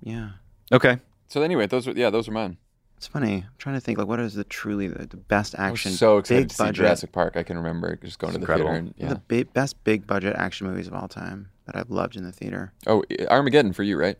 yeah. 0.00 0.30
Okay. 0.72 0.96
So 1.26 1.42
anyway, 1.42 1.66
those 1.66 1.86
were 1.86 1.92
yeah, 1.92 2.08
those 2.08 2.26
are 2.26 2.32
mine. 2.32 2.56
It's 2.98 3.06
funny. 3.06 3.44
I'm 3.46 3.50
trying 3.58 3.76
to 3.76 3.80
think 3.80 3.96
like 3.96 4.08
what 4.08 4.18
is 4.18 4.34
the 4.34 4.42
truly 4.42 4.88
the, 4.88 5.06
the 5.06 5.16
best 5.16 5.54
I 5.56 5.68
action 5.68 5.92
was 5.92 6.00
so 6.00 6.18
excited 6.18 6.42
big 6.42 6.48
to 6.48 6.54
see 6.56 6.62
budget 6.64 6.74
Jurassic 6.74 7.12
Park. 7.12 7.36
I 7.36 7.44
can 7.44 7.56
remember 7.56 7.94
just 7.94 8.18
going 8.18 8.32
to 8.32 8.38
the 8.38 8.42
incredible. 8.42 8.70
theater 8.70 8.86
and 8.86 8.94
yeah. 8.98 9.08
the 9.10 9.20
big, 9.20 9.52
best 9.52 9.82
big 9.84 10.04
budget 10.04 10.34
action 10.36 10.66
movies 10.66 10.88
of 10.88 10.94
all 10.94 11.06
time 11.06 11.48
that 11.66 11.76
I've 11.76 11.90
loved 11.90 12.16
in 12.16 12.24
the 12.24 12.32
theater. 12.32 12.72
Oh, 12.88 13.04
Armageddon 13.30 13.72
for 13.72 13.84
you, 13.84 13.96
right? 13.96 14.16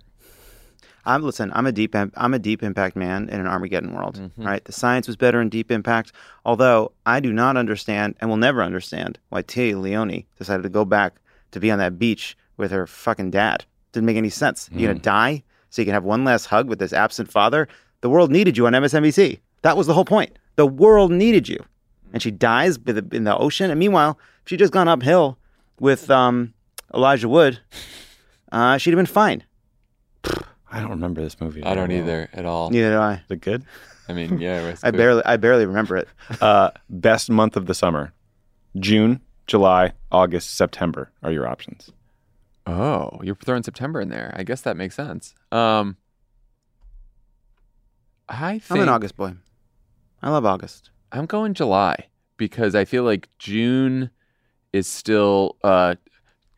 I'm 1.05 1.23
listen. 1.25 1.51
I'm 1.57 1.67
a 1.67 1.73
deep. 1.73 1.97
Im- 1.97 2.13
I'm 2.17 2.35
a 2.35 2.39
deep 2.39 2.63
impact 2.63 2.95
man 2.95 3.29
in 3.31 3.41
an 3.41 3.49
Armageddon 3.49 3.93
world. 3.95 4.17
Mm-hmm. 4.17 4.47
Right. 4.47 4.65
The 4.65 4.73
science 4.73 5.09
was 5.09 5.17
better 5.17 5.41
in 5.41 5.49
Deep 5.49 5.73
Impact. 5.73 6.13
Although 6.45 6.93
I 7.05 7.19
do 7.19 7.33
not 7.33 7.57
understand 7.57 8.15
and 8.21 8.31
will 8.31 8.37
never 8.37 8.63
understand 8.63 9.19
why 9.31 9.43
Téa 9.43 9.81
Leoni 9.81 10.27
decided 10.39 10.63
to 10.63 10.69
go 10.69 10.85
back 10.85 11.15
to 11.51 11.59
be 11.59 11.73
on 11.73 11.81
that 11.81 11.99
beach 11.99 12.37
with 12.57 12.71
her 12.71 12.87
fucking 12.87 13.33
dad. 13.33 13.65
Didn't 13.91 14.07
make 14.07 14.17
any 14.19 14.29
sense. 14.29 14.69
You're 14.71 14.91
Mm. 14.91 14.95
gonna 14.95 15.01
die 15.01 15.43
so 15.71 15.83
you 15.83 15.87
can 15.87 15.95
have 15.95 16.05
one 16.05 16.23
last 16.25 16.47
hug 16.47 16.69
with 16.69 16.79
this 16.79 16.93
absent 16.93 17.31
father. 17.33 17.67
The 18.01 18.09
world 18.11 18.31
needed 18.31 18.57
you 18.57 18.67
on 18.67 18.73
MSNBC. 18.73 19.41
That 19.63 19.77
was 19.77 19.87
the 19.87 19.95
whole 19.95 20.05
point. 20.05 20.39
The 20.57 20.67
world 20.67 21.11
needed 21.13 21.49
you, 21.49 21.65
and 22.13 22.23
she 22.23 22.31
dies 22.31 22.79
in 22.87 23.25
the 23.25 23.37
ocean. 23.37 23.71
And 23.71 23.79
meanwhile, 23.79 24.19
if 24.43 24.49
she'd 24.51 24.59
just 24.59 24.73
gone 24.73 24.89
uphill 24.89 25.39
with 25.81 26.11
um, 26.11 26.55
Elijah 26.95 27.29
Wood, 27.29 27.61
uh, 28.53 28.79
she'd 28.79 28.91
have 28.91 28.99
been 28.99 29.07
fine. 29.07 29.45
I 30.71 30.81
don't 30.81 30.91
remember 30.91 31.23
this 31.23 31.41
movie. 31.41 31.65
I 31.65 31.75
don't 31.75 31.89
well. 31.89 31.99
either 31.99 32.29
at 32.33 32.45
all. 32.45 32.71
Neither 32.71 32.91
do 32.93 32.99
I. 32.99 33.15
Is 33.15 33.21
it 33.31 33.41
good? 33.41 33.65
I 34.09 34.13
mean, 34.13 34.39
yeah, 34.39 34.63
it 34.63 34.71
was 34.71 34.81
I 34.85 34.91
good. 34.91 34.97
barely, 34.99 35.23
I 35.25 35.37
barely 35.37 35.67
remember 35.67 35.97
it. 35.97 36.09
Uh, 36.41 36.71
best 36.91 37.31
month 37.31 37.57
of 37.57 37.67
the 37.67 37.75
summer: 37.75 38.13
June, 38.79 39.21
July, 39.47 39.93
August, 40.13 40.57
September 40.57 41.11
are 41.23 41.33
your 41.33 41.49
options. 41.49 41.91
Oh, 42.67 43.19
you're 43.23 43.35
throwing 43.35 43.63
September 43.63 43.99
in 44.01 44.11
there. 44.11 44.35
I 44.37 44.43
guess 44.43 44.61
that 44.61 44.77
makes 44.77 44.95
sense. 44.95 45.35
Um, 45.51 45.97
I 48.29 48.59
think 48.59 48.71
I'm 48.79 48.83
an 48.83 48.89
August 48.89 49.17
boy. 49.17 49.35
I 50.23 50.31
love 50.31 50.45
August. 50.45 50.91
I'm 51.13 51.27
going 51.27 51.55
July 51.55 52.07
because 52.37 52.75
I 52.75 52.85
feel 52.85 53.05
like 53.05 53.29
June 53.39 54.11
is 54.73 54.87
still 54.87 55.57
uh, 55.65 55.95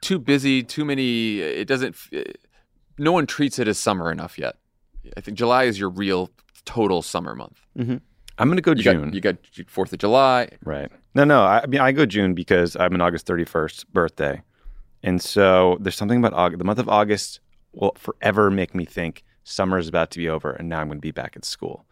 too 0.00 0.18
busy. 0.18 0.62
Too 0.62 0.84
many. 0.84 1.38
It 1.40 1.68
doesn't. 1.68 1.94
f- 1.94 2.24
No 2.98 3.12
one 3.12 3.26
treats 3.26 3.58
it 3.58 3.68
as 3.68 3.78
summer 3.78 4.10
enough 4.10 4.38
yet. 4.38 4.56
I 5.16 5.20
think 5.20 5.38
July 5.38 5.64
is 5.64 5.78
your 5.78 5.90
real 5.90 6.30
total 6.64 7.02
summer 7.02 7.34
month. 7.34 7.58
I'm 7.78 8.48
going 8.48 8.56
to 8.56 8.62
go 8.62 8.72
You 8.72 8.82
June. 8.82 9.04
got 9.10 9.14
you 9.14 9.20
got 9.20 9.36
Fourth 9.68 9.92
of 9.92 9.98
July. 9.98 10.48
Right. 10.64 10.90
No, 11.14 11.24
no. 11.24 11.42
I, 11.42 11.60
I 11.62 11.66
mean, 11.66 11.80
I 11.80 11.92
go 11.92 12.06
June 12.06 12.34
because 12.34 12.76
I'm 12.76 12.94
an 12.94 13.00
August 13.00 13.26
31st 13.26 13.86
birthday, 13.92 14.42
and 15.02 15.20
so 15.22 15.76
there's 15.80 15.96
something 15.96 16.18
about 16.18 16.32
August. 16.32 16.58
The 16.58 16.64
month 16.64 16.78
of 16.78 16.88
August 16.88 17.40
will 17.72 17.92
forever 17.96 18.50
make 18.50 18.74
me 18.74 18.84
think 18.84 19.24
summer 19.44 19.78
is 19.78 19.88
about 19.88 20.10
to 20.12 20.18
be 20.18 20.28
over, 20.28 20.50
and 20.52 20.68
now 20.68 20.80
I'm 20.80 20.88
going 20.88 20.98
to 20.98 21.02
be 21.02 21.10
back 21.10 21.34
at 21.36 21.44
school. 21.44 21.84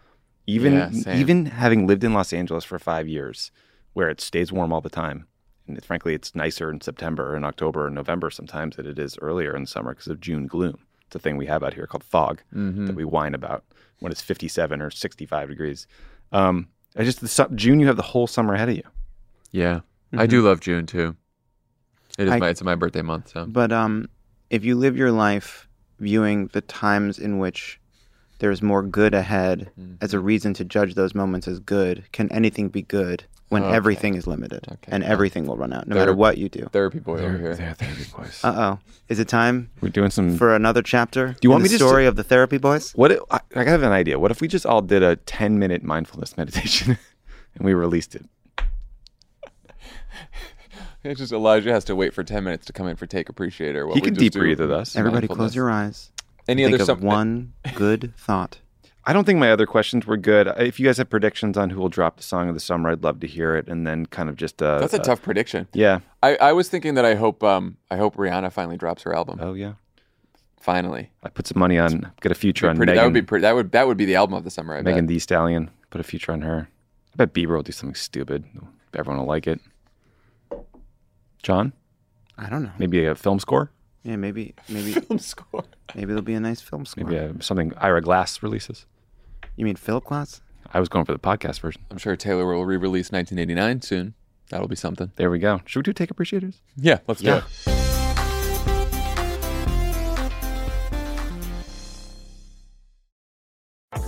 Even 0.47 0.73
Yeah, 0.75 0.91
even 1.21 1.47
having 1.47 1.87
lived 1.87 2.05
in 2.05 2.15
Los 2.15 2.33
Angeles 2.33 2.65
for 2.65 2.79
five 2.79 3.07
years, 3.09 3.51
where 3.93 4.09
it 4.09 4.21
stays 4.21 4.51
warm 4.53 4.73
all 4.73 4.81
the 4.81 4.89
time, 4.89 5.27
and 5.67 5.77
it, 5.77 5.85
frankly, 5.85 6.15
it's 6.15 6.35
nicer 6.35 6.71
in 6.71 6.81
September 6.81 7.35
and 7.35 7.45
October 7.45 7.87
and 7.87 7.95
November 7.95 8.31
sometimes 8.31 8.77
than 8.77 8.87
it 8.87 8.99
is 8.99 9.19
earlier 9.21 9.55
in 9.55 9.67
summer 9.67 9.93
because 9.93 10.09
of 10.09 10.21
June 10.21 10.47
gloom. 10.47 10.79
It's 11.07 11.17
a 11.17 11.19
thing 11.19 11.37
we 11.37 11.47
have 11.47 11.63
out 11.63 11.75
here 11.75 11.87
called 11.87 12.05
fog 12.05 12.43
that 12.53 12.95
we 12.95 13.05
whine 13.05 13.35
about 13.35 13.65
when 14.01 14.13
it's 14.13 14.21
57 14.23 14.81
or 14.83 14.91
65 14.91 15.49
degrees. 15.49 15.87
Um, 16.33 16.69
I 16.97 17.05
just 17.05 17.21
the 17.21 17.29
su- 17.29 17.49
June, 17.55 17.81
you 17.81 17.87
have 17.87 17.97
the 17.97 18.03
whole 18.03 18.27
summer 18.27 18.55
ahead 18.55 18.69
of 18.69 18.77
you. 18.77 18.83
Yeah, 19.53 19.81
I 20.13 20.27
do 20.27 20.43
love 20.43 20.61
June 20.61 20.87
too. 20.87 21.17
It 22.19 22.27
is 22.29 22.33
I- 22.33 22.39
my 22.39 22.49
it's 22.49 22.63
my 22.63 22.75
birthday 22.75 23.03
month. 23.03 23.29
So 23.29 23.47
But 23.47 23.71
um, 23.73 24.09
if 24.51 24.65
you 24.65 24.77
live 24.77 24.97
your 24.97 25.13
life 25.13 25.68
viewing 25.99 26.49
the 26.53 26.61
times 26.61 27.19
in 27.19 27.39
which 27.39 27.81
there's 28.39 28.63
more 28.63 28.83
good 28.83 29.15
ahead 29.15 29.71
as 30.01 30.15
a 30.15 30.21
reason 30.21 30.55
to 30.55 30.65
judge 30.65 30.95
those 30.95 31.15
moments 31.15 31.49
as 31.49 31.59
good, 31.59 32.05
can 32.13 32.31
anything 32.31 32.69
be 32.69 32.83
good 32.83 33.25
when 33.49 33.65
Okay. 33.65 33.75
everything 33.75 34.15
is 34.15 34.27
limited 34.27 34.65
Okay, 34.71 34.93
and 34.93 35.03
everything 35.03 35.47
will 35.47 35.57
run 35.57 35.73
out, 35.73 35.89
no 35.89 35.95
There- 35.95 36.03
matter 36.03 36.15
what 36.15 36.37
you 36.39 36.49
do? 36.49 36.69
therapy 36.71 36.99
boy 37.01 37.19
over 37.19 37.37
here. 37.39 37.55
There, 37.57 37.75
therapy 37.75 38.05
boys. 38.17 38.41
Uh 38.45 38.55
oh. 38.57 38.79
Is 39.09 39.19
it 39.19 39.27
time 39.27 39.71
We're 39.81 39.89
doing 39.89 40.11
some. 40.11 40.37
for 40.37 40.55
another 40.55 40.83
chapter? 40.83 41.29
Do 41.29 41.39
you 41.43 41.51
want 41.51 41.61
in 41.61 41.65
me 41.65 41.69
the 41.69 41.73
just 41.79 41.83
to- 41.83 41.89
story 41.89 42.07
of 42.07 42.15
the 42.17 42.23
therapy 42.23 42.59
boys? 42.59 42.93
what? 42.93 43.11
If, 43.11 43.21
I, 43.31 43.41
I 43.57 43.65
have 43.65 43.83
an 43.83 43.91
idea. 43.93 44.19
What 44.19 44.31
if 44.31 44.41
we 44.41 44.49
just 44.49 44.67
all 44.67 44.83
did 44.83 45.03
a 45.03 45.17
10 45.17 45.59
minute 45.59 45.83
mindfulness 45.83 46.37
meditation 46.37 46.99
and 47.57 47.65
we 47.65 47.73
released 47.75 48.15
it? 48.15 48.25
It's 51.13 51.21
just 51.21 51.33
Elijah 51.33 51.73
has 51.73 51.85
to 51.85 51.97
wait 51.97 52.13
for 52.15 52.23
ten 52.25 52.45
minutes 52.45 52.67
to 52.67 52.73
come 52.73 52.87
in 52.87 52.97
for 52.97 53.07
take 53.07 53.29
appreciator. 53.29 53.87
while 53.87 53.95
He 53.95 54.01
we 54.01 54.05
can 54.07 54.15
deep 54.15 54.35
breathe 54.35 54.61
with 54.61 54.71
us. 54.71 54.95
Everybody, 54.97 55.27
close 55.29 55.55
your 55.55 55.71
eyes. 55.71 56.11
Any 56.47 56.65
Think 56.65 56.75
other 56.75 56.83
of 56.83 56.87
some- 56.87 57.01
one 57.01 57.53
good 57.75 58.15
thought. 58.17 58.59
I 59.05 59.15
don't 59.15 59.25
think 59.25 59.39
my 59.39 59.51
other 59.51 59.65
questions 59.67 60.07
were 60.07 60.19
good. 60.19 60.49
If 60.59 60.79
you 60.79 60.85
guys 60.85 60.99
have 60.99 61.09
predictions 61.09 61.57
on 61.57 61.71
who 61.71 61.81
will 61.81 61.89
drop 61.89 62.19
the 62.19 62.23
song 62.23 62.49
of 62.51 62.55
the 62.55 62.61
summer, 62.61 62.91
I'd 62.91 63.03
love 63.03 63.21
to 63.21 63.27
hear 63.27 63.57
it. 63.57 63.67
And 63.67 63.87
then 63.87 64.05
kind 64.05 64.29
of 64.29 64.37
just. 64.37 64.63
Uh, 64.63 64.79
That's 64.81 64.93
a 64.93 65.01
uh, 65.01 65.03
tough 65.03 65.23
prediction. 65.23 65.67
Yeah. 65.73 66.01
I, 66.23 66.37
I 66.37 66.53
was 66.53 66.69
thinking 66.69 66.93
that 66.95 67.07
I 67.07 67.15
hope 67.15 67.43
um 67.43 67.79
I 67.91 67.97
hope 67.97 68.17
Rihanna 68.17 68.53
finally 68.53 68.77
drops 68.77 69.03
her 69.05 69.15
album. 69.15 69.39
Oh, 69.41 69.55
yeah. 69.55 69.75
Finally, 70.61 71.11
I 71.23 71.31
put 71.31 71.47
some 71.47 71.59
money 71.59 71.79
on, 71.79 72.11
get 72.21 72.33
a 72.33 72.35
future 72.35 72.69
on 72.69 72.77
Pretty- 72.77 72.91
Megan, 72.91 73.01
that 73.03 73.05
would 73.07 73.15
be 73.15 73.23
pretty, 73.23 73.43
that 73.43 73.55
would 73.55 73.73
that 73.73 73.87
would 73.87 73.97
be 73.97 74.05
the 74.05 74.17
album 74.17 74.35
of 74.35 74.45
the 74.45 74.51
summer. 74.51 74.75
I 74.77 74.83
Megan 74.83 75.07
bet. 75.07 75.09
Thee 75.15 75.19
Stallion. 75.21 75.71
Put 75.91 76.01
a 76.01 76.05
future 76.05 76.33
on 76.33 76.43
her. 76.43 76.69
I 77.15 77.17
bet 77.17 77.33
Bieber 77.33 77.55
will 77.57 77.63
do 77.63 77.73
something 77.73 77.95
stupid. 77.95 78.45
Everyone 78.95 79.19
will 79.21 79.27
like 79.29 79.47
it. 79.47 79.61
John? 81.43 81.73
I 82.37 82.49
don't 82.49 82.63
know. 82.63 82.73
Maybe 82.79 83.05
a 83.05 83.15
film 83.15 83.39
score? 83.41 83.71
Yeah, 84.05 84.17
maybe, 84.17 84.55
maybe, 84.69 84.93
Film 85.01 85.19
score. 85.19 85.65
maybe 85.95 86.07
there'll 86.07 86.23
be 86.23 86.35
a 86.35 86.41
nice 86.41 86.61
film 86.61 86.87
score. 86.87 87.05
Maybe 87.05 87.17
a, 87.17 87.35
something 87.43 87.73
Ira 87.79 88.01
Glass 88.01 88.43
releases? 88.43 88.87
You 89.57 89.65
mean 89.65 89.77
Philip 89.77 90.05
Glass? 90.05 90.41
I 90.73 90.81
was 90.81 90.89
going 90.89 91.05
for 91.05 91.13
the 91.13 91.19
podcast 91.19 91.61
version. 91.61 91.83
I'm 91.91 91.99
sure 91.99 92.15
Taylor 92.17 92.47
will 92.47 92.65
re-release 92.65 93.11
1989 93.11 93.83
soon. 93.83 94.15
That'll 94.51 94.69
be 94.69 94.77
something. 94.77 95.11
There 95.17 95.31
we 95.31 95.39
go. 95.41 95.61
Should 95.67 95.81
we 95.81 95.83
do 95.83 95.93
take 95.93 96.11
appreciators? 96.11 96.61
Yeah, 96.77 96.99
let's 97.07 97.21
Yeah. 97.23 97.41
do 97.67 97.71
it. 97.73 97.88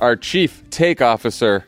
Our 0.00 0.16
chief 0.16 0.68
take 0.70 1.00
officer, 1.00 1.66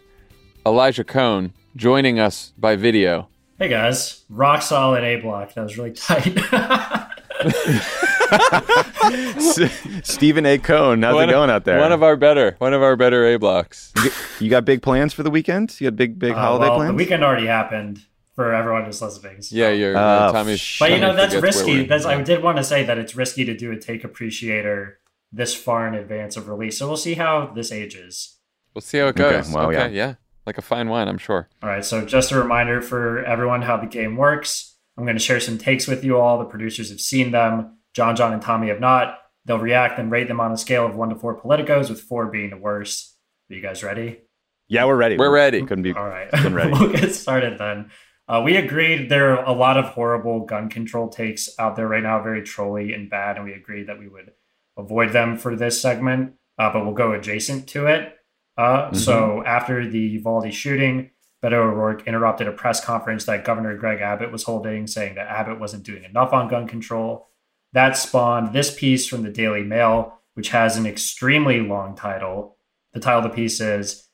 Elijah 0.66 1.04
Cone, 1.04 1.52
joining 1.76 2.18
us 2.18 2.52
by 2.58 2.74
video. 2.76 3.28
Hey 3.58 3.68
guys, 3.68 4.24
rock 4.28 4.60
solid 4.62 5.04
A 5.04 5.16
block. 5.20 5.54
That 5.54 5.62
was 5.62 5.78
really 5.78 5.92
tight. 5.92 6.36
Stephen 10.04 10.44
A. 10.44 10.58
Cone, 10.58 11.02
how's 11.02 11.14
One 11.14 11.24
it 11.24 11.28
of- 11.28 11.32
going 11.34 11.50
out 11.50 11.64
there? 11.64 11.80
One 11.80 11.92
of 11.92 12.02
our 12.02 12.16
better, 12.16 12.56
one 12.58 12.74
of 12.74 12.82
our 12.82 12.96
better 12.96 13.32
A 13.34 13.38
blocks. 13.38 13.92
you 14.40 14.50
got 14.50 14.64
big 14.66 14.82
plans 14.82 15.14
for 15.14 15.22
the 15.22 15.30
weekend? 15.30 15.80
You 15.80 15.88
got 15.90 15.96
big, 15.96 16.18
big 16.18 16.32
Uh, 16.32 16.36
holiday 16.36 16.68
well, 16.68 16.76
plans? 16.78 16.90
the 16.90 16.94
weekend 16.96 17.24
already 17.24 17.46
happened 17.46 18.00
for 18.34 18.52
everyone 18.52 18.84
who's 18.84 19.00
listening. 19.00 19.40
so- 19.40 19.56
Yeah, 19.56 19.70
you're 19.70 19.96
Oh, 19.96 20.00
uh, 20.00 20.32
Tommy. 20.32 20.58
But 20.78 20.90
you 20.90 20.98
know 20.98 21.08
Tommy 21.12 21.16
that's 21.16 21.34
risky. 21.36 21.86
That's 21.86 22.04
I 22.04 22.20
did 22.22 22.42
want 22.42 22.58
to 22.58 22.64
say 22.64 22.84
that 22.84 22.98
it's 22.98 23.16
risky 23.16 23.46
to 23.46 23.56
do 23.56 23.72
a 23.72 23.76
take 23.76 24.04
appreciator 24.04 24.98
this 25.36 25.54
far 25.54 25.86
in 25.86 25.94
advance 25.94 26.36
of 26.36 26.48
release. 26.48 26.78
So 26.78 26.86
we'll 26.88 26.96
see 26.96 27.14
how 27.14 27.52
this 27.54 27.70
ages. 27.72 28.38
We'll 28.74 28.82
see 28.82 28.98
how 28.98 29.06
it 29.08 29.20
Okay, 29.20 29.36
goes. 29.36 29.50
well, 29.52 29.68
okay, 29.68 29.94
yeah. 29.94 30.14
like 30.46 30.58
a 30.58 30.62
fine 30.62 30.88
wine, 30.88 31.08
I'm 31.08 31.18
sure. 31.18 31.48
All 31.62 31.68
right. 31.68 31.84
So 31.84 32.04
just 32.04 32.32
a 32.32 32.38
reminder 32.38 32.80
for 32.80 33.24
everyone 33.24 33.62
how 33.62 33.76
the 33.76 33.86
game 33.86 34.16
works. 34.16 34.74
I'm 34.96 35.04
going 35.04 35.16
to 35.16 35.22
share 35.22 35.40
some 35.40 35.58
takes 35.58 35.86
with 35.86 36.04
you 36.04 36.18
all. 36.18 36.38
The 36.38 36.44
producers 36.46 36.88
have 36.90 37.00
seen 37.00 37.30
them. 37.30 37.78
Jon, 37.94 38.16
Jon, 38.16 38.32
and 38.32 38.42
Tommy 38.42 38.68
have 38.68 38.80
not. 38.80 39.18
They'll 39.44 39.58
react 39.58 39.98
and 39.98 40.10
rate 40.10 40.28
them 40.28 40.40
on 40.40 40.52
a 40.52 40.56
scale 40.58 40.86
of 40.86 40.96
one 40.96 41.10
to 41.10 41.16
four 41.16 41.40
politicos, 41.40 41.88
with 41.90 42.00
four 42.00 42.26
being 42.26 42.50
the 42.50 42.56
worst. 42.56 43.16
Are 43.50 43.54
you 43.54 43.62
guys 43.62 43.82
ready? 43.84 44.20
yeah, 44.68 44.84
we're 44.84 44.96
ready. 44.96 45.16
We're 45.16 45.30
ready. 45.30 45.60
Couldn't 45.64 45.84
be. 45.84 45.92
All 45.92 46.08
right. 46.08 46.30
Been 46.32 46.54
ready. 46.54 46.70
we'll 46.78 46.92
get 46.92 47.14
started 47.14 47.58
then. 47.58 47.90
Uh, 48.28 48.42
we 48.44 48.56
agreed 48.56 49.08
there 49.08 49.38
are 49.38 49.44
a 49.44 49.52
lot 49.52 49.76
of 49.76 49.84
horrible 49.84 50.44
gun 50.44 50.68
control 50.68 51.08
takes 51.08 51.48
out 51.60 51.76
there 51.76 51.86
right 51.86 52.02
now, 52.02 52.20
very 52.22 52.42
trolly 52.42 52.92
and 52.92 53.08
bad, 53.08 53.36
and 53.36 53.44
we 53.44 53.52
agreed 53.52 53.86
that 53.88 54.00
we 54.00 54.08
would 54.08 54.32
avoid 54.76 55.12
them 55.12 55.36
for 55.36 55.56
this 55.56 55.80
segment, 55.80 56.34
uh, 56.58 56.72
but 56.72 56.84
we'll 56.84 56.94
go 56.94 57.12
adjacent 57.12 57.68
to 57.68 57.86
it. 57.86 58.14
Uh, 58.56 58.92
So 58.92 59.42
after 59.44 59.88
the 59.88 59.98
Uvalde 59.98 60.52
shooting, 60.52 61.10
Beto 61.42 61.54
O'Rourke 61.54 62.06
interrupted 62.06 62.48
a 62.48 62.52
press 62.52 62.82
conference 62.84 63.24
that 63.26 63.44
Governor 63.44 63.76
Greg 63.76 64.00
Abbott 64.00 64.32
was 64.32 64.44
holding, 64.44 64.86
saying 64.86 65.16
that 65.16 65.28
Abbott 65.28 65.60
wasn't 65.60 65.84
doing 65.84 66.04
enough 66.04 66.32
on 66.32 66.48
gun 66.48 66.66
control. 66.66 67.28
That 67.72 67.96
spawned 67.96 68.54
this 68.54 68.74
piece 68.74 69.06
from 69.06 69.22
the 69.22 69.30
Daily 69.30 69.62
Mail, 69.62 70.20
which 70.34 70.48
has 70.48 70.76
an 70.76 70.86
extremely 70.86 71.60
long 71.60 71.94
title. 71.94 72.56
The 72.94 73.00
title 73.00 73.24
of 73.24 73.30
the 73.30 73.36
piece 73.36 73.60
is 73.60 74.08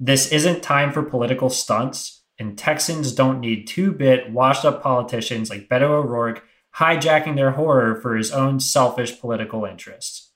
this 0.00 0.32
isn't 0.32 0.62
time 0.62 0.92
for 0.92 1.02
political 1.02 1.48
stunts, 1.48 2.24
and 2.38 2.58
Texans 2.58 3.12
don't 3.12 3.40
need 3.40 3.68
two 3.68 3.92
bit, 3.92 4.32
washed 4.32 4.64
up 4.64 4.82
politicians 4.82 5.50
like 5.50 5.68
Beto 5.68 5.82
O'Rourke 5.82 6.42
hijacking 6.78 7.36
their 7.36 7.52
horror 7.52 7.94
for 8.00 8.16
his 8.16 8.32
own 8.32 8.60
selfish 8.60 9.20
political 9.20 9.64
interests. 9.64 10.32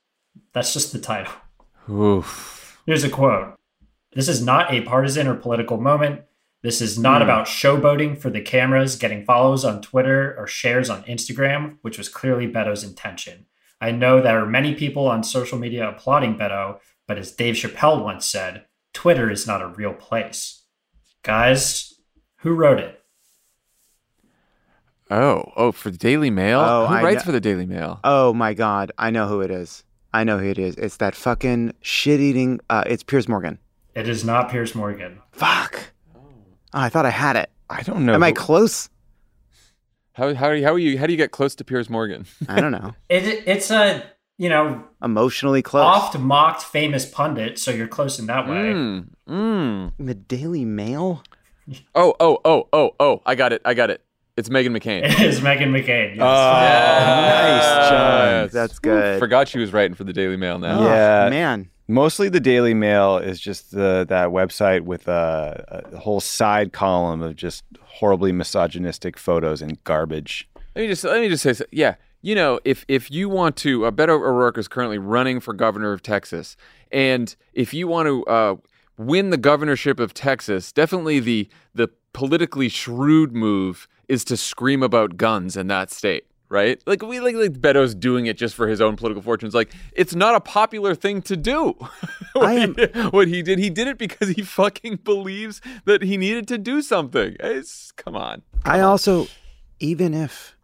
That's 0.53 0.73
just 0.73 0.93
the 0.93 0.99
title. 0.99 1.33
Oof. 1.91 2.81
Here's 2.87 3.05
a 3.05 3.11
quote 3.11 3.55
This 4.13 4.29
is 4.29 4.43
not 4.43 4.73
a 4.73 4.83
partisan 4.83 5.27
or 5.27 5.35
political 5.35 5.79
moment. 5.79 6.23
This 6.63 6.81
is 6.81 6.99
not 6.99 7.19
hmm. 7.19 7.25
about 7.25 7.47
showboating 7.47 8.19
for 8.19 8.31
the 8.31 8.41
cameras, 8.41 8.97
getting 8.97 9.25
follows 9.25 9.65
on 9.65 9.81
Twitter 9.81 10.35
or 10.39 10.47
shares 10.47 10.91
on 10.91 11.05
Instagram, 11.05 11.79
which 11.83 11.99
was 11.99 12.09
clearly 12.09 12.47
Beto's 12.47 12.85
intention. 12.85 13.47
I 13.81 13.93
know 13.93 14.21
there 14.21 14.43
are 14.43 14.47
many 14.47 14.75
people 14.75 15.07
on 15.07 15.23
social 15.23 15.57
media 15.57 15.89
applauding 15.89 16.37
Beto, 16.37 16.81
but 17.07 17.17
as 17.17 17.31
Dave 17.31 17.55
Chappelle 17.55 18.03
once 18.03 18.27
said, 18.27 18.65
Twitter 18.93 19.31
is 19.31 19.47
not 19.47 19.63
a 19.63 19.69
real 19.69 19.95
place. 19.95 20.65
Guys, 21.23 21.95
who 22.39 22.55
wrote 22.55 22.81
it? 22.81 22.98
Oh, 25.11 25.53
oh, 25.57 25.73
for 25.73 25.91
the 25.91 25.97
Daily 25.99 26.31
Mail. 26.31 26.61
Oh, 26.61 26.87
Who 26.87 26.95
I 26.95 27.03
writes 27.03 27.23
kn- 27.23 27.27
for 27.27 27.33
the 27.33 27.41
Daily 27.41 27.67
Mail? 27.67 28.01
Oh 28.05 28.33
my 28.35 28.53
god, 28.55 28.93
I 28.99 29.11
know 29.11 29.27
who 29.27 29.41
it 29.41 29.51
is. 29.51 29.85
I 30.13 30.25
know 30.25 30.39
who 30.39 30.47
it 30.47 30.59
is. 30.59 30.75
It's 30.77 30.97
that 30.99 31.15
fucking 31.15 31.75
shit 31.81 32.21
eating. 32.21 32.61
Uh, 32.69 32.85
it's 32.87 33.03
Piers 33.03 33.29
Morgan. 33.29 33.59
It 33.95 34.09
is 34.09 34.25
not 34.25 34.51
Piers 34.51 34.75
Morgan. 34.75 35.19
Fuck. 35.33 35.93
Oh, 36.15 36.21
I 36.73 36.89
thought 36.89 37.07
I 37.07 37.11
had 37.11 37.37
it. 37.37 37.51
I 37.71 37.83
don't 37.83 38.05
know. 38.07 38.15
Am 38.15 38.23
I 38.23 38.33
close? 38.33 38.89
How 40.13 40.35
how 40.35 40.47
are 40.49 40.55
you, 40.57 40.65
how 40.65 40.73
are 40.75 40.79
you 40.79 40.99
how 40.99 41.07
do 41.07 41.13
you 41.13 41.17
get 41.17 41.31
close 41.31 41.55
to 41.57 41.65
Piers 41.65 41.89
Morgan? 41.89 42.27
I 42.49 42.61
don't 42.61 42.73
know. 42.73 42.95
It, 43.09 43.25
it's 43.47 43.71
a, 43.71 44.03
you 44.37 44.49
know, 44.49 44.85
Emotionally 45.03 45.63
close. 45.63 45.85
oft 45.85 46.19
mocked 46.19 46.63
famous 46.63 47.07
pundit, 47.07 47.59
so 47.59 47.71
you're 47.71 47.89
close 47.89 48.19
in 48.19 48.27
that 48.27 48.47
way. 48.49 48.73
Mm, 48.73 49.07
mm. 49.29 49.93
The 49.99 50.15
Daily 50.15 50.65
Mail. 50.65 51.23
Oh, 51.95 52.15
oh, 52.19 52.39
oh, 52.45 52.69
oh, 52.73 52.91
oh! 52.99 53.21
I 53.27 53.35
got 53.35 53.53
it! 53.53 53.61
I 53.65 53.75
got 53.75 53.91
it! 53.91 54.03
It's 54.39 54.49
Meghan 54.49 54.69
McCain. 54.69 55.03
It 55.05 55.21
is 55.21 55.41
Meghan 55.41 55.71
McCain. 55.73 56.15
Yes. 56.15 56.19
nice, 56.19 57.89
Jon. 57.91 58.29
Yes. 58.45 58.53
That's 58.53 58.79
good. 58.79 59.19
Forgot 59.19 59.49
she 59.49 59.59
was 59.59 59.73
writing 59.73 59.95
for 59.95 60.05
the 60.05 60.13
Daily 60.13 60.37
Mail 60.37 60.59
now. 60.61 60.79
Oh, 60.81 60.85
Yeah. 60.87 61.29
man. 61.29 61.69
Mostly 61.89 62.29
the 62.29 62.39
Daily 62.41 62.75
Mail 62.75 63.17
is 63.17 63.41
just 63.41 63.73
the 63.73 64.05
that 64.09 64.29
website 64.29 64.83
with 64.83 65.09
a, 65.09 65.85
a 65.93 65.99
whole 65.99 66.21
side 66.21 66.73
column 66.73 67.23
of 67.23 67.35
just 67.35 67.65
horribly 67.83 68.31
misogynistic 68.31 69.17
photos 69.19 69.61
and 69.63 69.83
garbage. 69.85 70.49
Let 70.77 70.83
me 70.83 70.89
just 70.89 71.03
let 71.05 71.21
me 71.21 71.29
just 71.29 71.43
say, 71.43 71.55
so- 71.55 71.65
yeah. 71.73 71.95
You 72.21 72.35
know, 72.35 72.61
if 72.65 72.85
if 72.89 73.11
you 73.11 73.29
want 73.29 73.57
to, 73.59 73.87
uh, 73.87 73.91
Beto 73.91 74.11
O'Rourke 74.11 74.59
is 74.59 74.69
currently 74.69 74.99
running 74.99 75.41
for 75.41 75.55
governor 75.55 75.93
of 75.93 76.03
Texas, 76.03 76.57
and 76.93 77.35
if 77.55 77.73
you 77.73 77.87
want 77.89 78.07
to 78.09 78.25
uh, 78.27 78.57
win 78.99 79.31
the 79.31 79.37
governorship 79.37 79.99
of 79.99 80.15
Texas, 80.15 80.73
definitely 80.73 81.21
the 81.21 81.49
the 81.75 81.89
politically 82.13 82.69
shrewd 82.69 83.35
move 83.35 83.87
is 84.09 84.25
to 84.25 84.37
scream 84.37 84.83
about 84.83 85.17
guns 85.17 85.57
in 85.57 85.67
that 85.69 85.91
state. 85.91 86.25
Right, 86.51 86.83
like 86.87 87.03
we 87.03 87.21
like 87.21 87.35
like 87.35 87.61
Beto's 87.61 87.95
doing 87.95 88.25
it 88.25 88.39
just 88.39 88.55
for 88.55 88.69
his 88.69 88.81
own 88.81 88.97
political 88.97 89.21
fortunes. 89.21 89.53
Like 89.55 89.71
it's 89.93 90.15
not 90.15 90.35
a 90.35 90.41
popular 90.41 90.95
thing 90.95 91.21
to 91.23 91.37
do. 91.37 91.75
what, 92.33 92.47
I 92.47 92.55
am- 92.55 92.75
he, 92.75 92.87
what 93.11 93.29
he 93.29 93.43
did, 93.43 93.59
he 93.59 93.69
did 93.69 93.87
it 93.87 93.99
because 93.99 94.31
he 94.31 94.41
fucking 94.41 95.01
believes 95.05 95.61
that 95.85 96.01
he 96.03 96.17
needed 96.17 96.49
to 96.49 96.57
do 96.57 96.81
something. 96.81 97.37
It's 97.39 97.93
come 97.93 98.17
on. 98.17 98.41
I 98.65 98.81
also, 98.81 99.27
even 99.79 100.15
if, 100.15 100.57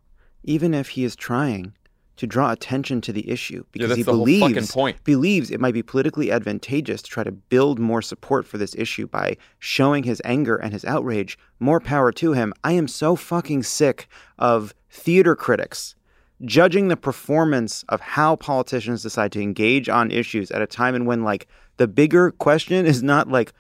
even 0.42 0.72
if 0.72 0.88
he 0.88 1.04
is 1.04 1.14
trying 1.14 1.74
to 2.16 2.27
draw 2.27 2.53
attention 2.53 3.00
to 3.00 3.12
the 3.12 3.29
issue 3.29 3.64
because 3.72 3.88
that's 3.88 3.96
he 3.96 4.05
believes 4.05 4.77
believes 5.05 5.50
it 5.50 5.61
might 5.61 5.74
be 5.74 5.83
politically 5.83 6.31
advantageous 6.31 7.03
to 7.03 7.11
try 7.11 7.24
to 7.24 7.33
build 7.33 7.79
more 7.79 8.03
support 8.03 8.46
for 8.46 8.59
this 8.59 8.74
issue 8.77 9.07
by 9.07 9.37
showing 9.59 10.05
his 10.05 10.22
anger 10.24 10.57
and 10.57 10.72
his 10.72 10.85
outrage. 10.85 11.38
More 11.59 11.81
power 11.81 12.12
to 12.12 12.33
him. 12.33 12.53
I 12.62 12.72
am 12.72 12.88
so 12.88 13.16
fucking 13.16 13.64
sick 13.64 14.07
of 14.38 14.74
theater 14.90 15.35
critics 15.35 15.96
judging 16.44 16.88
the 16.88 16.96
performance 16.96 17.85
of 17.88 18.00
how 18.00 18.37
politicians 18.37 19.03
decide 19.03 19.33
to 19.33 19.40
engage 19.40 19.88
on 19.88 20.11
issues 20.11 20.50
at 20.50 20.62
a 20.62 20.66
time 20.66 20.94
and 20.94 21.07
when 21.07 21.22
like 21.22 21.46
the 21.77 21.88
bigger 21.88 22.31
question 22.33 22.87
is 22.87 23.03
not 23.03 23.29
like 23.29 23.53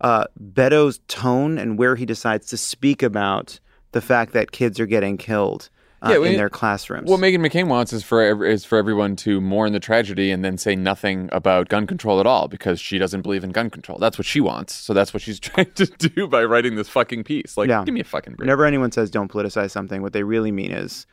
uh, 0.00 0.24
Beto's 0.52 1.00
tone 1.08 1.58
and 1.58 1.78
where 1.78 1.96
he 1.96 2.06
decides 2.06 2.46
to 2.48 2.56
speak 2.56 3.02
about 3.02 3.60
the 3.92 4.00
fact 4.00 4.32
that 4.32 4.52
kids 4.52 4.80
are 4.80 4.86
getting 4.86 5.16
killed 5.16 5.70
uh, 6.04 6.10
Yeah, 6.10 6.18
well, 6.18 6.30
in 6.30 6.36
their 6.36 6.50
classrooms. 6.50 7.08
What 7.10 7.20
Meghan 7.20 7.38
McCain 7.38 7.68
wants 7.68 7.92
is 7.92 8.02
for 8.04 8.20
ev- 8.22 8.42
is 8.42 8.64
for 8.64 8.76
everyone 8.78 9.16
to 9.16 9.40
mourn 9.40 9.72
the 9.72 9.80
tragedy 9.80 10.30
and 10.30 10.44
then 10.44 10.58
say 10.58 10.76
nothing 10.76 11.28
about 11.32 11.68
gun 11.68 11.86
control 11.86 12.20
at 12.20 12.26
all 12.26 12.48
because 12.48 12.78
she 12.80 12.98
doesn't 12.98 13.22
believe 13.22 13.44
in 13.44 13.50
gun 13.50 13.70
control. 13.70 13.98
That's 13.98 14.18
what 14.18 14.26
she 14.26 14.40
wants. 14.40 14.74
So 14.74 14.92
that's 14.94 15.12
what 15.14 15.22
she's 15.22 15.40
trying 15.48 15.72
to 15.72 15.86
do 15.86 16.28
by 16.28 16.44
writing 16.44 16.74
this 16.76 16.88
fucking 16.88 17.24
piece. 17.24 17.56
Like, 17.56 17.68
Yeah. 17.68 17.84
give 17.84 17.94
me 17.94 18.00
a 18.00 18.04
fucking 18.04 18.34
break. 18.34 18.40
Whenever 18.44 18.64
anyone 18.64 18.92
says 18.92 19.10
don't 19.10 19.30
politicize 19.30 19.70
something, 19.70 20.02
what 20.02 20.12
they 20.12 20.22
really 20.22 20.52
mean 20.52 20.70
is 20.72 21.06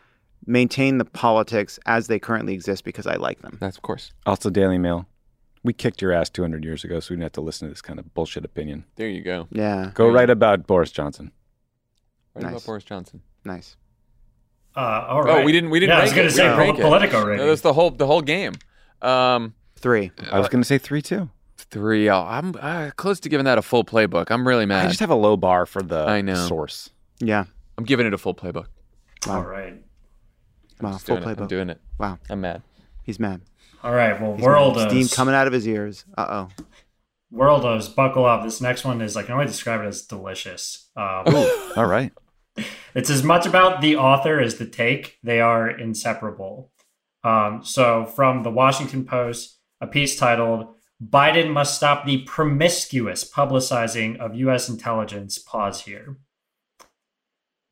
maintain 0.46 0.98
the 0.98 1.06
politics 1.06 1.80
as 1.86 2.08
they 2.08 2.18
currently 2.20 2.54
exist 2.54 2.84
because 2.84 3.06
I 3.08 3.16
like 3.16 3.42
them. 3.42 3.58
That's 3.62 3.78
of 3.78 3.84
course. 3.84 4.12
Also, 4.26 4.50
Daily 4.50 4.78
Mail. 4.78 5.06
We 5.64 5.74
kicked 5.74 6.02
your 6.02 6.12
ass 6.12 6.28
200 6.32 6.64
years 6.64 6.84
ago, 6.84 7.00
so 7.00 7.12
we 7.12 7.18
didn't 7.18 7.26
have 7.26 7.32
to 7.34 7.42
listen 7.42 7.68
to 7.68 7.72
this 7.72 7.84
kind 7.84 8.00
of 8.00 8.12
bullshit 8.16 8.44
opinion. 8.44 8.86
There 8.96 9.08
you 9.08 9.22
go. 9.22 9.48
Yeah, 9.52 9.92
Go 9.94 10.10
write 10.10 10.32
about 10.32 10.66
Boris 10.66 10.89
Johnson. 10.92 11.32
Right 12.34 12.46
about 12.46 12.66
Boris 12.66 12.84
Johnson. 12.84 13.22
nice. 13.46 13.76
Uh, 14.76 15.06
all 15.10 15.24
right. 15.24 15.42
Oh, 15.42 15.46
we 15.46 15.52
didn't. 15.52 15.70
We 15.70 15.80
didn't. 15.80 15.96
Yeah, 15.96 16.00
I 16.00 16.04
was 16.04 16.14
going 16.14 16.28
to 16.28 16.34
say 16.34 16.48
pol- 16.48 16.58
rank 16.58 16.80
it. 16.80 16.82
Politico 16.82 17.36
No, 17.36 17.48
that's 17.48 17.62
the 17.62 17.74
whole 17.74 17.92
the 17.92 18.08
whole 18.08 18.22
game. 18.22 18.54
Um, 19.02 19.54
Three. 19.76 20.12
I 20.32 20.38
was 20.40 20.48
going 20.48 20.62
to 20.62 20.68
say 20.68 20.78
three 20.78 21.02
too. 21.02 21.30
three. 21.58 22.08
Oh, 22.10 22.22
I'm 22.22 22.54
uh, 22.60 22.92
close 22.96 23.20
to 23.22 23.30
giving 23.30 23.46
that 23.46 23.58
a 23.58 23.62
full 23.64 23.84
playbook. 23.84 24.28
I'm 24.30 24.48
really 24.48 24.66
mad. 24.68 24.86
I 24.86 24.88
just 24.90 25.00
have 25.00 25.10
a 25.10 25.16
low 25.16 25.36
bar 25.36 25.66
for 25.66 25.82
the 25.82 26.06
I 26.06 26.22
know. 26.22 26.36
source. 26.48 26.92
Yeah. 27.20 27.46
I'm 27.78 27.84
giving 27.86 28.06
it 28.06 28.14
a 28.14 28.18
full 28.18 28.36
playbook. 28.36 28.68
all 29.28 29.42
right. 29.44 29.74
Wow. 30.80 30.98
Full 30.98 31.18
doing 31.18 31.30
it. 31.30 31.40
I'm 31.40 31.48
doing 31.48 31.70
it. 31.70 31.82
Wow. 31.98 32.20
I'm 32.30 32.42
mad. 32.42 32.62
He's 33.04 33.20
mad. 33.20 33.42
All 33.84 33.94
right. 33.94 34.22
Well, 34.22 34.36
He's 34.36 34.46
world 34.46 34.76
mad. 34.76 34.90
steam 34.92 35.08
coming 35.08 35.34
out 35.34 35.48
of 35.48 35.54
his 35.54 35.68
ears. 35.68 36.06
Uh 36.18 36.48
oh. 36.48 36.64
Worldos, 37.34 37.96
buckle 37.96 38.26
up. 38.26 38.44
This 38.44 38.62
next 38.62 38.84
one 38.84 39.02
is 39.02 39.16
like 39.16 39.26
I 39.26 39.28
can 39.28 39.34
only 39.36 39.46
describe 39.48 39.82
it 39.82 39.86
as 39.88 40.02
delicious. 40.04 40.90
Um, 40.96 41.24
All 41.78 41.86
right. 41.86 42.12
It's 42.95 43.09
as 43.09 43.24
much 43.24 43.45
about 43.45 43.82
the 43.82 43.95
author 43.95 44.39
as 44.39 44.57
the 44.57 44.66
take. 44.66 45.18
They 45.24 45.39
are 45.41 45.70
inseparable. 45.70 46.72
Um, 47.24 47.62
so, 47.64 48.05
from 48.05 48.43
the 48.43 48.51
Washington 48.51 49.05
Post, 49.05 49.59
a 49.80 49.88
piece 49.88 50.18
titled 50.18 50.74
Biden 51.03 51.51
Must 51.51 51.76
Stop 51.76 52.05
the 52.05 52.20
Promiscuous 52.24 53.24
Publicizing 53.30 54.18
of 54.20 54.36
U.S. 54.36 54.70
Intelligence. 54.70 55.38
Pause 55.38 55.82
here. 55.82 56.18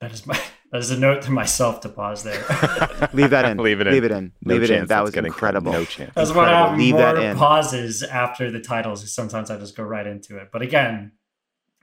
That 0.01 0.11
is 0.11 0.25
my. 0.25 0.39
That 0.71 0.81
is 0.81 0.91
a 0.91 0.99
note 0.99 1.23
to 1.23 1.31
myself 1.31 1.81
to 1.81 1.89
pause 1.89 2.21
there. 2.21 2.45
Leave 3.13 3.31
that 3.31 3.43
in. 3.45 3.57
Leave 3.63 3.81
it 3.81 3.87
in. 3.87 3.93
Leave 3.93 4.03
it 4.03 4.11
in. 4.11 4.31
No 4.45 4.53
Leave 4.53 4.61
it 4.61 4.69
in. 4.69 4.85
That 4.85 5.01
was 5.01 5.09
getting 5.09 5.25
incredible. 5.29 5.71
No 5.71 5.83
chance. 5.83 6.11
That's 6.13 6.31
why 6.31 6.43
I 6.45 6.67
Incredible. 6.67 6.69
have 6.69 6.77
Leave 6.77 6.97
that 6.97 7.15
more 7.15 7.25
in. 7.25 7.37
pauses 7.37 8.03
after 8.03 8.51
the 8.51 8.59
titles. 8.59 9.11
Sometimes 9.11 9.49
I 9.49 9.57
just 9.57 9.75
go 9.75 9.81
right 9.81 10.05
into 10.05 10.37
it. 10.37 10.49
But 10.53 10.61
again, 10.61 11.13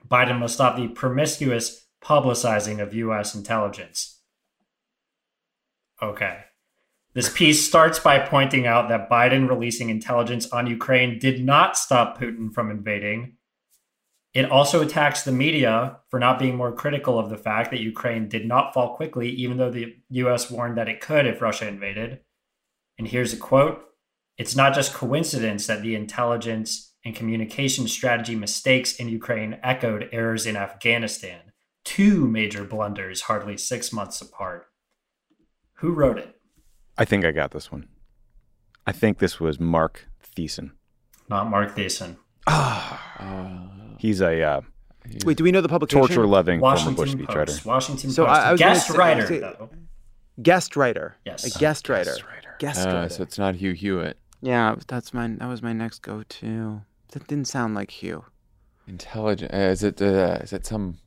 Biden 0.07 0.39
must 0.39 0.53
stop 0.53 0.77
the 0.77 0.87
promiscuous 0.87 1.85
publicizing 2.03 2.81
of 2.81 2.93
U.S. 2.93 3.35
intelligence. 3.35 4.21
Okay. 6.01 6.39
This 7.13 7.29
piece 7.29 7.65
starts 7.65 7.99
by 7.99 8.19
pointing 8.19 8.67
out 8.67 8.89
that 8.89 9.09
Biden 9.09 9.49
releasing 9.49 9.89
intelligence 9.89 10.47
on 10.51 10.67
Ukraine 10.67 11.17
did 11.17 11.43
not 11.43 11.75
stop 11.75 12.19
Putin 12.19 12.53
from 12.53 12.69
invading. 12.69 13.37
It 14.33 14.51
also 14.51 14.83
attacks 14.83 15.23
the 15.23 15.31
media 15.31 15.97
for 16.09 16.19
not 16.19 16.37
being 16.37 16.55
more 16.55 16.71
critical 16.71 17.17
of 17.17 17.31
the 17.31 17.37
fact 17.37 17.71
that 17.71 17.79
Ukraine 17.79 18.29
did 18.29 18.45
not 18.45 18.71
fall 18.71 18.95
quickly, 18.95 19.31
even 19.31 19.57
though 19.57 19.71
the 19.71 19.95
US 20.09 20.51
warned 20.51 20.77
that 20.77 20.89
it 20.89 21.01
could 21.01 21.25
if 21.25 21.41
Russia 21.41 21.67
invaded. 21.67 22.19
And 22.99 23.07
here's 23.07 23.33
a 23.33 23.37
quote 23.37 23.83
It's 24.37 24.55
not 24.55 24.75
just 24.75 24.93
coincidence 24.93 25.65
that 25.65 25.81
the 25.81 25.95
intelligence 25.95 26.93
and 27.03 27.15
communication 27.15 27.87
strategy 27.87 28.35
mistakes 28.35 28.97
in 28.97 29.09
Ukraine 29.09 29.57
echoed 29.63 30.09
errors 30.11 30.45
in 30.45 30.55
Afghanistan. 30.55 31.46
Two 31.87 32.27
major 32.27 32.65
blunders, 32.65 33.21
hardly 33.21 33.55
six 33.57 33.93
months 33.93 34.21
apart. 34.21 34.67
Who 35.75 35.91
wrote 35.93 36.17
it? 36.17 36.35
I 36.97 37.05
think 37.05 37.23
I 37.23 37.31
got 37.31 37.51
this 37.51 37.71
one. 37.71 37.87
I 38.85 38.91
think 38.91 39.19
this 39.19 39.39
was 39.39 39.57
Marc 39.59 40.05
Thiessen. 40.35 40.71
Not 41.29 41.49
Marc 41.49 41.75
Thiessen. 41.77 42.17
He's 43.99 44.21
a 44.21 44.41
uh, 44.43 44.61
Wait, 45.25 45.37
do 45.37 45.43
we 45.45 45.51
know 45.53 45.61
the 45.61 45.69
publication? 45.69 45.99
torture-loving 46.07 46.59
former 46.59 46.75
Bush 46.75 46.97
Washington 46.97 47.25
speechwriter. 47.25 47.45
Post. 47.47 47.65
Washington 47.65 48.09
So 48.11 48.25
Post. 48.25 48.39
I- 48.41 48.43
I 48.49 48.51
was 48.51 48.59
Guest 48.59 48.87
say- 48.89 48.97
writer, 48.97 49.27
say- 49.27 49.39
though. 49.39 49.69
Guest 50.41 50.75
writer. 50.75 51.15
Yes. 51.25 51.55
A 51.55 51.57
guest 51.59 51.87
writer. 51.89 52.11
Guest 52.11 52.23
writer. 52.25 52.55
Guest 52.59 52.85
Uh, 52.87 52.91
writer. 52.91 53.09
so 53.09 53.23
it's 53.23 53.37
not 53.39 53.55
Hugh 53.55 53.71
Hewitt. 53.73 54.17
Yeah, 54.41 54.75
that's 54.87 55.13
my. 55.13 55.27
That 55.27 55.47
was 55.47 55.61
my 55.63 55.73
next 55.73 55.99
go-to. 56.03 56.81
That 57.13 57.25
didn't 57.27 57.47
sound 57.47 57.73
like 57.75 57.89
Hugh. 57.89 58.25
Intelligent. 58.87 59.51
Uh, 59.53 59.57
is 59.57 59.83
it? 59.83 59.99
Uh, 60.01 60.37
is 60.41 60.53
it 60.53 60.65
some? 60.65 60.97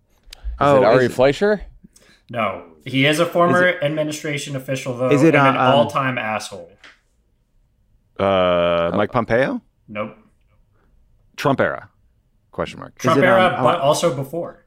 Is 0.60 0.66
Oh, 0.66 0.82
it 0.82 0.84
Ari 0.84 1.04
is 1.06 1.10
it- 1.10 1.14
Fleischer? 1.14 1.62
No, 2.28 2.64
he 2.84 3.06
is 3.06 3.18
a 3.18 3.26
former 3.26 3.66
administration 3.82 4.54
official, 4.54 4.96
though, 4.96 5.10
Is 5.10 5.22
it, 5.22 5.34
and 5.34 5.46
an 5.48 5.56
uh, 5.56 5.60
um, 5.60 5.74
all-time 5.74 6.16
asshole. 6.18 6.70
Uh, 8.18 8.90
Mike 8.94 9.10
Pompeo? 9.12 9.60
Nope. 9.88 10.16
Trump 11.36 11.60
era? 11.60 11.88
Question 12.52 12.80
mark. 12.80 12.98
Trump 12.98 13.18
it, 13.18 13.24
era, 13.24 13.54
um, 13.56 13.64
but 13.64 13.78
oh- 13.78 13.82
also 13.82 14.14
before. 14.14 14.64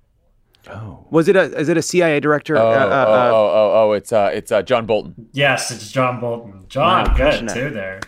Oh. 0.69 1.05
Was 1.11 1.27
it 1.27 1.35
a? 1.35 1.41
Is 1.59 1.67
it 1.67 1.75
a 1.77 1.81
CIA 1.81 2.19
director? 2.21 2.57
Oh, 2.57 2.65
Uh, 2.65 2.71
uh, 2.71 2.75
oh, 2.75 2.79
uh, 2.79 3.29
oh, 3.31 3.49
oh, 3.53 3.89
oh, 3.89 3.91
it's 3.91 4.13
uh, 4.13 4.31
it's 4.33 4.49
uh, 4.51 4.61
John 4.61 4.85
Bolton. 4.85 5.27
Yes, 5.33 5.71
it's 5.71 5.91
John 5.91 6.21
Bolton. 6.21 6.65
John, 6.69 7.03
Wow, 7.05 7.07
good 7.09 7.15
crushing 7.17 7.49
it. 7.49 7.53
too 7.53 7.69
there. 7.69 7.99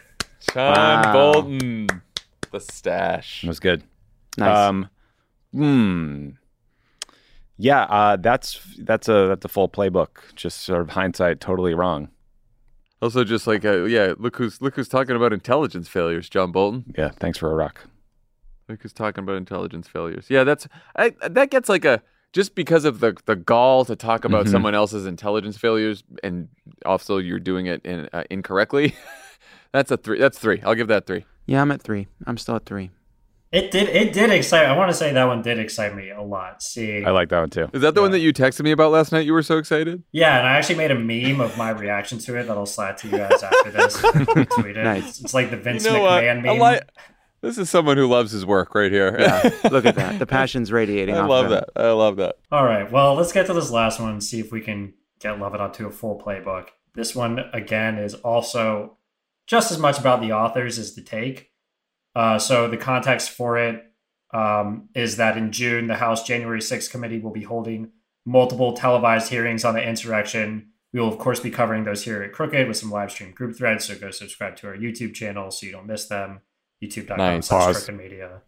John 0.54 1.04
Wow. 1.04 1.14
Bolton, 1.14 1.88
the 2.52 2.60
stash. 2.62 3.42
That 3.42 3.48
was 3.50 3.60
good. 3.60 3.84
Nice. 4.38 4.58
Um, 4.70 4.90
hmm. 5.54 6.30
Yeah, 7.58 7.84
uh, 7.84 8.16
that's 8.18 8.60
that's 8.80 9.08
a 9.08 9.28
that's 9.28 9.45
a 9.45 9.47
full 9.47 9.70
playbook. 9.70 10.34
Just 10.36 10.62
sort 10.62 10.82
of 10.82 10.89
hindsight, 10.89 11.39
totally 11.39 11.74
wrong. 11.74 12.10
Also, 13.01 13.24
just 13.24 13.47
like 13.47 13.64
uh, 13.66 13.84
yeah, 13.84 14.14
look 14.18 14.36
who's 14.38 14.62
look 14.62 14.76
who's 14.76 14.88
talking 14.89 15.16
about 15.16 15.32
intelligence 15.34 15.88
failures. 15.88 16.28
John 16.30 16.51
Bolton. 16.51 16.93
Yeah, 16.97 17.12
thanks 17.20 17.38
for 17.38 17.51
a 17.51 17.56
rock. 17.56 17.88
Look 18.68 18.82
who's 18.82 18.93
talking 18.93 19.24
about 19.24 19.38
intelligence 19.38 19.88
failures. 19.88 20.26
Yeah, 20.30 20.43
that's 20.43 20.68
I, 20.97 21.14
that 21.22 21.49
gets 21.49 21.70
like 21.70 21.86
a 21.86 22.01
just 22.34 22.56
because 22.56 22.84
of 22.84 22.99
the 22.99 23.16
the 23.26 23.36
gall 23.36 23.86
to 23.86 23.95
talk 23.95 24.26
about 24.26 24.47
Mhm. 24.47 24.51
someone 24.51 24.76
else's 24.76 25.06
intelligence 25.06 25.58
failures, 25.58 26.03
and 26.24 26.49
also 26.86 27.18
you're 27.20 27.39
doing 27.39 27.68
it 27.68 27.86
in, 27.86 28.10
uh, 28.12 28.24
incorrectly. 28.30 28.95
that's 29.72 29.91
a 29.91 29.97
three. 29.97 30.20
That's 30.20 30.39
three. 30.39 30.62
I'll 30.64 30.76
give 30.76 30.88
that 30.89 31.06
three. 31.06 31.26
yeah, 31.45 31.62
I'm 31.62 31.72
at 31.72 31.82
three. 31.82 32.08
I'm 32.26 32.38
still 32.38 32.56
at 32.58 32.66
three. 32.66 32.91
It 33.52 33.72
did. 33.72 33.88
It 33.89 34.12
did 34.12 34.32
excite. 34.32 34.66
I 34.66 34.76
want 34.76 34.91
to 34.91 34.98
say 34.98 35.14
that 35.14 35.24
one 35.26 35.41
did 35.41 35.60
excite 35.60 35.96
me 35.96 36.10
a 36.10 36.22
lot. 36.22 36.62
See, 36.62 37.04
I 37.06 37.12
like 37.12 37.30
that 37.30 37.39
one 37.39 37.50
too. 37.50 37.70
Is 37.74 37.82
that 37.84 37.96
the 37.96 38.02
one 38.02 38.12
that 38.12 38.20
you 38.20 38.34
texted 38.34 38.64
me 38.64 38.72
about 38.72 38.91
last 38.91 39.12
night? 39.12 39.26
You 39.26 39.34
were 39.34 39.43
so 39.43 39.58
excited. 39.58 40.04
yeah, 40.12 40.38
and 40.39 40.48
I 40.48 40.58
actually 40.58 40.76
made 40.76 40.91
a 40.91 40.96
meme 41.00 41.39
of 41.39 41.58
my 41.58 41.70
reaction 41.70 42.18
to 42.20 42.36
it 42.38 42.48
that 42.48 42.58
I'll 42.58 42.66
slide 42.66 42.98
to 42.98 43.08
you 43.08 43.18
guys 43.18 43.41
after 43.43 43.72
this. 43.72 43.98
Tweet 44.56 44.76
it. 44.78 44.84
Nice. 44.84 45.08
It's, 45.10 45.22
it's 45.22 45.34
like 45.34 45.52
the 45.52 45.58
Vince 45.58 45.86
you 45.86 45.91
know? 45.91 46.02
McMahon 46.02 46.38
I 46.39 46.41
meme. 46.41 46.58
like- 46.60 46.89
this 47.41 47.58
is 47.60 47.70
someone 47.70 47.96
who 47.96 48.08
loves 48.08 48.32
his 48.32 48.43
work 48.46 48.74
right 48.74 48.91
here. 48.91 49.16
Yeah, 49.20 49.52
look 49.72 49.86
at 49.86 49.96
that. 49.96 50.18
The 50.18 50.26
passion's 50.26 50.72
radiating. 50.72 51.14
I 51.16 51.20
off 51.20 51.30
love 51.30 51.46
him. 51.46 51.52
that. 51.52 51.70
I 51.76 51.91
love 51.91 52.16
that. 52.16 52.38
All 52.52 52.66
right. 52.66 52.91
Well, 52.91 53.14
let's 53.14 53.32
get 53.32 53.46
to 53.46 53.54
this 53.54 53.70
last 53.70 54.00
one 54.00 54.10
and 54.14 54.24
see 54.24 54.39
if 54.39 54.52
we 54.52 54.62
can 54.62 54.93
get 55.20 55.39
Lovett 55.39 55.62
Up 55.62 55.74
to 55.74 55.86
a 55.86 55.91
full 55.91 56.20
playbook. 56.20 56.70
This 56.96 57.14
one, 57.16 57.39
again, 57.54 58.00
is 58.00 58.16
also 58.16 58.98
just 59.46 59.72
as 59.72 59.78
much 59.78 60.00
about 60.00 60.22
the 60.22 60.32
authors 60.32 60.80
as 60.80 60.96
the 60.96 61.02
take. 61.04 61.52
Uh, 62.16 62.39
so, 62.39 62.68
the 62.70 62.78
context 62.78 63.30
for 63.32 63.57
it 63.57 63.84
um, 64.34 64.89
is 64.95 65.18
that 65.18 65.38
in 65.38 65.51
June, 65.51 65.88
the 65.88 65.95
House 65.95 66.24
January 66.26 66.59
6th 66.61 66.89
committee 66.89 67.20
will 67.20 67.32
be 67.32 67.43
holding 67.43 67.91
multiple 68.26 68.74
televised 68.74 69.30
hearings 69.30 69.66
on 69.66 69.74
the 69.74 69.84
insurrection. 69.86 70.70
We 70.93 71.01
will, 71.01 71.09
of 71.09 71.18
course, 71.18 71.41
be 71.41 71.51
covering 71.51 71.84
those 71.84 72.03
here 72.03 72.24
at 72.24 72.32
Crooked 72.32 72.68
with 72.68 72.78
some 72.78 72.89
live 72.89 73.11
stream 73.11 73.32
group 73.32 73.57
threads. 73.57 73.86
So, 73.86 73.95
go 73.97 74.11
subscribe 74.11 74.55
to 74.57 74.68
our 74.68 74.76
YouTube 74.78 75.13
channel 75.13 75.51
so 75.51 75.66
you 75.66 75.72
don't 75.74 75.88
miss 75.88 76.07
them. 76.07 76.39
YouTube.com 76.84 77.18
Nice. 77.18 77.47
slash 77.47 77.63
Pause. 77.66 77.78
Crooked 77.86 77.97
Media. 78.01 78.41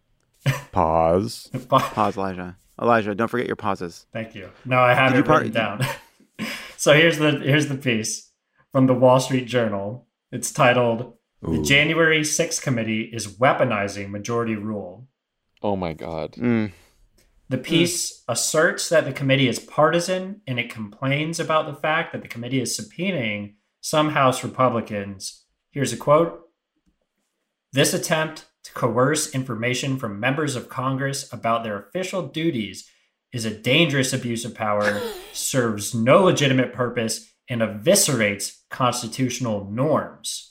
Pause. 0.72 1.50
Pause, 1.68 2.16
Elijah. 2.16 2.56
Elijah, 2.80 3.14
don't 3.14 3.28
forget 3.28 3.46
your 3.46 3.56
pauses. 3.56 4.06
Thank 4.12 4.34
you. 4.34 4.48
No, 4.64 4.78
I 4.78 4.94
have 4.94 5.10
Did 5.12 5.16
it 5.16 5.18
you 5.18 5.24
par- 5.24 5.38
written 5.38 5.52
down. 5.52 5.84
so 6.76 6.94
here's 6.94 7.18
the 7.18 7.32
here's 7.32 7.66
the 7.66 7.74
piece 7.74 8.30
from 8.70 8.86
the 8.86 8.94
Wall 8.94 9.18
Street 9.18 9.46
Journal. 9.46 10.06
It's 10.30 10.52
titled 10.52 11.14
"The 11.42 11.62
January 11.62 12.20
6th 12.20 12.62
Committee 12.62 13.10
is 13.12 13.38
Weaponizing 13.38 14.10
Majority 14.10 14.56
Rule." 14.56 15.08
Oh 15.62 15.76
my 15.76 15.92
god. 15.92 16.32
Mm. 16.32 16.72
The 17.48 17.58
piece 17.58 18.22
asserts 18.28 18.90
that 18.90 19.06
the 19.06 19.12
committee 19.12 19.48
is 19.48 19.58
partisan 19.58 20.42
and 20.46 20.58
it 20.58 20.70
complains 20.70 21.40
about 21.40 21.66
the 21.66 21.80
fact 21.80 22.12
that 22.12 22.20
the 22.20 22.28
committee 22.28 22.60
is 22.60 22.78
subpoenaing 22.78 23.54
some 23.80 24.10
House 24.10 24.44
Republicans. 24.44 25.44
Here's 25.70 25.92
a 25.92 25.96
quote 25.96 26.42
This 27.72 27.94
attempt 27.94 28.46
to 28.64 28.72
coerce 28.72 29.34
information 29.34 29.98
from 29.98 30.20
members 30.20 30.56
of 30.56 30.68
Congress 30.68 31.32
about 31.32 31.64
their 31.64 31.78
official 31.78 32.22
duties 32.22 32.88
is 33.32 33.46
a 33.46 33.58
dangerous 33.58 34.12
abuse 34.12 34.44
of 34.44 34.54
power, 34.54 35.00
serves 35.32 35.94
no 35.94 36.24
legitimate 36.24 36.74
purpose, 36.74 37.32
and 37.48 37.62
eviscerates 37.62 38.58
constitutional 38.70 39.70
norms. 39.70 40.47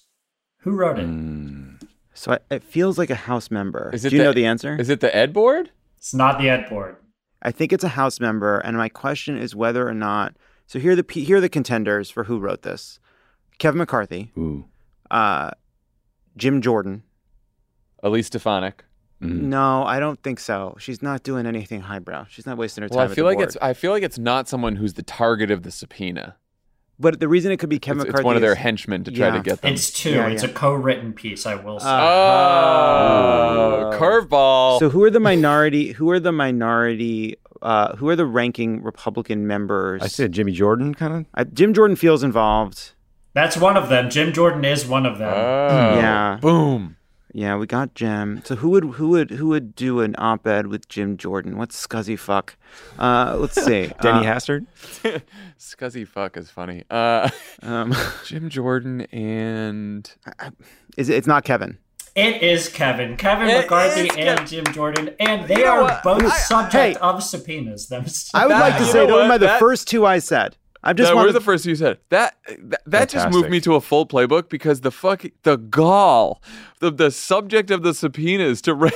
Who 0.68 0.76
wrote 0.76 1.00
it? 1.00 1.08
Mm. 1.08 1.82
So 2.14 2.34
I, 2.34 2.40
it 2.52 2.64
feels 2.64 2.98
like 2.98 3.10
a 3.10 3.16
House 3.16 3.50
member. 3.50 3.90
Is 3.94 4.04
it 4.04 4.10
Do 4.10 4.16
you 4.18 4.22
the- 4.22 4.28
know 4.30 4.34
the 4.34 4.46
answer? 4.46 4.76
Is 4.76 4.90
it 4.90 5.00
the 5.00 5.16
Ed 5.16 5.32
board? 5.34 5.72
It's 5.98 6.14
not 6.14 6.40
the 6.40 6.50
Ed 6.50 6.70
Board. 6.70 6.98
I 7.42 7.52
think 7.52 7.72
it's 7.72 7.84
a 7.84 7.90
House 7.90 8.20
member, 8.20 8.60
and 8.60 8.76
my 8.78 8.90
question 8.90 9.38
is 9.38 9.56
whether 9.56 9.88
or 9.88 9.94
not. 9.94 10.36
So 10.66 10.80
here 10.80 10.92
are 10.92 10.96
the 10.96 11.06
here 11.10 11.38
are 11.38 11.42
the 11.42 11.50
contenders 11.50 12.10
for 12.10 12.26
who 12.26 12.40
wrote 12.40 12.64
this: 12.64 13.00
Kevin 13.60 13.78
McCarthy, 13.80 14.32
Ooh. 14.38 14.66
uh, 15.10 15.52
Jim 16.36 16.62
Jordan. 16.62 17.04
Elise 18.04 18.28
Stefanik. 18.28 18.84
Mm. 19.22 19.42
No, 19.44 19.84
I 19.86 20.00
don't 20.00 20.22
think 20.22 20.40
so. 20.40 20.76
She's 20.80 21.02
not 21.02 21.24
doing 21.24 21.46
anything 21.48 21.82
highbrow. 21.82 22.26
She's 22.30 22.46
not 22.46 22.58
wasting 22.58 22.84
her 22.84 22.90
time. 22.90 22.98
Well, 22.98 23.08
I 23.08 23.10
at 23.10 23.16
feel 23.16 23.24
the 23.26 23.30
like 23.30 23.38
board. 23.38 23.48
it's 23.50 23.58
I 23.62 23.74
feel 23.74 23.92
like 23.92 24.04
it's 24.04 24.20
not 24.20 24.48
someone 24.48 24.76
who's 24.76 24.94
the 24.94 25.04
target 25.04 25.50
of 25.50 25.64
the 25.64 25.72
subpoena. 25.72 26.36
But 27.00 27.20
the 27.20 27.28
reason 27.28 27.52
it 27.52 27.58
could 27.58 27.70
be 27.70 27.78
Kevin 27.78 28.08
It's, 28.08 28.16
it's 28.16 28.24
one 28.24 28.36
of 28.36 28.42
their 28.42 28.54
is- 28.54 28.58
henchmen 28.58 29.04
to 29.04 29.12
try 29.12 29.28
Yeah. 29.28 29.34
to 29.34 29.40
get 29.42 29.62
them. 29.62 29.74
It's 29.74 29.92
two. 29.92 30.12
Yeah, 30.12 30.28
it's 30.30 30.44
yeah. 30.44 30.50
a 30.50 30.54
co-written 30.54 31.14
piece. 31.14 31.46
I 31.46 31.54
will 31.56 31.80
say. 31.80 31.88
Uh, 31.88 31.92
oh, 31.92 33.90
Uh, 33.92 34.00
curveball. 34.00 34.80
So 34.80 34.90
who 34.90 35.04
are 35.04 35.10
the 35.12 35.20
minority? 35.20 35.92
Who 35.94 36.10
are 36.10 36.20
the 36.20 36.32
minority? 36.32 37.38
Uh, 37.62 37.96
who 37.96 38.08
are 38.10 38.16
the 38.16 38.26
ranking 38.26 38.84
Republican 38.84 39.48
members? 39.48 40.02
I 40.02 40.08
said 40.08 40.32
Jimmy 40.32 40.52
Jordan, 40.52 40.94
kind 40.96 41.14
of. 41.14 41.26
I, 41.34 41.44
Jim 41.44 41.74
Jordan 41.74 41.96
feels 41.96 42.24
involved. 42.24 42.92
That's 43.34 43.58
one 43.58 43.78
of 43.78 43.90
them. 43.90 44.10
Jim 44.10 44.34
Jordan 44.34 44.66
is 44.66 44.86
one 44.88 45.06
of 45.06 45.18
them. 45.20 45.32
Oh, 45.34 45.96
Yeah. 45.98 46.38
Boom. 46.42 46.97
Yeah, 47.34 47.58
we 47.58 47.68
got 47.68 47.94
Jim. 47.94 48.42
So 48.46 48.56
who 48.56 48.70
would 48.70 48.84
who 48.96 49.10
would 49.10 49.32
who 49.32 49.48
would 49.50 49.76
do 49.76 50.00
an 50.00 50.16
op-ed 50.18 50.68
with 50.68 50.88
Jim 50.88 51.18
Jordan? 51.18 51.58
What's 51.58 51.86
scuzzy 51.88 52.18
fuck? 52.18 52.56
Uh, 52.98 53.36
let's 53.38 53.62
see. 53.62 53.92
Denny 54.02 54.26
uh, 54.26 54.34
Hastert. 54.36 54.66
Scuzzy 55.60 56.08
fuck 56.08 56.38
is 56.38 56.50
funny. 56.50 56.84
Uh, 56.90 57.30
um, 57.62 57.94
Jim 58.26 58.50
Jordan 58.50 59.02
and 59.12 60.10
is 60.98 61.10
it, 61.10 61.16
it's 61.16 61.28
not 61.28 61.44
Kevin. 61.44 61.78
It 62.16 62.42
is 62.42 62.68
Kevin, 62.70 63.16
Kevin 63.16 63.48
It 63.48 63.62
McCarthy, 63.62 64.08
is 64.08 64.16
and 64.18 64.40
Kev- 64.40 64.48
Jim 64.50 64.66
Jordan, 64.74 65.14
and 65.20 65.48
they 65.48 65.58
You 65.60 65.66
know 65.66 65.72
are 65.72 65.82
what? 65.84 66.04
both 66.04 66.24
I- 66.24 66.30
subject 66.38 66.74
Hey. 66.74 66.96
of 66.96 67.22
subpoenas 67.22 67.90
themselves. 67.90 68.32
I 68.34 68.48
would 68.48 68.54
That- 68.54 68.60
like 68.62 68.78
to 68.80 68.86
say 68.86 69.00
know 69.06 69.08
those 69.08 69.22
what? 69.28 69.32
are 69.32 69.38
the 69.38 69.46
That- 69.46 69.60
first 69.60 69.88
two 69.88 70.04
I 70.06 70.18
said. 70.18 70.56
I 70.88 70.94
just 70.94 71.10
that 71.10 71.16
wanted 71.18 71.28
were 71.28 71.34
the 71.34 71.42
first 71.42 71.66
you 71.66 71.76
said. 71.76 71.98
That 72.10 72.38
that, 72.60 72.82
that 72.86 73.10
just 73.10 73.30
moved 73.30 73.50
me 73.50 73.60
to 73.60 73.76
a 73.76 73.82
full 73.82 74.08
playbook 74.08 74.48
because 74.48 74.82
the 74.82 74.92
fuck 74.92 75.26
the 75.44 75.58
gall, 75.58 76.42
the 76.80 76.90
the 76.90 77.12
subject 77.12 77.72
of 77.72 77.84
the 77.84 77.94
subpoenas 77.94 78.62
to 78.62 78.74
write. 78.74 78.94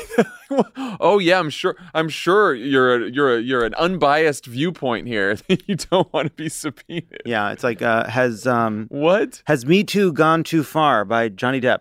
oh 1.02 1.20
yeah, 1.20 1.38
I'm 1.38 1.50
sure. 1.50 1.76
I'm 1.94 2.08
sure 2.08 2.56
you're 2.56 2.96
a, 2.96 3.12
you're 3.12 3.36
a, 3.36 3.42
you're 3.42 3.66
an 3.66 3.74
unbiased 3.74 4.46
viewpoint 4.46 5.08
here. 5.08 5.36
you 5.68 5.76
don't 5.76 6.12
want 6.14 6.30
to 6.30 6.34
be 6.34 6.48
subpoenaed. 6.48 7.24
Yeah, 7.26 7.52
it's 7.52 7.64
like 7.64 7.82
uh, 7.82 8.08
has 8.08 8.48
um 8.48 8.88
What? 8.90 9.44
has 9.48 9.66
Me 9.66 9.84
Too 9.84 10.14
gone 10.14 10.46
too 10.46 10.64
far 10.64 11.04
by 11.04 11.28
Johnny 11.28 11.60
Depp. 11.60 11.80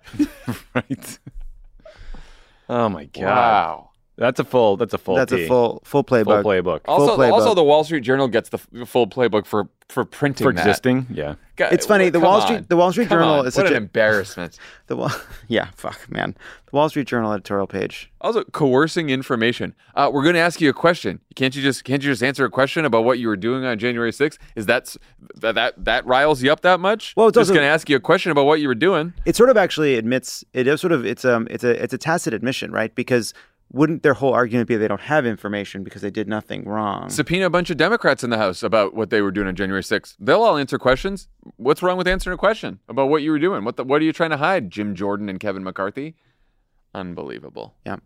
right. 0.75 1.19
Oh 2.69 2.89
my 2.89 3.05
god. 3.05 3.23
Wow. 3.23 3.90
That's 4.21 4.39
a 4.39 4.45
full. 4.45 4.77
That's 4.77 4.93
a 4.93 4.99
full. 4.99 5.17
That's 5.17 5.33
T. 5.33 5.45
a 5.45 5.49
full 5.49 5.81
full 5.83 6.03
full 6.03 6.05
playbook. 6.05 6.45
playbook 6.45 6.81
Also, 6.85 7.17
playbook. 7.17 7.33
also 7.33 7.55
the 7.55 7.65
Wall 7.65 7.85
Street 7.85 8.03
Journal 8.03 8.29
gets 8.29 8.51
the 8.51 8.59
f- 8.83 8.87
full 8.89 9.07
playbook 9.07 9.47
for 9.47 9.69
for 9.89 10.05
printing 10.05 10.45
for 10.47 10.53
that. 10.53 10.61
existing. 10.61 11.07
Yeah. 11.11 11.35
God, 11.57 11.73
It's 11.73 11.85
funny, 11.85 12.11
the 12.11 12.21
come 12.21 12.23
Wall 12.29 12.41
on. 12.41 12.47
Street- 12.47 12.69
the 12.69 12.77
Wall 12.77 12.93
Street 12.93 13.09
Come 13.09 13.17
Journal 13.19 13.35
on. 13.41 13.47
is 13.47 13.57
what 13.57 13.65
such 13.65 13.71
an 13.71 13.75
a- 13.75 13.77
embarrassment. 13.79 14.57
The 14.89 14.97
Wall, 14.97 15.11
yeah, 15.49 15.69
fuck, 15.77 16.11
man. 16.11 16.35
The 16.71 16.77
Wall 16.77 16.89
Street 16.89 17.07
Journal 17.07 17.33
editorial 17.33 17.67
page. 17.69 18.11
Also, 18.21 18.43
coercing 18.45 19.09
information. 19.09 19.75
Uh, 19.95 20.11
we're 20.13 20.23
going 20.25 20.35
to 20.35 20.41
ask 20.41 20.61
you 20.61 20.69
a 20.69 20.73
question. 20.73 21.21
Can't 21.37 21.55
you 21.57 21.63
just 21.63 21.85
can't 21.85 22.03
you 22.03 22.11
just 22.11 22.23
answer 22.25 22.45
a 22.45 22.51
question 22.51 22.85
about 22.85 23.05
what 23.05 23.19
you 23.21 23.29
were 23.29 23.37
doing 23.37 23.65
on 23.65 23.79
January 23.79 24.11
6th? 24.11 24.37
Is 24.57 24.67
that 24.67 24.97
that 25.37 25.55
that, 25.55 25.85
that 25.85 26.07
riles 26.07 26.43
you 26.43 26.53
up 26.53 26.61
that 26.63 26.79
much? 26.81 27.15
Well, 27.17 27.29
it's 27.29 27.37
just 27.39 27.51
going 27.51 27.63
to 27.63 27.69
ask 27.69 27.89
you 27.89 27.97
a 27.97 28.01
question 28.01 28.33
about 28.33 28.47
what 28.47 28.61
you 28.61 28.67
were 28.69 28.75
doing. 28.75 29.13
It 29.27 29.35
sort 29.37 29.49
of 29.51 29.57
actually 29.57 29.95
admits 29.97 30.45
it 30.53 30.67
is 30.67 30.81
sort 30.81 30.93
of 30.93 31.07
it's 31.07 31.25
um 31.25 31.47
it's 31.51 31.65
a 31.65 31.81
it's 31.83 31.95
a 31.95 31.99
tacit 31.99 32.35
admission, 32.35 32.71
right? 32.73 32.93
Because 32.95 33.33
wouldn't 33.73 34.03
their 34.03 34.15
whole 34.15 34.35
argument 34.35 34.69
be 34.69 34.77
they 34.77 34.89
don't 34.89 35.01
have 35.03 35.25
information 35.25 35.85
because 35.85 36.03
they 36.03 36.11
did 36.11 36.29
nothing 36.29 36.65
wrong? 36.65 37.09
Subpoena 37.09 37.47
a 37.47 37.51
bunch 37.51 37.71
of 37.71 37.77
Democrats 37.77 38.25
in 38.25 38.31
the 38.31 38.37
House 38.39 38.63
about 38.63 38.95
what 38.95 39.11
they 39.11 39.23
were 39.23 39.31
doing 39.31 39.47
on 39.47 39.55
January 39.55 39.83
6th. 39.83 40.17
They'll 40.19 40.43
all 40.43 40.57
answer 40.57 40.79
questions. 40.79 41.29
What's 41.57 41.83
wrong 41.83 41.97
with 41.97 42.09
answering 42.09 42.35
a 42.35 42.39
question 42.39 42.81
about 42.89 43.09
what 43.09 43.23
you 43.23 43.31
were 43.31 43.39
doing? 43.39 43.65
What 43.65 43.77
the, 43.77 43.85
what 43.85 44.03
are 44.03 44.05
you 44.05 44.13
trying 44.13 44.31
to 44.31 44.37
hide, 44.39 44.71
Jim 44.71 44.95
Jordan 44.95 45.29
and 45.29 45.39
Kevin 45.39 45.63
McCarthy? 45.63 46.17
Unbelievable. 46.95 47.75
yeah. 47.87 47.97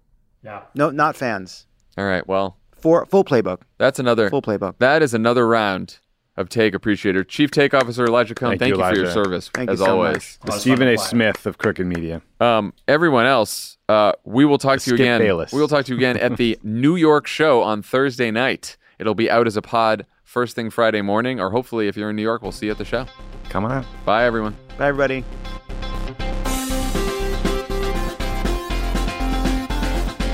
Yeah. 0.42 0.62
No, 0.74 0.90
not 0.90 1.16
fans. 1.16 1.66
All 1.96 2.04
right, 2.04 2.26
well, 2.28 2.58
For 2.76 3.06
full 3.06 3.24
playbook, 3.24 3.62
that's 3.78 3.98
another 3.98 4.28
full 4.28 4.42
playbook. 4.42 4.74
that 4.78 5.02
is 5.02 5.14
another 5.14 5.48
round 5.48 6.00
of 6.36 6.48
Take 6.48 6.74
Appreciator. 6.74 7.22
Chief 7.24 7.50
Take 7.50 7.74
Officer 7.74 8.04
Elijah 8.06 8.34
Cone, 8.34 8.50
Thank 8.50 8.60
thank, 8.60 8.76
you, 8.76 8.82
you, 8.82 8.88
for 8.90 8.96
your 8.96 9.10
service 9.10 9.50
Thank 9.54 9.68
you 9.70 9.74
as 9.74 9.78
so 9.80 9.86
always. 9.92 10.14
much. 10.14 10.38
The 10.40 10.52
Oh, 10.52 10.58
Stephen 10.58 10.88
A. 10.88 10.98
Smith 10.98 11.46
of 11.46 11.58
Crooked 11.58 11.86
Media. 11.86 12.22
Um, 12.40 12.72
everyone 12.88 13.26
else, 13.26 13.78
uh, 13.88 14.12
we 14.24 14.44
will 14.44 14.58
talk 14.58 14.80
to 14.80 14.90
you 14.90 14.96
Skip 14.96 15.04
again. 15.04 15.20
Bayless. 15.20 15.52
We 15.52 15.60
will 15.60 15.68
talk 15.68 15.84
to 15.86 15.92
you 15.92 15.96
again 15.98 16.16
at 16.16 16.36
the 16.36 16.58
New 16.62 16.96
York 16.96 17.26
show 17.26 17.62
on 17.62 17.82
Thursday 17.82 18.30
night. 18.30 18.76
It'll 18.98 19.14
be 19.14 19.30
out 19.30 19.46
as 19.46 19.56
a 19.56 19.62
pod 19.62 20.06
first 20.24 20.56
thing 20.56 20.70
Friday 20.70 21.02
morning, 21.02 21.38
or 21.40 21.50
hopefully, 21.50 21.86
if 21.88 21.96
you're 21.96 22.10
in 22.10 22.16
New 22.16 22.22
York, 22.22 22.42
we'll 22.42 22.52
see 22.52 22.66
you 22.66 22.72
at 22.72 22.78
the 22.78 22.84
show. 22.84 23.06
Come 23.48 23.64
on 23.64 23.70
out. 23.72 23.86
Bye, 24.04 24.24
everyone. 24.24 24.56
Bye, 24.78 24.88
everybody. 24.88 25.24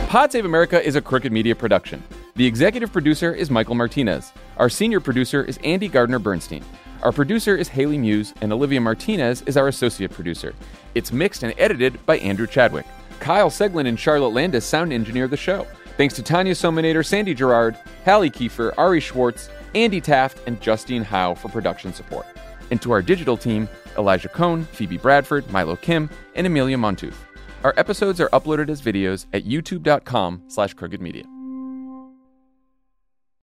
Pod 0.09 0.33
Save 0.33 0.45
America 0.45 0.83
is 0.85 0.97
a 0.97 1.01
Crooked 1.01 1.31
Media 1.31 1.55
production. 1.55 2.03
The 2.41 2.47
executive 2.47 2.91
producer 2.91 3.35
is 3.35 3.51
Michael 3.51 3.75
Martinez. 3.75 4.33
Our 4.57 4.71
senior 4.71 4.99
producer 4.99 5.45
is 5.45 5.59
Andy 5.63 5.89
Gardner 5.89 6.19
Bernstein. 6.19 6.65
Our 7.03 7.13
producer 7.13 7.55
is 7.55 7.69
Haley 7.69 7.99
Muse, 7.99 8.33
and 8.41 8.51
Olivia 8.51 8.81
Martinez 8.81 9.43
is 9.43 9.59
our 9.59 9.69
associate 9.69 10.11
producer. 10.11 10.55
It's 10.95 11.13
mixed 11.13 11.43
and 11.43 11.53
edited 11.59 12.01
by 12.07 12.17
Andrew 12.17 12.47
Chadwick. 12.47 12.87
Kyle 13.19 13.51
Seglin 13.51 13.87
and 13.87 14.01
Charlotte 14.01 14.33
Landis 14.33 14.65
sound 14.65 14.91
engineer 14.91 15.29
the 15.29 15.37
show. 15.37 15.67
Thanks 15.99 16.15
to 16.15 16.23
Tanya 16.23 16.55
Sominator, 16.55 17.05
Sandy 17.05 17.35
Gerard, 17.35 17.77
Hallie 18.07 18.31
Kiefer, 18.31 18.73
Ari 18.79 19.01
Schwartz, 19.01 19.51
Andy 19.75 20.01
Taft, 20.01 20.39
and 20.47 20.59
Justine 20.63 21.05
Howe 21.05 21.35
for 21.35 21.51
production 21.51 21.93
support. 21.93 22.25
And 22.71 22.81
to 22.81 22.91
our 22.91 23.03
digital 23.03 23.37
team, 23.37 23.69
Elijah 23.99 24.31
Cone, 24.31 24.65
Phoebe 24.65 24.97
Bradford, 24.97 25.51
Milo 25.51 25.77
Kim, 25.77 26.09
and 26.35 26.47
Amelia 26.47 26.79
Montooth. 26.79 27.19
Our 27.65 27.75
episodes 27.77 28.19
are 28.19 28.31
uploaded 28.31 28.71
as 28.71 28.81
videos 28.81 29.27
at 29.35 29.45
youtube.com 29.45 30.45
slash 30.49 30.73
crooked 30.73 31.03
media. 31.03 31.25